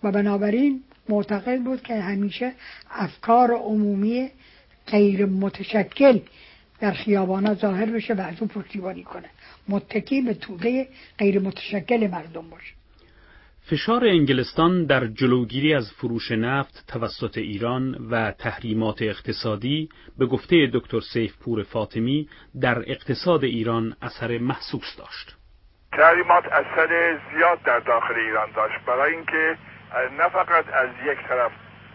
و 0.02 0.12
بنابراین 0.12 0.82
معتقد 1.08 1.60
بود 1.60 1.82
که 1.82 1.94
همیشه 1.94 2.52
افکار 2.90 3.50
عمومی 3.50 4.30
غیر 4.86 5.26
متشکل 5.26 6.20
در 6.80 6.92
خیابانا 6.92 7.54
ظاهر 7.54 7.86
بشه 7.86 8.14
و 8.14 8.20
از 8.20 8.34
اون 8.40 8.48
پشتیبانی 8.48 9.02
کنه. 9.02 9.28
متکی 9.68 10.20
به 10.20 10.34
توده 10.34 10.88
غیر 11.18 11.40
متشکل 11.40 12.06
مردم 12.06 12.50
باشه. 12.50 12.79
فشار 13.70 14.04
انگلستان 14.04 14.86
در 14.86 15.06
جلوگیری 15.06 15.74
از 15.74 15.92
فروش 15.98 16.30
نفت 16.30 16.84
توسط 16.92 17.38
ایران 17.38 18.08
و 18.10 18.32
تحریمات 18.32 19.02
اقتصادی 19.02 19.88
به 20.18 20.26
گفته 20.26 20.70
دکتر 20.74 21.00
سیف 21.12 21.32
پور 21.44 21.62
فاطمی 21.62 22.28
در 22.60 22.78
اقتصاد 22.78 23.44
ایران 23.44 23.96
اثر 24.02 24.38
محسوس 24.38 24.96
داشت. 24.98 25.36
تحریمات 25.92 26.44
اثر 26.46 27.20
زیاد 27.32 27.62
در 27.62 27.78
داخل 27.78 28.14
ایران 28.14 28.48
داشت 28.56 28.84
برای 28.86 29.14
اینکه 29.14 29.56
نه 30.18 30.28
فقط 30.28 30.64
از 30.72 30.88
یک 31.06 31.18
طرف 31.28 31.52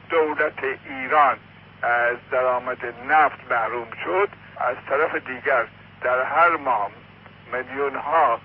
دولت 0.09 0.63
ایران 0.89 1.37
از 1.81 2.17
درآمد 2.31 2.85
نفت 3.07 3.51
محروم 3.51 3.87
شد 4.03 4.29
از 4.57 4.75
طرف 4.89 5.15
دیگر 5.15 5.67
در 6.01 6.23
هر 6.23 6.57
ماه 6.57 6.91
میلیون 7.53 7.95
ها 7.95 8.39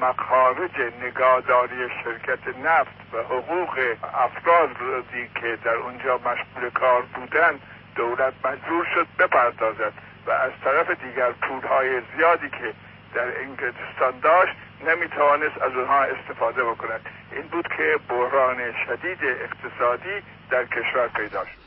مخارج 0.00 0.80
نگهداری 1.02 1.88
شرکت 2.04 2.56
نفت 2.64 2.96
و 3.12 3.16
حقوق 3.18 3.78
افرادی 4.14 5.28
که 5.40 5.58
در 5.64 5.74
اونجا 5.74 6.18
مشغول 6.18 6.70
کار 6.70 7.02
بودند 7.02 7.60
دولت 7.96 8.34
مجبور 8.44 8.86
شد 8.94 9.06
بپردازد 9.18 9.92
و 10.26 10.30
از 10.30 10.52
طرف 10.64 10.90
دیگر 10.90 11.32
پولهای 11.32 12.02
زیادی 12.16 12.50
که 12.50 12.74
در 13.14 13.40
انگلستان 13.40 14.20
داشت 14.22 14.52
نمی‌توانست 14.86 15.62
از 15.62 15.72
اونها 15.72 16.02
استفاده 16.02 16.64
بکند 16.64 17.00
این 17.32 17.42
بود 17.42 17.68
که 17.76 17.96
بحران 18.08 18.58
شدید 18.86 19.18
اقتصادی 19.22 20.22
در 20.50 20.64
کشور 20.64 21.08
پیدا 21.08 21.44
شد 21.44 21.64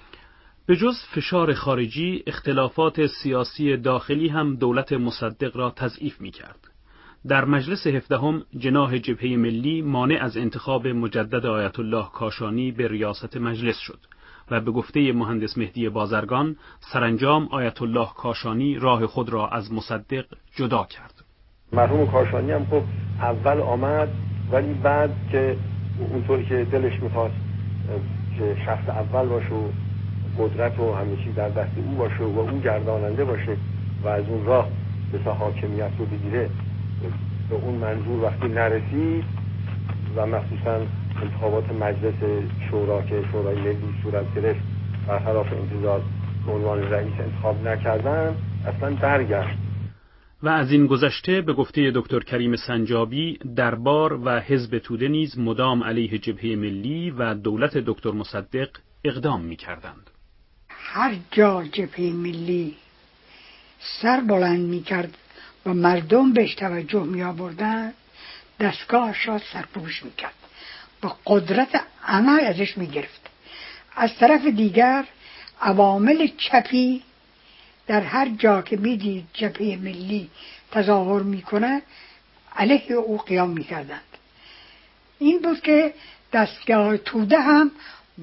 به 0.67 0.75
جز 0.75 0.95
فشار 1.15 1.53
خارجی 1.53 2.23
اختلافات 2.27 3.05
سیاسی 3.05 3.77
داخلی 3.77 4.29
هم 4.29 4.55
دولت 4.55 4.93
مصدق 4.93 5.57
را 5.57 5.71
تضعیف 5.77 6.21
می 6.21 6.31
کرد. 6.31 6.66
در 7.27 7.45
مجلس 7.45 7.87
هفدهم 7.87 8.43
جناح 8.57 8.97
جبهه 8.97 9.37
ملی 9.37 9.81
مانع 9.81 10.17
از 10.21 10.37
انتخاب 10.37 10.87
مجدد 10.87 11.45
آیت 11.45 11.79
الله 11.79 12.05
کاشانی 12.13 12.71
به 12.71 12.87
ریاست 12.87 13.37
مجلس 13.37 13.77
شد 13.77 13.99
و 14.51 14.61
به 14.61 14.71
گفته 14.71 15.13
مهندس 15.13 15.57
مهدی 15.57 15.89
بازرگان 15.89 16.55
سرانجام 16.93 17.47
آیت 17.51 17.81
الله 17.81 18.07
کاشانی 18.17 18.79
راه 18.79 19.07
خود 19.07 19.29
را 19.29 19.47
از 19.47 19.73
مصدق 19.73 20.25
جدا 20.55 20.83
کرد. 20.83 21.13
مرحوم 21.73 22.07
کاشانی 22.07 22.51
هم 22.51 22.65
خب 22.65 22.81
اول 23.21 23.61
آمد 23.61 24.09
ولی 24.51 24.73
بعد 24.73 25.09
که 25.31 25.57
اونطوری 26.11 26.45
که 26.45 26.67
دلش 26.71 27.01
می‌خواست 27.01 27.35
که 28.37 28.57
شخص 28.65 28.89
اول 28.89 29.27
باشه 29.27 29.53
و 29.53 29.67
قدرت 30.39 30.79
و 30.79 31.15
چیز 31.23 31.35
در 31.35 31.49
دست 31.49 31.71
او 31.77 31.95
باشه 31.95 32.23
و 32.23 32.39
او 32.39 32.59
گرداننده 32.59 33.25
باشه 33.25 33.57
و 34.03 34.07
از 34.07 34.23
اون 34.29 34.45
راه 34.45 34.67
به 35.11 35.31
حاکمیت 35.31 35.91
رو 35.99 36.05
بگیره 36.05 36.49
به 37.49 37.55
اون 37.55 37.75
منظور 37.75 38.23
وقتی 38.23 38.47
نرسید 38.47 39.23
و 40.15 40.25
مخصوصا 40.25 40.81
انتخابات 41.21 41.71
مجلس 41.71 42.43
شورا 42.69 43.01
که 43.01 43.23
شورای 43.31 43.55
ملی 43.55 43.93
صورت 44.03 44.35
گرفت 44.35 44.59
برخلاف 45.07 45.47
انتظار 45.53 46.01
به 46.45 46.51
عنوان 46.51 46.83
رئیس 46.83 47.13
انتخاب 47.19 47.67
نکردن 47.67 48.35
اصلا 48.65 48.95
برگشت 48.95 49.57
و 50.43 50.49
از 50.49 50.71
این 50.71 50.87
گذشته 50.87 51.41
به 51.41 51.53
گفته 51.53 51.91
دکتر 51.95 52.19
کریم 52.19 52.55
سنجابی 52.55 53.39
دربار 53.55 54.13
و 54.13 54.39
حزب 54.39 54.77
توده 54.77 55.07
نیز 55.07 55.39
مدام 55.39 55.83
علیه 55.83 56.17
جبهه 56.17 56.55
ملی 56.55 57.11
و 57.11 57.33
دولت 57.33 57.77
دکتر 57.77 58.11
مصدق 58.11 58.69
اقدام 59.03 59.41
می 59.41 59.55
کردند. 59.55 60.09
هر 60.69 61.15
جا 61.31 61.63
جبهه 61.71 62.13
ملی 62.13 62.75
سر 64.01 64.21
بلند 64.21 64.69
می 64.69 64.81
کرد 64.81 65.17
و 65.65 65.73
مردم 65.73 66.33
بهش 66.33 66.55
توجه 66.55 67.03
می 67.03 67.23
آوردن 67.23 67.93
دستگاهش 68.59 69.27
را 69.27 69.39
سرپوش 69.53 70.03
می 70.03 70.11
کرد. 70.11 70.33
با 71.01 71.17
قدرت 71.25 71.81
عمل 72.07 72.39
ازش 72.39 72.77
می 72.77 72.87
گرفت. 72.87 73.29
از 73.95 74.15
طرف 74.15 74.45
دیگر 74.45 75.05
عوامل 75.61 76.27
چپی 76.37 77.03
در 77.87 78.01
هر 78.01 78.29
جا 78.29 78.61
که 78.61 78.77
می‌دید 78.77 79.27
جبهه 79.33 79.77
ملی 79.81 80.29
تظاهر 80.71 81.23
می‌کنه 81.23 81.81
علیه 82.55 82.91
او 82.91 83.17
قیام 83.17 83.49
می‌کردند 83.49 84.01
این 85.19 85.41
بود 85.41 85.61
که 85.61 85.93
دستگاه 86.33 86.97
توده 86.97 87.39
هم 87.39 87.71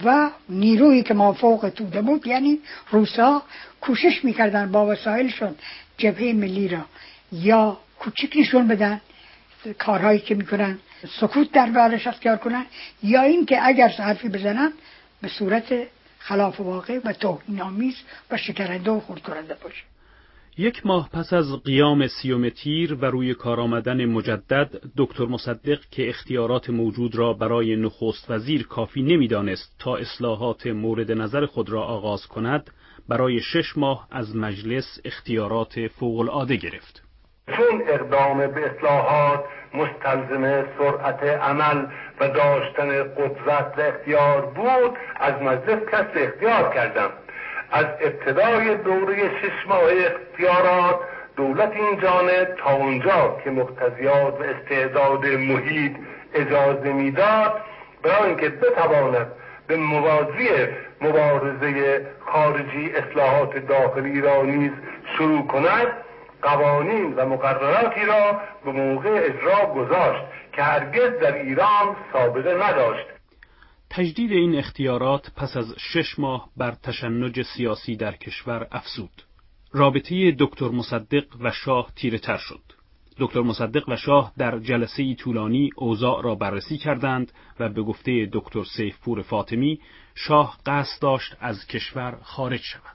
و 0.05 0.31
نیرویی 0.49 1.03
که 1.03 1.15
ما 1.15 1.33
فوق 1.33 1.69
توده 1.69 2.03
بود 2.03 2.27
یعنی 2.27 2.59
روسا 2.91 3.43
کوشش 3.81 4.25
می‌کردن 4.25 4.73
با 4.73 4.87
وسایلشون 4.87 5.55
جبهه 5.99 6.33
ملی 6.33 6.69
را 6.69 6.85
یا 7.43 7.79
کوچیک 7.99 8.37
نشون 8.37 8.69
بدن 8.69 9.01
کارهایی 9.79 10.21
که 10.21 10.35
می‌کنن 10.35 10.79
سکوت 11.21 11.53
در 11.53 11.71
برش 11.71 12.07
اختیار 12.07 12.37
کنن 12.37 12.67
یا 13.03 13.23
اینکه 13.23 13.67
اگر 13.67 13.89
حرفی 13.89 14.29
بزنن 14.29 14.73
به 15.23 15.29
صورت 15.29 15.87
خلاف 16.19 16.61
واقع 16.61 17.01
و 17.05 17.13
توهین 17.13 17.61
آمیز 17.61 17.95
و 18.31 18.37
شکرنده 18.37 18.91
و 18.91 19.01
خورد 19.01 19.23
کننده 19.23 19.57
باشه. 19.63 19.83
یک 20.59 20.87
ماه 20.87 21.09
پس 21.13 21.33
از 21.33 21.63
قیام 21.65 22.07
سیوم 22.07 22.49
تیر 22.49 22.95
و 22.95 23.05
روی 23.05 23.35
کار 23.35 23.61
آمدن 23.61 24.05
مجدد 24.05 24.71
دکتر 24.97 25.25
مصدق 25.25 25.81
که 25.91 26.09
اختیارات 26.09 26.71
موجود 26.71 27.17
را 27.17 27.33
برای 27.33 27.77
نخست 27.77 28.31
وزیر 28.31 28.67
کافی 28.67 29.03
نمی‌دانست 29.03 29.77
تا 29.79 29.97
اصلاحات 29.97 30.67
مورد 30.67 31.13
نظر 31.13 31.47
خود 31.47 31.71
را 31.71 31.83
آغاز 31.83 32.27
کند 32.27 32.71
برای 33.09 33.41
شش 33.41 33.77
ماه 33.77 34.09
از 34.11 34.37
مجلس 34.37 35.01
اختیارات 35.05 35.87
فوق 35.89 36.19
العاده 36.19 36.57
گرفت. 36.57 37.04
چون 37.53 37.83
اقدام 37.89 38.47
به 38.47 38.71
اصلاحات 38.71 39.45
مستلزم 39.75 40.65
سرعت 40.79 41.23
عمل 41.23 41.87
و 42.21 42.29
داشتن 42.29 43.03
قدرت 43.03 43.73
و 43.77 43.81
اختیار 43.81 44.41
بود 44.41 44.99
از 45.17 45.43
مجلس 45.43 45.79
کسب 45.93 46.11
اختیار 46.15 46.75
کردم. 46.75 47.11
از 47.73 47.87
ابتدای 48.01 48.75
دوره 48.77 49.17
شش 49.17 49.69
ماه 49.69 49.83
اختیارات 49.83 50.99
دولت 51.37 51.73
این 51.73 52.01
جانب 52.01 52.55
تا 52.59 52.71
اونجا 52.71 53.37
که 53.45 53.51
مقتضیات 53.51 54.41
و 54.41 54.43
استعداد 54.43 55.27
محیط 55.27 55.93
اجازه 56.35 56.93
می‌داد 56.93 57.61
برای 58.03 58.27
اینکه 58.27 58.49
بتواند 58.49 59.27
به 59.67 59.77
موازی 59.77 60.49
مبارزه 61.01 62.07
خارجی 62.27 62.93
اصلاحات 62.93 63.59
داخلی 63.59 64.21
را 64.21 64.43
نیز 64.43 64.71
شروع 65.19 65.47
کند 65.47 65.87
قوانین 66.45 67.15
و 67.15 67.27
مقرراتی 67.27 68.05
را 68.05 68.41
به 68.65 68.73
موقع 68.73 69.11
اجرا 69.11 69.75
گذاشت 69.75 70.25
که 70.53 70.63
هرگز 70.63 71.21
در 71.21 71.35
ایران 71.35 71.97
سابقه 72.13 72.55
نداشت 72.55 73.07
تجدید 73.91 74.33
این 74.33 74.59
اختیارات 74.59 75.31
پس 75.37 75.57
از 75.57 75.75
شش 75.79 76.19
ماه 76.19 76.49
بر 76.57 76.75
تشنج 76.83 77.43
سیاسی 77.43 77.97
در 77.97 78.13
کشور 78.13 78.67
افزود. 78.73 79.23
رابطه 79.73 80.37
دکتر 80.39 80.69
مصدق 80.69 81.25
و 81.41 81.51
شاه 81.51 81.93
تیره 81.97 82.19
تر 82.19 82.37
شد. 82.37 82.63
دکتر 83.19 83.41
مصدق 83.41 83.89
و 83.89 83.97
شاه 83.97 84.33
در 84.39 84.59
جلسه 84.59 85.15
طولانی 85.15 85.71
اوضاع 85.77 86.23
را 86.23 86.35
بررسی 86.35 86.79
کردند 86.79 87.33
و 87.61 87.69
به 87.69 87.83
گفته 87.83 88.29
دکتر 88.33 88.65
سیفپور 88.77 89.23
فاطمی 89.23 89.81
شاه 90.15 90.59
قصد 90.67 91.03
داشت 91.03 91.37
از 91.41 91.67
کشور 91.67 92.19
خارج 92.23 92.61
شود. 92.61 92.94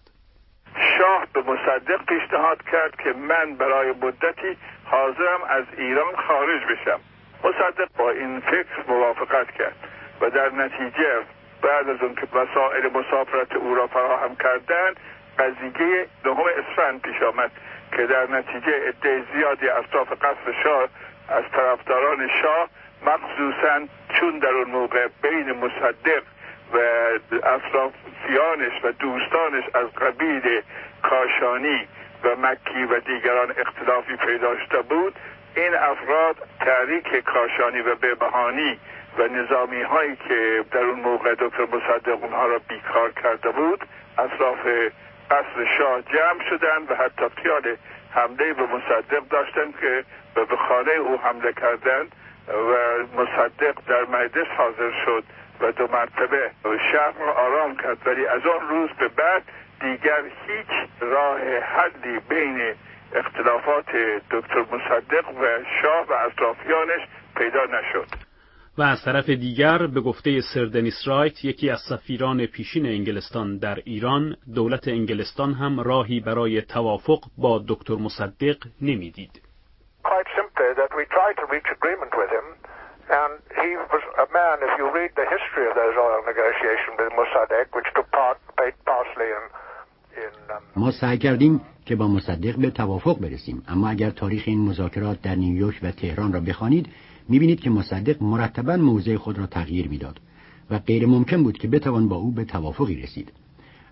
به 1.34 1.42
مصدق 1.42 2.06
پیشنهاد 2.06 2.64
کرد 2.72 2.96
که 2.96 3.14
من 3.14 3.56
برای 3.56 3.92
مدتی 4.02 4.58
حاضرم 4.86 5.44
از 5.50 5.64
ایران 5.78 6.16
خارج 6.16 6.62
بشم. 6.66 7.00
مصدق 7.44 7.88
با 7.98 8.12
این 8.12 8.40
فکر 8.40 8.84
موافقت 8.88 9.52
کرد. 9.52 9.76
و 10.22 10.30
در 10.30 10.50
نتیجه 10.50 11.22
بعد 11.62 11.90
از 11.90 12.02
اون 12.02 12.16
که 12.16 12.28
وسایل 12.34 12.86
مسافرت 12.94 13.56
او 13.56 13.76
را 13.76 13.88
فراهم 13.88 14.36
کردند 14.36 15.00
قضیه 15.40 16.08
نهم 16.26 16.44
اسفند 16.58 17.02
پیش 17.02 17.22
آمد 17.22 17.52
که 17.92 18.06
در 18.06 18.28
نتیجه 18.30 18.88
عده 18.88 19.24
زیادی 19.34 19.70
اطراف 19.70 20.12
قصر 20.12 20.62
شاه 20.64 20.88
از 21.30 21.44
طرفداران 21.52 22.30
شاه 22.42 22.70
مخصوصا 23.06 23.88
چون 24.20 24.40
در 24.40 24.50
اون 24.50 24.70
موقع 24.70 25.08
بین 25.22 25.52
مصدق 25.52 26.24
و 26.74 26.78
اطرافیانش 27.44 28.84
و 28.84 28.92
دوستانش 28.92 29.64
از 29.74 29.88
قبیل 29.88 30.62
کاشانی 31.04 31.88
و 32.24 32.36
مکی 32.36 32.84
و 32.84 33.00
دیگران 33.00 33.54
اختلافی 33.58 34.16
پیدا 34.16 34.66
شده 34.66 34.82
بود 34.82 35.16
این 35.56 35.76
افراد 35.76 36.36
تحریک 36.60 37.24
کاشانی 37.24 37.80
و 37.80 37.96
بهبهانی 37.96 38.78
و 39.18 39.28
نظامی 39.28 39.82
هایی 39.82 40.16
که 40.16 40.66
در 40.72 40.84
اون 40.84 41.00
موقع 41.00 41.36
دکتر 41.40 41.66
مصدق 41.66 42.24
اونها 42.24 42.46
را 42.46 42.60
بیکار 42.68 43.12
کرده 43.12 43.50
بود 43.50 43.86
اطراف 44.18 44.68
قصر 45.32 45.78
شاه 45.78 46.02
جمع 46.02 46.50
شدند 46.50 46.92
و 46.92 46.96
حتی 46.96 47.26
خیال 47.44 47.76
حمله 48.12 48.54
به 48.54 48.64
مصدق 48.64 49.28
داشتند 49.30 49.80
که 49.82 50.04
به 50.36 50.56
خانه 50.56 50.92
او 50.92 51.18
حمله 51.18 51.54
کردند 51.54 52.16
و 52.48 52.74
مصدق 53.22 53.76
در 53.88 54.06
مجلس 54.06 54.48
حاضر 54.58 54.92
شد 55.06 55.24
و 55.62 55.72
دو 55.72 55.88
مرتبه 55.88 56.52
شهر 56.92 57.14
را 57.20 57.34
آرام 57.34 57.76
کرد 57.76 57.98
ولی 58.06 58.26
از 58.26 58.42
آن 58.46 58.70
روز 58.70 58.90
به 59.00 59.08
بعد 59.08 59.44
دیگر 59.82 60.24
هیچ 60.48 60.90
راه 61.00 61.40
حلی 61.60 62.20
بین 62.30 62.74
اختلافات 63.16 63.86
دکتر 64.32 64.60
مصدق 64.60 65.30
و 65.42 65.64
شاه 65.82 66.06
و 66.10 66.14
اطرافیانش 66.14 67.02
پیدا 67.36 67.66
نشد 67.66 68.08
و 68.78 68.82
از 68.82 69.04
طرف 69.06 69.30
دیگر 69.30 69.88
به 69.88 70.02
گفته 70.02 70.42
سر 70.54 70.66
دنیس 70.66 71.08
رایت 71.08 71.46
یکی 71.46 71.70
از 71.70 71.80
سفیران 71.90 72.46
پیشین 72.46 72.86
انگلستان 72.86 73.58
در 73.58 73.76
ایران 73.86 74.36
دولت 74.56 74.88
انگلستان 74.88 75.54
هم 75.54 75.80
راهی 75.80 76.20
برای 76.20 76.62
توافق 76.62 77.20
با 77.38 77.64
دکتر 77.68 77.96
مصدق 77.96 78.58
نمی‌دید. 78.82 79.42
ما 90.76 90.92
سعی 90.92 91.18
کردیم 91.18 91.62
که 91.86 91.96
با 91.96 92.08
مصدق 92.08 92.56
به 92.56 92.70
توافق 92.70 93.20
برسیم. 93.20 93.64
اما 93.68 93.90
اگر 93.90 94.10
تاریخ 94.10 94.44
این 94.46 94.70
مذاکرات 94.70 95.22
در 95.22 95.36
نیویورک 95.36 95.80
و 95.84 95.92
تهران 95.92 96.34
را 96.34 96.40
بخوانید 96.40 96.88
می‌بینید 97.30 97.60
که 97.60 97.70
مصدق 97.70 98.24
مرتبا 98.24 98.78
موضع 98.78 99.16
خود 99.16 99.40
را 99.40 99.46
تغییر 99.46 99.88
می‌داد 99.88 100.20
و 100.72 100.80
غیر 100.80 101.06
ممکن 101.06 101.44
بود 101.44 101.58
که 101.58 101.68
بتوان 101.68 102.10
با 102.10 102.16
او 102.16 102.32
به 102.32 102.46
توافقی 102.46 103.02
رسید. 103.02 103.32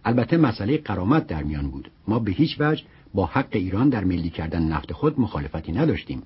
البته 0.06 0.38
مسئله 0.38 0.78
قرامت 0.78 1.28
در 1.28 1.44
میان 1.44 1.70
بود. 1.70 1.92
ما 2.08 2.20
به 2.20 2.32
هیچ 2.32 2.58
وجه 2.60 2.84
با 3.14 3.26
حق 3.26 3.50
ایران 3.52 3.90
در 3.90 4.04
ملی 4.04 4.30
کردن 4.30 4.62
نفت 4.62 4.94
خود 4.94 5.20
مخالفتی 5.20 5.72
نداشتیم. 5.72 6.24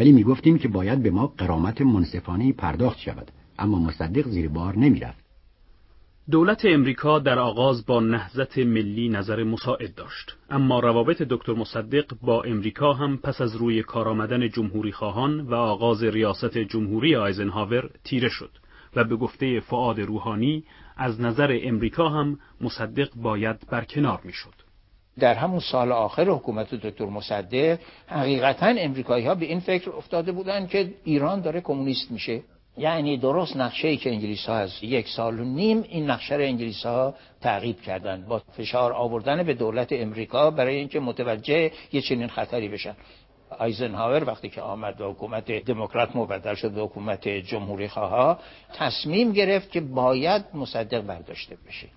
ولی 0.00 0.12
می‌گفتیم 0.12 0.58
که 0.58 0.68
باید 0.68 1.02
به 1.02 1.10
ما 1.10 1.26
قرامت 1.26 1.80
منصفانه 1.80 2.52
پرداخت 2.52 2.98
شود. 2.98 3.30
اما 3.58 3.78
مصدق 3.78 4.28
زیر 4.28 4.48
بار 4.48 4.78
نمی‌رفت. 4.78 5.24
دولت 6.30 6.64
امریکا 6.64 7.18
در 7.18 7.38
آغاز 7.38 7.86
با 7.86 8.00
نهضت 8.00 8.58
ملی 8.58 9.08
نظر 9.08 9.44
مساعد 9.44 9.94
داشت. 9.94 10.36
اما 10.50 10.80
روابط 10.80 11.22
دکتر 11.22 11.52
مصدق 11.52 12.04
با 12.22 12.42
امریکا 12.42 12.92
هم 12.92 13.16
پس 13.16 13.40
از 13.40 13.56
روی 13.56 13.82
کار 13.82 14.08
آمدن 14.08 14.48
جمهوری 14.48 14.92
خواهان 14.92 15.40
و 15.40 15.54
آغاز 15.54 16.04
ریاست 16.04 16.58
جمهوری 16.58 17.16
آیزنهاور 17.16 17.90
تیره 18.04 18.28
شد 18.28 18.50
و 18.96 19.04
به 19.04 19.16
گفته 19.16 19.60
فعاد 19.60 20.00
روحانی 20.00 20.64
از 20.96 21.20
نظر 21.20 21.58
امریکا 21.62 22.08
هم 22.08 22.38
مصدق 22.60 23.08
باید 23.14 23.56
برکنار 23.70 24.20
می‌شد. 24.24 24.69
در 25.18 25.34
همون 25.34 25.60
سال 25.60 25.92
آخر 25.92 26.24
حکومت 26.24 26.74
دکتر 26.74 27.04
مصدق 27.04 27.78
حقیقتا 28.06 28.66
امریکایی 28.66 29.26
ها 29.26 29.34
به 29.34 29.46
این 29.46 29.60
فکر 29.60 29.90
افتاده 29.90 30.32
بودند 30.32 30.68
که 30.68 30.94
ایران 31.04 31.40
داره 31.40 31.60
کمونیست 31.60 32.10
میشه. 32.10 32.42
یعنی 32.78 33.16
درست 33.16 33.56
نقشه 33.56 33.88
ای 33.88 33.96
که 33.96 34.10
انگلیس 34.10 34.46
ها 34.46 34.54
از 34.54 34.72
یک 34.82 35.08
سال 35.08 35.40
و 35.40 35.44
نیم 35.44 35.84
این 35.88 36.10
نقشه 36.10 36.34
رو 36.34 36.42
انگلیس 36.42 36.86
ها 36.86 37.14
تعقیب 37.40 37.80
کردند 37.80 38.26
با 38.26 38.42
فشار 38.52 38.92
آوردن 38.92 39.42
به 39.42 39.54
دولت 39.54 39.88
امریکا 39.92 40.50
برای 40.50 40.76
اینکه 40.76 41.00
متوجه 41.00 41.72
یه 41.92 42.00
چنین 42.00 42.28
خطری 42.28 42.68
بشن. 42.68 42.94
آیزنهاور 43.58 44.24
وقتی 44.24 44.48
که 44.48 44.60
آمد 44.60 45.00
و 45.00 45.10
حکومت 45.10 45.52
دموکرات 45.52 46.16
مبدل 46.16 46.54
شد 46.54 46.70
به 46.70 46.80
حکومت 46.80 47.28
جمهوری 47.28 47.88
خواه 47.88 48.40
تصمیم 48.74 49.32
گرفت 49.32 49.70
که 49.70 49.80
باید 49.80 50.44
مصدق 50.54 51.00
برداشته 51.00 51.56
بشه. 51.66 51.88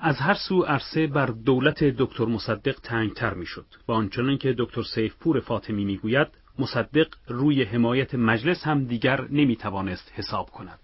از 0.00 0.20
هر 0.20 0.34
سو 0.34 0.62
عرصه 0.62 1.06
بر 1.06 1.26
دولت 1.26 1.84
دکتر 1.84 2.24
مصدق 2.24 2.74
تنگتر 2.84 3.34
می‌شد 3.34 3.66
و 3.88 3.92
آنچنان 3.92 4.38
که 4.38 4.54
دکتر 4.58 4.82
سیفپور 4.94 5.40
فاطمی 5.40 5.84
می‌گوید 5.84 6.28
مصدق 6.58 7.06
روی 7.28 7.64
حمایت 7.64 8.14
مجلس 8.14 8.66
هم 8.66 8.84
دیگر 8.84 9.20
نمی‌توانست 9.30 10.12
حساب 10.16 10.50
کند. 10.50 10.78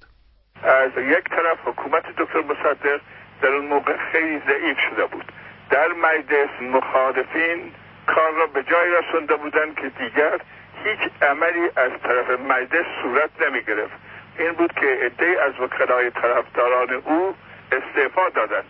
از 0.62 0.90
یک 0.96 1.24
طرف 1.24 1.58
حکومت 1.64 2.02
دکتر 2.18 2.40
مصدق 2.40 3.00
در 3.42 3.48
اون 3.48 3.66
موقع 3.66 3.96
خیلی 4.12 4.38
ضعیف 4.38 4.78
شده 4.90 5.06
بود. 5.06 5.24
در 5.70 5.88
مجلس 5.88 6.62
مخالفین 6.62 7.72
کار 8.06 8.32
را 8.32 8.46
به 8.46 8.62
جای 8.62 8.90
رسونده 8.90 9.36
بودند 9.36 9.74
که 9.74 9.88
دیگر 9.88 10.40
هیچ 10.84 11.12
عملی 11.22 11.70
از 11.76 11.92
طرف 12.02 12.40
مجلس 12.40 12.86
صورت 13.02 13.30
نمی 13.42 13.62
گرفت 13.62 13.94
این 14.38 14.52
بود 14.52 14.72
که 14.72 14.86
عده 15.02 15.36
از 15.42 15.60
وکلای 15.60 16.10
طرفداران 16.10 16.90
او 16.90 17.34
استعفا 17.72 18.28
دادند. 18.28 18.64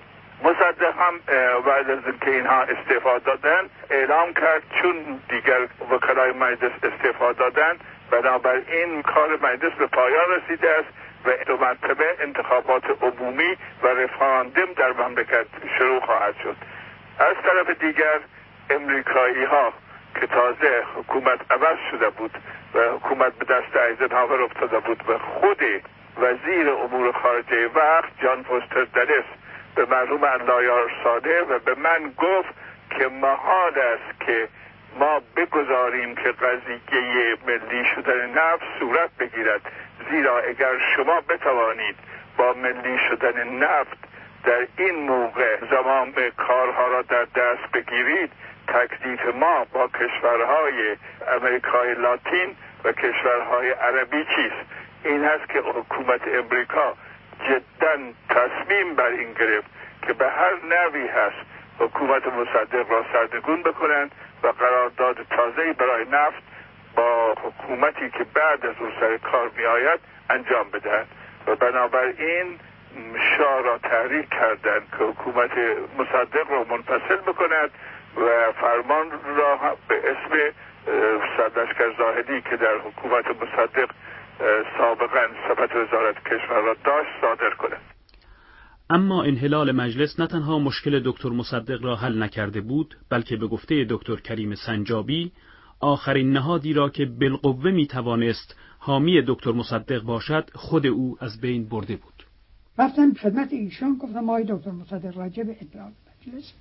مصدق 0.44 0.94
هم 0.98 1.18
بعد 1.66 1.90
از 1.90 1.98
اینکه 2.06 2.30
اینها 2.30 2.62
استعفا 2.62 3.18
دادن 3.18 3.70
اعلام 3.90 4.34
کرد 4.34 4.62
چون 4.82 5.20
دیگر 5.28 5.68
وکلای 5.90 6.32
مجلس 6.32 6.72
استعفا 6.82 7.32
دادن 7.32 7.76
بنابراین 8.10 9.02
کار 9.02 9.38
مجلس 9.42 9.72
به 9.72 9.86
پایان 9.86 10.30
رسیده 10.30 10.70
است 10.70 10.88
و 11.24 11.44
دو 11.46 11.56
مرتبه 11.56 12.04
انتخابات 12.20 12.84
عمومی 13.02 13.56
و 13.82 13.86
رفراندوم 13.86 14.72
در 14.76 14.92
مملکت 14.92 15.46
شروع 15.78 16.00
خواهد 16.00 16.34
شد. 16.42 16.56
از 17.18 17.36
طرف 17.42 17.80
دیگر 17.80 18.20
امریکایی 18.70 19.44
ها 19.44 19.72
که 20.20 20.26
تازه 20.26 20.82
حکومت 20.96 21.40
عوض 21.50 21.76
شده 21.90 22.10
بود 22.10 22.38
و 22.74 22.80
حکومت 22.80 23.32
به 23.32 23.44
دست 23.44 23.76
ایزنهاور 23.76 24.42
افتاده 24.42 24.78
بود 24.78 25.04
و 25.08 25.18
خود 25.18 25.62
وزیر 26.16 26.70
امور 26.70 27.12
خارجه 27.12 27.66
وقت 27.74 28.20
جان 28.22 28.42
فوستر 28.42 28.84
دلس 28.84 29.24
به 29.74 29.84
مرحوم 29.84 30.24
اللایار 30.24 30.90
ساده 31.04 31.42
و 31.42 31.58
به 31.58 31.74
من 31.74 32.12
گفت 32.18 32.54
که 32.98 33.08
محال 33.08 33.78
است 33.78 34.20
که 34.20 34.48
ما 34.98 35.22
بگذاریم 35.36 36.14
که 36.14 36.32
قضیه 36.32 37.36
ملی 37.46 37.84
شدن 37.94 38.30
نفت 38.30 38.64
صورت 38.78 39.10
بگیرد. 39.18 39.60
زیرا 40.10 40.38
اگر 40.38 40.78
شما 40.96 41.20
بتوانید 41.20 41.96
با 42.36 42.52
ملی 42.52 42.98
شدن 43.08 43.48
نفت 43.48 43.98
در 44.44 44.66
این 44.76 44.94
موقع 44.94 45.56
زمان 45.70 46.12
کارها 46.36 46.86
را 46.86 47.02
در 47.02 47.24
دست 47.24 47.72
بگیرید 47.72 48.30
تکلیف 48.68 49.34
ما 49.34 49.66
با 49.72 49.88
کشورهای 49.88 50.96
امریکای 51.28 51.94
لاتین 51.94 52.56
و 52.84 52.92
کشورهای 52.92 53.70
عربی 53.70 54.24
چیست؟ 54.24 54.72
این 55.04 55.24
هست 55.24 55.48
که 55.48 55.58
حکومت 55.58 56.20
امریکا 56.28 56.94
جدا 57.48 57.96
تصمیم 58.28 58.94
بر 58.94 59.06
این 59.06 59.32
گرفت 59.32 59.70
که 60.06 60.12
به 60.12 60.28
هر 60.28 60.52
نوی 60.64 61.06
هست 61.06 61.46
حکومت 61.78 62.26
مصدق 62.26 62.90
را 62.90 63.04
سردگون 63.12 63.62
بکنند 63.62 64.10
و 64.42 64.48
قرارداد 64.48 65.26
تازه 65.30 65.72
برای 65.72 66.04
نفت 66.12 66.42
با 66.96 67.34
حکومتی 67.42 68.10
که 68.10 68.24
بعد 68.34 68.66
از 68.66 68.74
اون 68.80 68.92
سر 69.00 69.16
کار 69.16 69.50
می 69.56 69.64
آید 69.64 70.00
انجام 70.30 70.70
بدهند 70.70 71.06
و 71.46 71.56
بنابراین 71.56 72.58
شاه 73.36 73.62
را 73.62 73.78
تحریک 73.78 74.28
کردند 74.30 74.82
که 74.98 75.04
حکومت 75.04 75.50
مصدق 75.98 76.50
را 76.50 76.64
منفصل 76.64 77.16
بکند 77.16 77.70
و 78.16 78.52
فرمان 78.52 79.10
را 79.36 79.76
به 79.88 80.00
اسم 80.10 80.54
سردشکر 81.36 81.92
زاهدی 81.98 82.40
که 82.40 82.56
در 82.56 82.74
حکومت 82.74 83.26
مصدق 83.26 83.90
سابقا 84.78 85.26
صفت 85.48 85.76
وزارت 85.76 86.16
کشور 86.24 86.60
را 86.60 86.76
داشت 86.84 87.10
صادر 87.20 87.50
کند 87.58 87.80
اما 88.90 89.22
انحلال 89.22 89.72
مجلس 89.72 90.20
نه 90.20 90.26
تنها 90.26 90.58
مشکل 90.58 91.02
دکتر 91.04 91.28
مصدق 91.28 91.84
را 91.84 91.96
حل 91.96 92.22
نکرده 92.22 92.60
بود 92.60 92.96
بلکه 93.10 93.36
به 93.36 93.46
گفته 93.46 93.86
دکتر 93.90 94.16
کریم 94.16 94.54
سنجابی 94.54 95.32
آخرین 95.80 96.32
نهادی 96.32 96.72
را 96.72 96.88
که 96.88 97.06
بالقوه 97.06 97.70
می 97.70 97.86
توانست 97.86 98.56
حامی 98.78 99.22
دکتر 99.26 99.52
مصدق 99.52 100.02
باشد 100.02 100.50
خود 100.54 100.86
او 100.86 101.16
از 101.20 101.40
بین 101.40 101.68
برده 101.68 101.96
بود. 101.96 102.26
رفتم 102.78 103.14
خدمت 103.14 103.52
ایشان 103.52 103.96
گفتم 103.96 104.30
آقای 104.30 104.44
دکتر 104.48 104.70
مصدق 104.70 105.18
راجع 105.18 105.42
به 105.42 105.56
انحلال 105.60 105.92
مجلس. 106.26 106.52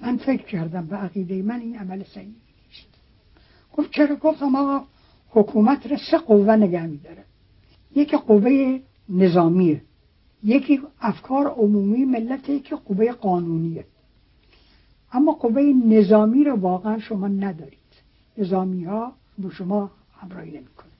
من 0.00 0.16
فکر 0.16 0.42
کردم 0.42 0.86
به 0.86 0.96
عقیده 0.96 1.42
من 1.42 1.60
این 1.60 1.78
عمل 1.78 2.02
صحیح 2.02 2.26
نیست. 2.26 2.98
گفت 3.72 3.90
چرا؟ 3.90 4.16
گفتم 4.16 4.56
آقا 4.56 4.84
حکومت 5.34 5.86
را 5.86 5.96
سه 6.10 6.18
قوه 6.18 6.56
نگه 6.56 6.86
میداره. 6.86 7.24
یکی 7.96 8.16
قوه 8.16 8.80
نظامیه 9.08 9.82
یکی 10.44 10.80
افکار 11.00 11.46
عمومی 11.46 12.04
ملت 12.04 12.64
که 12.64 12.76
قوه 12.76 13.12
قانونیه 13.12 13.84
اما 15.12 15.32
قوه 15.32 15.62
نظامی 15.86 16.44
رو 16.44 16.56
واقعا 16.56 16.98
شما 16.98 17.28
ندارید. 17.28 17.78
نظامی 18.38 18.84
ها 18.84 19.12
با 19.38 19.50
شما 19.50 19.90
همراهی 20.20 20.50
نمی‌کنه. 20.50 20.90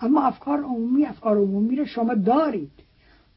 اما 0.00 0.22
افکار 0.22 0.62
عمومی 0.62 1.04
افکار 1.04 1.36
عمومی 1.36 1.76
رو 1.76 1.84
شما 1.84 2.14
دارید. 2.14 2.70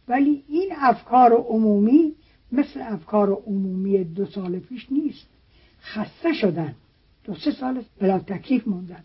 ولی 0.07 0.43
این 0.47 0.69
افکار 0.77 1.33
عمومی 1.33 2.13
مثل 2.51 2.81
افکار 2.81 3.31
عمومی 3.47 4.03
دو 4.03 4.25
سال 4.25 4.59
پیش 4.59 4.91
نیست. 4.91 5.27
خسته 5.81 6.33
شدن. 6.33 6.75
دو 7.23 7.35
سه 7.35 7.51
سال 7.51 7.83
بلا 7.99 8.19
تکلیف 8.19 8.67
موندن. 8.67 9.03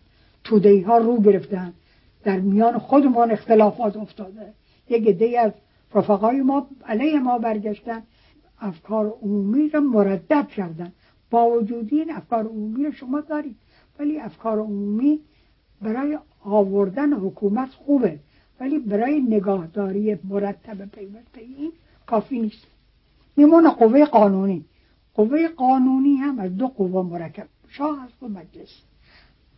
توده 0.49 0.83
ها 0.87 0.97
رو 0.97 1.21
گرفتن. 1.21 1.73
در 2.23 2.39
میان 2.39 2.77
خودمان 2.77 3.31
اختلافات 3.31 3.97
افتاده. 3.97 4.53
یک 4.89 5.07
عده 5.07 5.39
از 5.39 5.51
رفقای 5.93 6.41
ما 6.41 6.67
علیه 6.85 7.19
ما 7.19 7.37
برگشتن. 7.37 8.03
افکار 8.59 9.17
عمومی 9.21 9.69
را 9.69 9.79
مردد 9.79 10.47
کردن. 10.47 10.91
با 11.31 11.49
وجود 11.49 11.89
این 11.91 12.11
افکار 12.11 12.45
عمومی 12.45 12.85
رو 12.85 12.91
شما 12.91 13.21
دارید. 13.21 13.55
ولی 13.99 14.19
افکار 14.19 14.59
عمومی 14.59 15.19
برای 15.81 16.17
آوردن 16.43 17.13
حکومت 17.13 17.69
خوبه. 17.69 18.19
ولی 18.59 18.79
برای 18.79 19.21
نگاهداری 19.21 20.17
مرتب 20.23 20.85
پیوسته 20.85 21.41
این 21.41 21.71
کافی 22.05 22.39
نیست. 22.39 22.67
میمون 23.37 23.69
قوه 23.69 24.05
قانونی. 24.05 24.65
قوه 25.13 25.47
قانونی 25.47 26.15
هم 26.15 26.39
از 26.39 26.57
دو 26.57 26.67
قوه 26.67 27.05
مرکب. 27.05 27.47
شاه 27.67 28.03
هست 28.03 28.23
و 28.23 28.27
مجلس. 28.27 28.88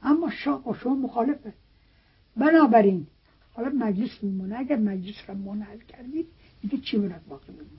اما 0.03 0.29
شاه 0.29 0.63
با 0.63 0.73
شما 0.73 0.95
مخالفه. 0.95 1.53
بنابراین 2.37 3.07
حالا 3.53 3.69
مجلس 3.69 4.23
میمونه. 4.23 4.59
اگر 4.59 4.75
مجلس 4.75 5.15
را 5.27 5.35
منحل 5.35 5.79
کردید 5.79 6.27
دیگه 6.61 6.77
چی 6.77 6.97
باید 6.97 7.27
باقی 7.27 7.51
میمونه؟ 7.51 7.69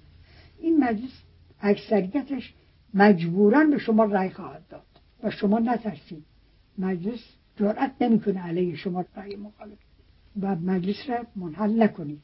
این 0.58 0.84
مجلس 0.84 1.22
اکثریتش 1.60 2.54
مجبورا 2.94 3.64
به 3.64 3.78
شما 3.78 4.04
رأی 4.04 4.30
خواهد 4.30 4.68
داد 4.68 4.86
و 5.22 5.30
شما 5.30 5.58
نترسید. 5.58 6.24
مجلس 6.78 7.20
جرأت 7.56 7.92
نمی‌کنه 8.00 8.40
علیه 8.40 8.76
شما 8.76 9.04
رأی 9.16 9.36
مخالف 9.36 9.78
و 10.40 10.56
مجلس 10.56 11.08
را 11.08 11.26
منحل 11.36 11.82
نکنید. 11.82 12.20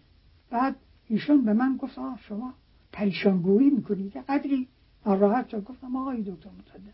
بعد 0.50 0.76
ایشون 1.08 1.44
به 1.44 1.52
من 1.52 1.76
گفت 1.76 1.98
آه 1.98 2.20
شما 2.28 2.54
پریشانگویی 2.92 3.70
می‌کنید. 3.70 4.16
قدری 4.16 4.68
ناراحت 5.06 5.48
شد. 5.48 5.64
گفتم 5.64 5.96
آقای 5.96 6.22
دکتر 6.22 6.50
مصدق 6.50 6.92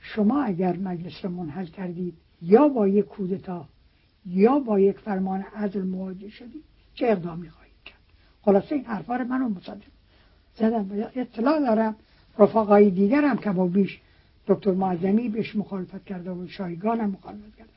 شما 0.00 0.42
اگر 0.42 0.76
مجلس 0.76 1.24
را 1.24 1.30
منحل 1.30 1.66
کردید 1.66 2.14
یا 2.42 2.68
با 2.68 2.88
یک 2.88 3.04
کودتا 3.04 3.64
یا 4.26 4.58
با 4.58 4.80
یک 4.80 4.98
فرمان 4.98 5.44
عدل 5.56 5.82
مواجه 5.82 6.28
شدید 6.28 6.64
چه 6.94 7.06
اقدامی 7.06 7.48
خواهید 7.48 7.72
کرد. 7.84 7.98
خلاصه 8.42 8.74
این 8.74 8.84
حرفا 8.84 9.16
رو 9.16 9.24
منو 9.24 9.48
مصدق 9.48 9.82
زدم 10.54 10.90
اطلاع 11.16 11.60
دارم. 11.60 11.96
رفقای 12.38 12.90
دیگرم 12.90 13.36
که 13.36 13.50
با 13.50 13.66
بیش 13.66 14.00
دکتر 14.46 14.70
معظمی 14.70 15.28
بهش 15.28 15.56
مخالفت 15.56 16.04
کرده 16.04 16.30
و 16.30 16.46
شایگان 16.48 17.00
هم 17.00 17.10
مخالفت 17.10 17.56
کرده 17.56 17.70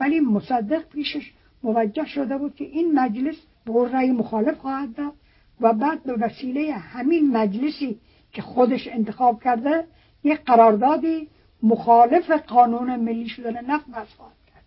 ولی 0.00 0.20
مصدق 0.20 0.88
پیشش 0.88 1.32
موجه 1.62 2.06
شده 2.06 2.38
بود 2.38 2.54
که 2.54 2.64
این 2.64 3.00
مجلس 3.00 3.36
به 3.64 3.88
رأی 3.92 4.10
مخالف 4.10 4.58
خواهد 4.58 4.94
داد 4.96 5.12
و 5.60 5.72
بعد 5.72 6.02
به 6.02 6.12
وسیله 6.12 6.72
همین 6.72 7.36
مجلسی 7.36 7.98
که 8.32 8.42
خودش 8.42 8.88
انتخاب 8.88 9.42
کرده 9.42 9.84
یک 10.24 10.40
قراردادی 10.40 11.28
مخالف 11.62 12.30
قانون 12.30 12.96
ملی 12.96 13.28
شدن 13.28 13.64
نفت 13.70 13.86
کرد. 13.86 14.64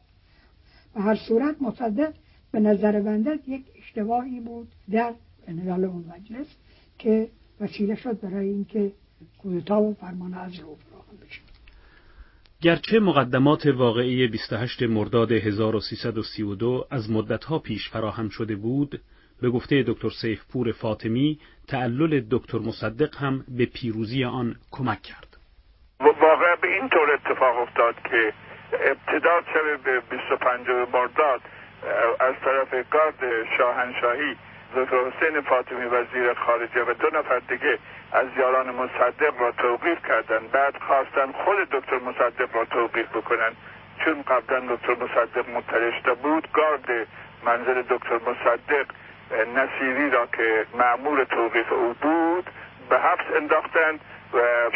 و 0.95 1.01
هر 1.01 1.15
صورت 1.15 1.61
مصدق 1.61 2.13
به 2.51 2.59
نظر 2.59 3.01
بنده 3.01 3.39
یک 3.47 3.63
اشتباهی 3.77 4.39
بود 4.39 4.67
در 4.91 5.13
انحلال 5.47 5.83
اون 5.85 6.05
مجلس 6.15 6.47
که 6.99 7.29
وسیله 7.61 7.95
شد 7.95 8.19
برای 8.19 8.49
اینکه 8.49 8.91
کودتا 9.37 9.81
و 9.81 9.93
فرمان 9.93 10.33
از 10.33 10.59
رو 10.59 10.77
بشه. 11.21 11.41
گرچه 12.61 12.99
مقدمات 12.99 13.65
واقعی 13.65 14.27
28 14.27 14.83
مرداد 14.83 15.31
1332 15.31 16.87
از 16.91 17.09
مدتها 17.09 17.59
پیش 17.59 17.89
فراهم 17.89 18.29
شده 18.29 18.55
بود 18.55 19.01
به 19.41 19.49
گفته 19.49 19.83
دکتر 19.87 20.09
سیفپور 20.21 20.71
فاطمی 20.71 21.39
تعلل 21.67 22.25
دکتر 22.31 22.59
مصدق 22.59 23.15
هم 23.15 23.45
به 23.47 23.65
پیروزی 23.65 24.23
آن 24.23 24.55
کمک 24.71 25.01
کرد. 25.01 25.34
واقعا 25.99 26.55
به 26.61 26.67
این 26.67 26.89
طور 26.89 27.11
اتفاق 27.11 27.57
افتاد 27.57 27.95
که 28.03 28.33
ابتدا 28.73 29.41
به 29.83 29.99
25 29.99 30.67
مرداد 30.93 31.41
از 32.19 32.33
طرف 32.45 32.89
گارد 32.91 33.47
شاهنشاهی 33.57 34.35
دکتر 34.75 34.97
حسین 34.97 35.41
فاطمی 35.41 35.85
وزیر 35.85 36.33
خارجه 36.33 36.83
و 36.83 36.93
دو 36.93 37.07
نفر 37.19 37.39
دیگه 37.39 37.79
از 38.11 38.27
یاران 38.37 38.75
مصدق 38.75 39.41
را 39.41 39.51
توقیف 39.51 40.07
کردند. 40.07 40.51
بعد 40.51 40.77
خواستن 40.87 41.31
خود 41.31 41.69
دکتر 41.69 41.99
مصدق 41.99 42.55
را 42.55 42.65
توقیف 42.65 43.07
بکنن. 43.09 43.51
چون 44.05 44.21
قبلا 44.21 44.59
دکتر 44.59 44.95
مصدق 45.03 45.49
مطلع 45.49 46.13
بود 46.13 46.51
گارد 46.53 47.07
منزل 47.45 47.81
دکتر 47.81 48.15
مصدق 48.15 48.85
نصیری 49.55 50.09
را 50.09 50.25
که 50.25 50.65
معمور 50.77 51.23
توقیف 51.23 51.73
او 51.73 51.93
بود 52.01 52.49
به 52.89 52.99
حبس 52.99 53.35
انداختند. 53.35 53.99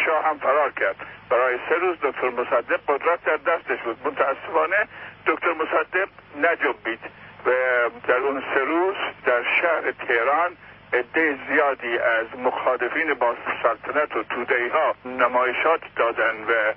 شاه 0.05 0.26
هم 0.26 0.38
فرار 0.38 0.72
کرد. 0.72 0.95
برای 1.30 1.60
سه 1.70 1.76
روز 1.76 1.97
دکتر 2.01 2.30
مصدق 2.30 2.80
قدرت 2.88 3.24
در 3.24 3.38
دستش 3.38 3.80
بود. 3.80 3.97
متاسفانه 4.05 4.88
دکتر 5.28 5.53
مصدق 5.53 6.10
نجنبید 6.38 6.99
و 7.45 7.49
در 8.07 8.18
اون 8.18 8.43
سه 8.53 8.60
روز 8.60 8.95
در 9.26 9.43
شهر 9.62 9.91
تهران 9.91 10.51
عده 10.93 11.38
زیادی 11.49 11.97
از 11.97 12.26
مخالفین 12.43 13.14
با 13.14 13.36
سلطنت 13.64 14.16
و 14.16 14.24
توده 14.24 14.72
ها 14.74 14.95
نمایشات 15.05 15.82
دادن 15.95 16.36
و 16.47 16.74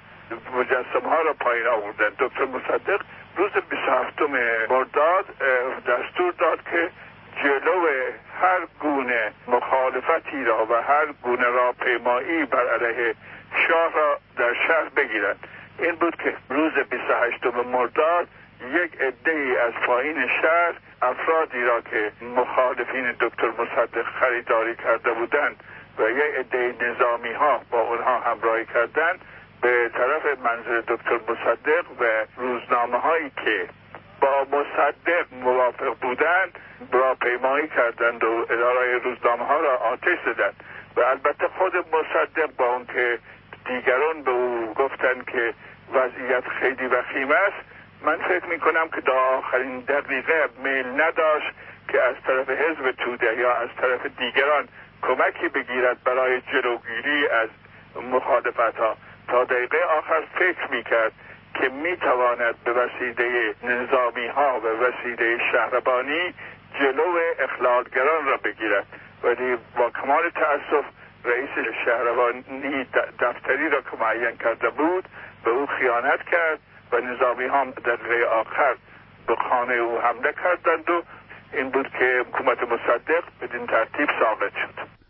مجسم 0.56 1.08
ها 1.08 1.22
را 1.22 1.32
پایین 1.32 1.66
آوردن. 1.66 2.08
دکتر 2.18 2.44
مصدق 2.44 3.00
روز 3.36 3.50
27 3.70 4.22
مرداد 4.68 5.24
دستور 5.86 6.32
داد 6.38 6.58
که 6.70 6.90
جلو 7.42 7.86
هر 8.43 8.61
گونه 8.80 9.32
مخالفتی 9.49 10.45
را 10.45 10.66
و 10.66 10.74
هر 10.74 11.07
گونه 11.22 11.47
راهپیمایی 11.47 12.45
بر 12.45 12.68
علیه 12.68 13.14
شاه 13.68 13.95
را 13.95 14.18
در 14.36 14.55
شهر 14.55 14.88
بگیرند 14.97 15.49
این 15.78 15.95
بود 15.95 16.16
که 16.16 16.34
روز 16.49 16.72
28 16.72 17.47
مرداد 17.47 18.28
یک 18.74 19.01
عده 19.01 19.30
ای 19.30 19.57
از 19.57 19.72
پایین 19.72 20.28
شهر 20.43 20.74
افرادی 21.03 21.64
را 21.64 21.80
که 21.80 22.12
مخالفین 22.36 23.12
دکتر 23.20 23.49
مصدق 23.49 24.07
خریداری 24.20 24.76
کرده 24.76 25.12
بودند 25.12 25.57
و 25.99 26.11
یک 26.11 26.34
عده 26.34 26.74
نظامی 26.80 27.32
ها 27.32 27.61
با 27.70 27.80
اونها 27.80 28.20
همراهی 28.20 28.64
کردند 28.64 29.20
به 29.61 29.90
طرف 29.95 30.38
منزل 30.38 30.80
دکتر 30.80 31.20
مصدق 31.28 31.84
و 32.01 32.05
روزنامه 32.36 32.99
هایی 32.99 33.30
که 33.45 33.68
با 34.22 34.46
مصدق 34.52 35.26
موافق 35.32 35.96
بودند 36.00 36.58
را 36.92 37.14
پیمایی 37.14 37.68
کردند 37.68 38.24
و 38.24 38.46
اداره 38.50 38.98
روزنامه 38.98 39.44
ها 39.44 39.60
را 39.60 39.76
آتش 39.76 40.18
زدند. 40.24 40.54
و 40.96 41.00
البته 41.00 41.48
خود 41.48 41.76
مصدق 41.76 42.50
با 42.56 42.66
اون 42.66 42.86
که 42.86 43.18
دیگران 43.66 44.22
به 44.22 44.30
او 44.30 44.74
گفتند 44.74 45.24
که 45.30 45.54
وضعیت 45.94 46.48
خیلی 46.48 46.86
وخیم 46.86 47.30
است 47.30 47.66
من 48.02 48.16
فکر 48.16 48.46
می 48.46 48.58
کنم 48.58 48.88
که 48.88 49.00
در 49.00 49.12
آخرین 49.12 49.80
دقیقه 49.80 50.48
میل 50.64 51.02
نداشت 51.02 51.50
که 51.88 52.02
از 52.02 52.14
طرف 52.26 52.50
حزب 52.50 52.90
توده 52.90 53.36
یا 53.36 53.54
از 53.54 53.68
طرف 53.80 54.06
دیگران 54.18 54.68
کمکی 55.02 55.48
بگیرد 55.48 56.04
برای 56.04 56.40
جلوگیری 56.40 57.28
از 57.28 57.48
مخالفت 58.10 58.78
ها. 58.78 58.96
تا 59.28 59.44
دقیقه 59.44 59.78
آخر 59.98 60.22
فکر 60.34 60.70
می 60.70 60.82
کرد 60.82 61.12
که 61.55 61.68
می 61.68 61.96
تواند 61.96 62.64
به 62.64 62.72
وسیله 62.72 63.55
نظامی 63.62 64.26
ها 64.26 64.61
و 64.61 64.66
وسیله 64.66 65.38
شهربانی 65.53 66.34
جلو 66.80 67.18
اخلالگران 67.38 68.26
را 68.26 68.36
بگیرد. 68.36 68.86
ولی 69.22 69.57
با 69.76 69.90
کمال 69.90 70.30
تاسف 70.30 70.84
رئیس 71.24 71.50
شهربانی 71.84 72.86
دفتری 73.20 73.68
را 73.68 73.80
که 73.80 73.96
معین 74.00 74.36
کرده 74.36 74.70
بود 74.70 75.05
به 75.44 75.50
او 75.50 75.66
خیانت 75.66 76.22
کرد 76.22 76.59
و 76.92 77.00
نظامی 77.00 77.44
هم 77.44 77.70
دقیقه 77.70 78.26
آخر 78.26 78.74
به 79.26 79.36
خانه 79.36 79.74
او 79.74 80.00
حمله 80.00 80.32
کردند 80.32 80.90
و 80.90 81.03
این 81.53 81.70
بود 81.70 81.90
که 81.98 82.24
حکومت 82.28 82.62
مصدق 82.62 83.24
بدین 83.42 83.66
ترتیب 83.66 84.09
ساقط 84.20 84.53
شد. 84.53 85.01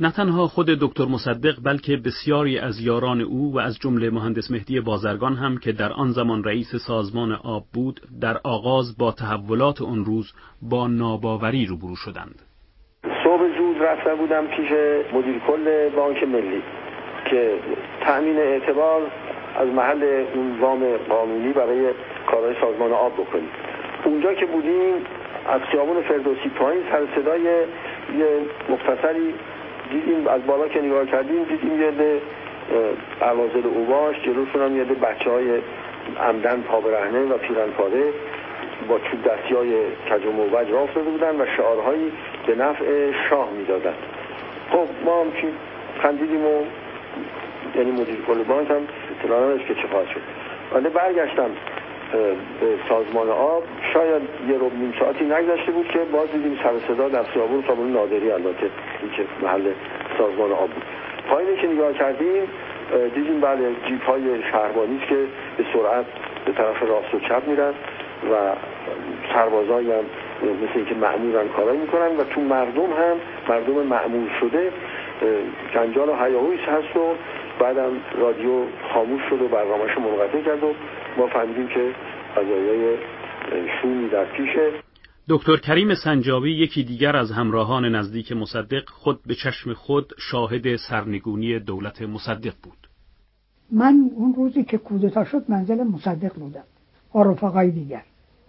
نه 0.00 0.12
تنها 0.12 0.46
خود 0.46 0.66
دکتر 0.66 1.04
مصدق 1.04 1.54
بلکه 1.64 1.96
بسیاری 2.06 2.58
از 2.58 2.80
یاران 2.80 3.20
او 3.20 3.54
و 3.54 3.58
از 3.58 3.78
جمله 3.78 4.10
مهندس 4.10 4.50
مهدی 4.50 4.80
بازرگان 4.80 5.34
هم 5.34 5.56
که 5.56 5.72
در 5.72 5.92
آن 5.92 6.08
زمان 6.08 6.44
رئیس 6.44 6.76
سازمان 6.86 7.32
آب 7.32 7.62
بود 7.74 8.00
در 8.20 8.36
آغاز 8.44 8.98
با 8.98 9.12
تحولات 9.12 9.82
اون 9.82 10.04
روز 10.04 10.32
با 10.70 10.86
ناباوری 10.88 11.66
روبرو 11.66 11.96
شدند. 11.96 12.42
صبح 13.24 13.58
زود 13.58 13.82
رفته 13.82 14.14
بودم 14.14 14.46
پیش 14.46 14.70
مدیر 15.12 15.38
کل 15.46 15.88
بانک 15.88 16.22
ملی 16.22 16.62
که 17.30 17.58
تأمین 18.00 18.36
اعتبار 18.38 19.02
از 19.56 19.68
محل 19.68 20.24
اون 20.34 20.60
وام 20.60 20.96
قانونی 20.96 21.52
برای 21.52 21.92
کارهای 22.30 22.54
سازمان 22.60 22.92
آب 22.92 23.12
بکنیم. 23.12 23.50
اونجا 24.04 24.34
که 24.34 24.46
بودیم 24.46 24.94
از 25.48 25.60
خیابون 25.60 26.02
فردوسی 26.02 26.48
پایین 26.48 26.82
سر 26.92 27.06
صدای 27.16 27.42
یه 28.18 28.26
مختصری 28.68 29.34
دیدیم 29.90 30.28
از 30.28 30.46
بالا 30.46 30.68
که 30.68 30.80
نگاه 30.80 31.06
کردیم 31.06 31.44
دیدیم 31.44 31.80
یه 31.80 31.90
ده 31.90 32.20
اوازل 33.20 33.66
اوباش 33.74 34.16
جلوشون 34.22 34.62
هم 34.62 34.76
یه 34.76 34.84
ده 34.84 34.94
بچه 34.94 35.30
های 35.30 35.60
عمدن 36.28 36.60
پا 36.60 36.80
برهنه 36.80 37.24
و 37.24 37.38
پیرن 37.38 37.70
پاره 37.70 38.02
با 38.88 38.98
چوب 38.98 39.22
دستی 39.22 39.54
های 39.54 39.72
کج 40.10 40.26
و 40.26 40.32
موج 40.32 40.70
را 40.70 40.86
بودن 40.86 41.40
و 41.40 41.46
شعارهایی 41.56 42.12
به 42.46 42.54
نفع 42.54 43.12
شاه 43.30 43.48
می‌دادن. 43.50 43.94
خب 44.70 44.86
ما 45.04 45.20
هم 45.20 45.30
که 45.30 45.48
خندیدیم 46.02 46.46
و 46.46 46.64
یعنی 47.76 47.90
مدیر 47.90 48.16
کل 48.26 48.42
بانک 48.42 48.70
هم 48.70 48.88
اطلاع 49.20 49.40
نداشت 49.40 49.66
که 49.66 49.74
چه 49.74 49.88
خواهد 49.90 50.08
شد. 50.08 50.20
ولی 50.72 50.88
برگشتم. 50.88 51.50
به 52.12 52.34
سازمان 52.88 53.28
آب 53.30 53.62
شاید 53.94 54.22
یه 54.48 54.58
رو 54.58 54.70
نیم 54.70 54.94
ساعتی 55.00 55.24
نگذشته 55.24 55.72
بود 55.72 55.88
که 55.88 55.98
باز 55.98 56.32
دیدیم 56.32 56.58
سر 56.62 56.94
صدا 56.94 57.08
در 57.08 57.22
خیابون 57.22 57.62
خیابون 57.62 57.92
نادری 57.92 58.30
البته 58.30 58.70
که 59.16 59.24
محل 59.42 59.72
سازمان 60.18 60.52
آب 60.52 60.70
بود. 60.70 60.82
پایینی 61.30 61.56
که 61.56 61.66
نگاه 61.66 61.92
کردیم 61.92 62.42
دیدیم 63.14 63.40
بله 63.40 63.70
جیپ 63.86 64.04
های 64.04 64.42
شهربانی 64.52 65.00
که 65.08 65.16
به 65.56 65.64
سرعت 65.72 66.06
به 66.44 66.52
طرف 66.52 66.82
راست 66.82 67.14
و 67.14 67.20
چپ 67.20 67.48
میرن 67.48 67.72
و 68.32 68.34
سربازایی 69.34 69.92
هم 69.92 70.04
مثل 70.42 70.72
اینکه 70.74 70.94
معمورن 70.94 71.48
کارایی 71.48 71.80
می‌کنن 71.80 72.16
و 72.16 72.24
تو 72.24 72.40
مردم 72.40 72.82
هم 72.82 73.16
مردم 73.48 73.72
معمول 73.72 74.28
شده 74.40 74.72
جنجال 75.74 76.08
و 76.08 76.24
هیاهویش 76.24 76.60
هست 76.60 76.96
و 76.96 77.14
بعدم 77.58 77.90
رادیو 78.18 78.62
خاموش 78.94 79.22
شد 79.30 79.42
و 79.42 79.48
برنامهش 79.48 79.98
منقطع 79.98 80.40
کرد 80.40 80.64
و 80.64 80.74
ما 81.18 81.26
فهمیدیم 81.26 81.68
که 81.68 81.94
قضایای 82.36 82.96
شومی 83.82 84.08
در 84.08 84.24
پیشه. 84.36 84.72
دکتر 85.28 85.56
کریم 85.56 85.94
سنجابی 85.94 86.50
یکی 86.50 86.84
دیگر 86.84 87.16
از 87.16 87.30
همراهان 87.30 87.84
نزدیک 87.84 88.32
مصدق 88.32 88.88
خود 88.88 89.20
به 89.26 89.34
چشم 89.34 89.72
خود 89.72 90.12
شاهد 90.18 90.76
سرنگونی 90.76 91.58
دولت 91.58 92.02
مصدق 92.02 92.54
بود. 92.62 92.88
من 93.72 94.10
اون 94.14 94.34
روزی 94.34 94.64
که 94.64 94.78
کودتا 94.78 95.24
شد 95.24 95.44
منزل 95.48 95.82
مصدق 95.82 96.34
بودم 96.34 96.64
با 97.12 97.22
رفقای 97.22 97.70
دیگر. 97.70 98.02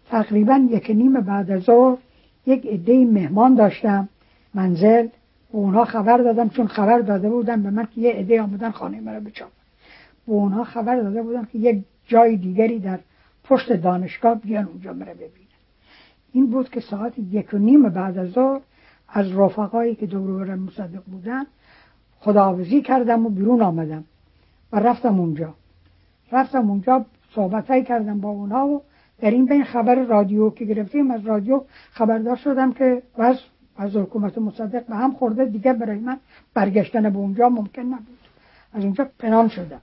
تقریبا 0.10 0.68
یک 0.70 0.90
نیم 0.90 1.22
بعد 1.22 1.52
از 1.52 1.64
ظهر 1.64 1.98
یک 2.46 2.66
عده 2.66 3.06
مهمان 3.06 3.56
داشتم. 3.56 4.10
منزل 4.54 5.08
و 5.54 5.58
اونها 5.58 5.86
خبر 5.86 6.18
دادم 6.18 6.50
چون 6.50 6.68
خبر 6.68 7.00
داده 7.00 7.30
بودم 7.30 7.64
به 7.64 7.70
من 7.70 7.88
که 7.96 8.02
یه 8.02 8.12
عده 8.12 8.42
آمدن 8.42 8.72
خانه 8.72 9.02
مرا 9.02 9.20
بچاپ. 9.20 9.50
به 10.28 10.34
اونها 10.34 10.64
خبر 10.64 11.02
داده 11.02 11.22
بودم 11.22 11.46
که 11.46 11.58
یک 11.58 11.84
جای 12.10 12.38
دیگری 12.38 12.80
در 12.80 13.00
پشت 13.44 13.74
دانشگاه 13.74 14.36
بیان 14.36 14.66
اونجا 14.66 14.94
مرا 14.94 15.14
ببینن 15.14 15.50
این 16.34 16.50
بود 16.52 16.70
که 16.70 16.80
ساعت 16.80 17.14
یک 17.32 17.54
و 17.54 17.58
نیم 17.58 17.90
بعد 17.90 18.18
از 18.18 18.30
ظهر 18.30 18.62
از 19.10 19.32
رفقایی 19.32 19.96
که 19.96 20.06
دور 20.06 20.56
مصدق 20.56 21.04
بودن 21.04 21.44
خداحافظی 22.20 22.82
کردم 22.82 23.26
و 23.26 23.30
بیرون 23.30 23.62
آمدم 23.62 24.04
و 24.72 24.80
رفتم 24.80 25.20
اونجا. 25.20 25.54
رفتم 26.32 26.70
اونجا 26.70 27.06
صحبت 27.36 27.86
کردم 27.88 28.20
با 28.20 28.30
اونها 28.30 28.68
و 28.68 28.82
در 29.22 29.32
این 29.32 29.46
بین 29.46 29.64
خبر 29.64 29.96
رادیو 29.96 30.50
که 30.50 30.66
گرفتیم 30.66 31.12
از 31.12 31.26
رادیو 31.26 31.64
خبردار 31.92 32.36
شدم 32.36 32.74
که 32.74 33.04
بس 33.18 33.38
از 33.78 33.96
حکومت 33.96 34.38
مصدق 34.38 34.86
به 34.86 34.96
هم 34.96 35.14
خورده 35.14 35.46
دیگه 35.46 35.74
برای 35.74 36.00
من 36.00 36.18
برگشتن 36.54 37.10
به 37.10 37.18
اونجا 37.18 37.50
ممکن 37.50 37.82
نبود. 37.82 38.18
از 38.74 38.84
اونجا 38.84 39.10
پنهان 39.20 39.48
شدم. 39.48 39.82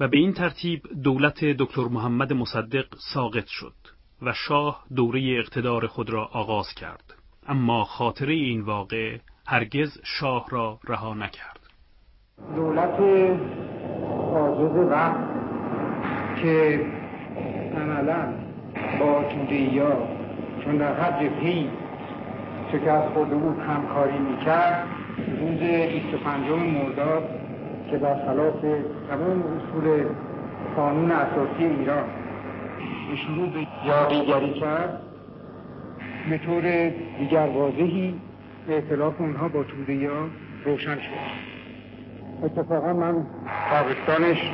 و 0.00 0.08
به 0.08 0.16
این 0.18 0.32
ترتیب 0.32 0.82
دولت 1.04 1.44
دکتر 1.44 1.84
محمد 1.90 2.32
مصدق 2.32 2.86
ساقط 3.14 3.46
شد 3.46 3.74
و 4.22 4.32
شاه 4.32 4.84
دوره 4.96 5.36
اقتدار 5.38 5.86
خود 5.86 6.10
را 6.10 6.24
آغاز 6.24 6.74
کرد. 6.74 7.14
اما 7.48 7.84
خاطره 7.84 8.34
این 8.34 8.60
واقع 8.60 9.18
هرگز 9.46 9.98
شاه 10.04 10.46
را 10.50 10.78
رها 10.88 11.14
نکرد. 11.14 11.60
دولت 12.56 13.00
آزاد 14.34 14.76
وقت 14.76 15.16
که 16.42 16.86
عملا 17.76 18.34
با 19.00 19.24
یا 19.50 20.08
چون 20.64 20.76
در 20.76 21.00
هر 21.00 21.24
جبهی 21.24 21.70
شکست 22.72 23.08
خورده 23.14 23.36
بود 23.36 23.58
همکاری 23.58 24.18
می‌کرد 24.18 24.86
روز 25.40 25.58
25 25.58 26.48
مرداد 26.50 27.45
که 27.90 27.98
خلاف 27.98 28.60
تمام 29.08 29.42
اصول 29.42 30.04
قانون 30.76 31.10
اساسی 31.10 31.64
ایران 31.64 32.04
به 33.10 33.16
شروع 33.16 33.48
به 33.48 33.66
یاقیگری 33.86 34.60
کرد 34.60 35.02
به 36.30 36.38
طور 36.38 36.88
دیگر 37.18 37.46
واضحی 37.46 38.20
اعتلاف 38.68 39.14
اونها 39.20 39.48
با 39.48 39.62
توده 39.62 40.10
ها 40.10 40.26
روشن 40.64 40.94
شد. 40.94 41.46
اتفاقا 42.42 42.92
من 42.92 43.26
تابستانش 43.70 44.50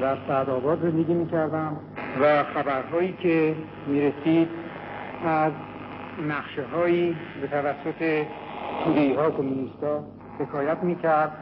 در 0.00 0.16
سعدآباد 0.28 0.82
زندگی 0.82 1.14
می‌کردم 1.14 1.76
و 2.22 2.44
خبرهایی 2.44 3.12
که 3.12 3.54
می‌رسید 3.86 4.48
از 5.26 5.52
نقشه 6.28 6.62
هایی 6.72 7.16
به 7.40 7.46
توسط 7.46 8.26
توده 8.84 9.20
ها 9.20 9.30
کمونیستا 9.30 10.04
حکایت 10.38 10.78
می‌کرد. 10.82 11.32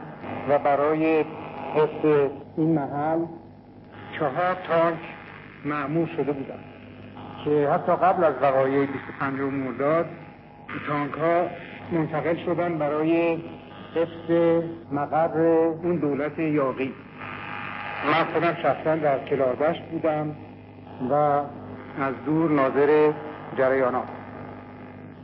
و 0.49 0.59
برای 0.59 1.25
حفظ 1.75 2.29
این 2.57 2.73
محل 2.73 3.25
چهار 4.19 4.57
تانک 4.67 4.99
معمول 5.65 6.07
شده 6.17 6.31
بودن 6.31 6.59
که 7.45 7.69
حتی 7.73 7.91
قبل 7.91 8.23
از 8.23 8.33
وقایع 8.41 8.85
25 8.85 9.39
مرداد 9.39 10.05
تانک 10.87 11.13
ها 11.13 11.47
منتقل 11.91 12.45
شدن 12.45 12.77
برای 12.77 13.37
حفظ 13.95 14.31
مقر 14.91 15.39
اون 15.83 15.95
دولت 15.95 16.39
یاقی. 16.39 16.93
من 18.05 18.23
خودم 18.33 18.53
شخصا 18.53 18.95
در 18.95 19.19
کلاردشت 19.19 19.81
بودم 19.81 20.35
و 21.09 21.13
از 22.01 22.13
دور 22.25 22.51
ناظر 22.51 23.11
جریانات. 23.57 24.07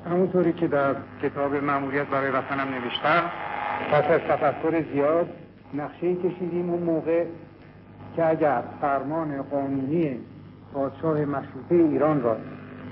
همونطوری 0.06 0.54
که 0.54 0.68
در 0.68 0.96
کتاب 1.24 1.56
معمولیت 1.56 2.08
برای 2.08 2.32
وطنم 2.32 2.68
نوشتم 2.74 3.32
پس 3.92 4.04
از 4.12 4.22
تفکر 4.22 4.84
زیاد 4.94 5.30
نقشه 5.74 6.16
کشیدیم 6.16 6.70
اون 6.70 6.84
موقع 6.84 7.24
که 8.16 8.30
اگر 8.30 8.62
فرمان 8.82 9.42
قانونی 9.42 10.18
پادشاه 10.74 11.26
مشروطه 11.26 11.76
ایران 11.76 12.22
را 12.22 12.38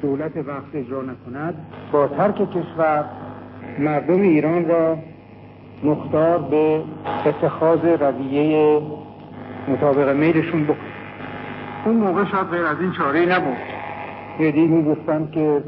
دولت 0.01 0.37
وقت 0.37 0.63
اجرا 0.73 1.01
نکند 1.01 1.55
با 1.91 2.07
ترک 2.07 2.35
کشور 2.35 3.05
مردم 3.79 4.21
ایران 4.21 4.67
را 4.67 4.97
مختار 5.83 6.37
به 6.37 6.81
اتخاذ 7.25 7.79
رویه 7.79 8.81
مطابق 9.67 10.15
میلشون 10.15 10.63
بکن. 10.63 10.77
اون 11.85 11.95
موقع 11.95 12.25
شاید 12.25 12.47
غیر 12.47 12.65
از 12.65 12.79
این 12.79 12.91
چاره 12.91 13.25
نبود. 13.25 13.57
یه 14.39 14.51
می 14.51 14.83
گفتن 14.83 15.29
که 15.31 15.63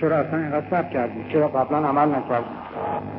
چرا 0.00 0.16
اصلا 0.16 0.38
اینقدر 0.38 0.66
سب 0.70 0.90
کردیم 0.90 1.24
چرا 1.32 1.48
قبلا 1.48 1.78
عمل 1.78 2.08
نکردیم 2.08 2.63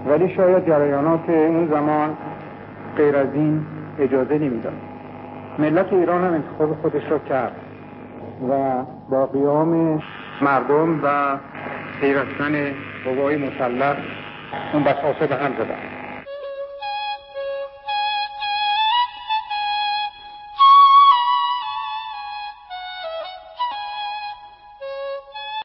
ولی 0.07 0.35
شاید 0.35 0.67
جریانات 0.67 1.29
اون 1.29 1.67
زمان 1.67 2.17
غیر 2.97 3.15
از 3.15 3.27
این 3.33 3.65
اجازه 3.99 4.37
نمی‌داد. 4.37 4.73
ملت 5.59 5.93
ایران 5.93 6.23
هم 6.23 6.33
انتخاب 6.33 6.81
خودش 6.81 7.11
را 7.11 7.19
کرد 7.19 7.55
و 8.49 8.83
با 9.09 9.25
قیام 9.25 10.01
مردم 10.41 10.99
و 11.03 11.37
پیوستن 12.01 12.71
قوای 13.05 13.37
مسلح 13.37 13.95
اون 14.73 14.83
بساسه 14.83 15.27
به 15.27 15.35
هم 15.35 15.51
زدن. 15.53 15.94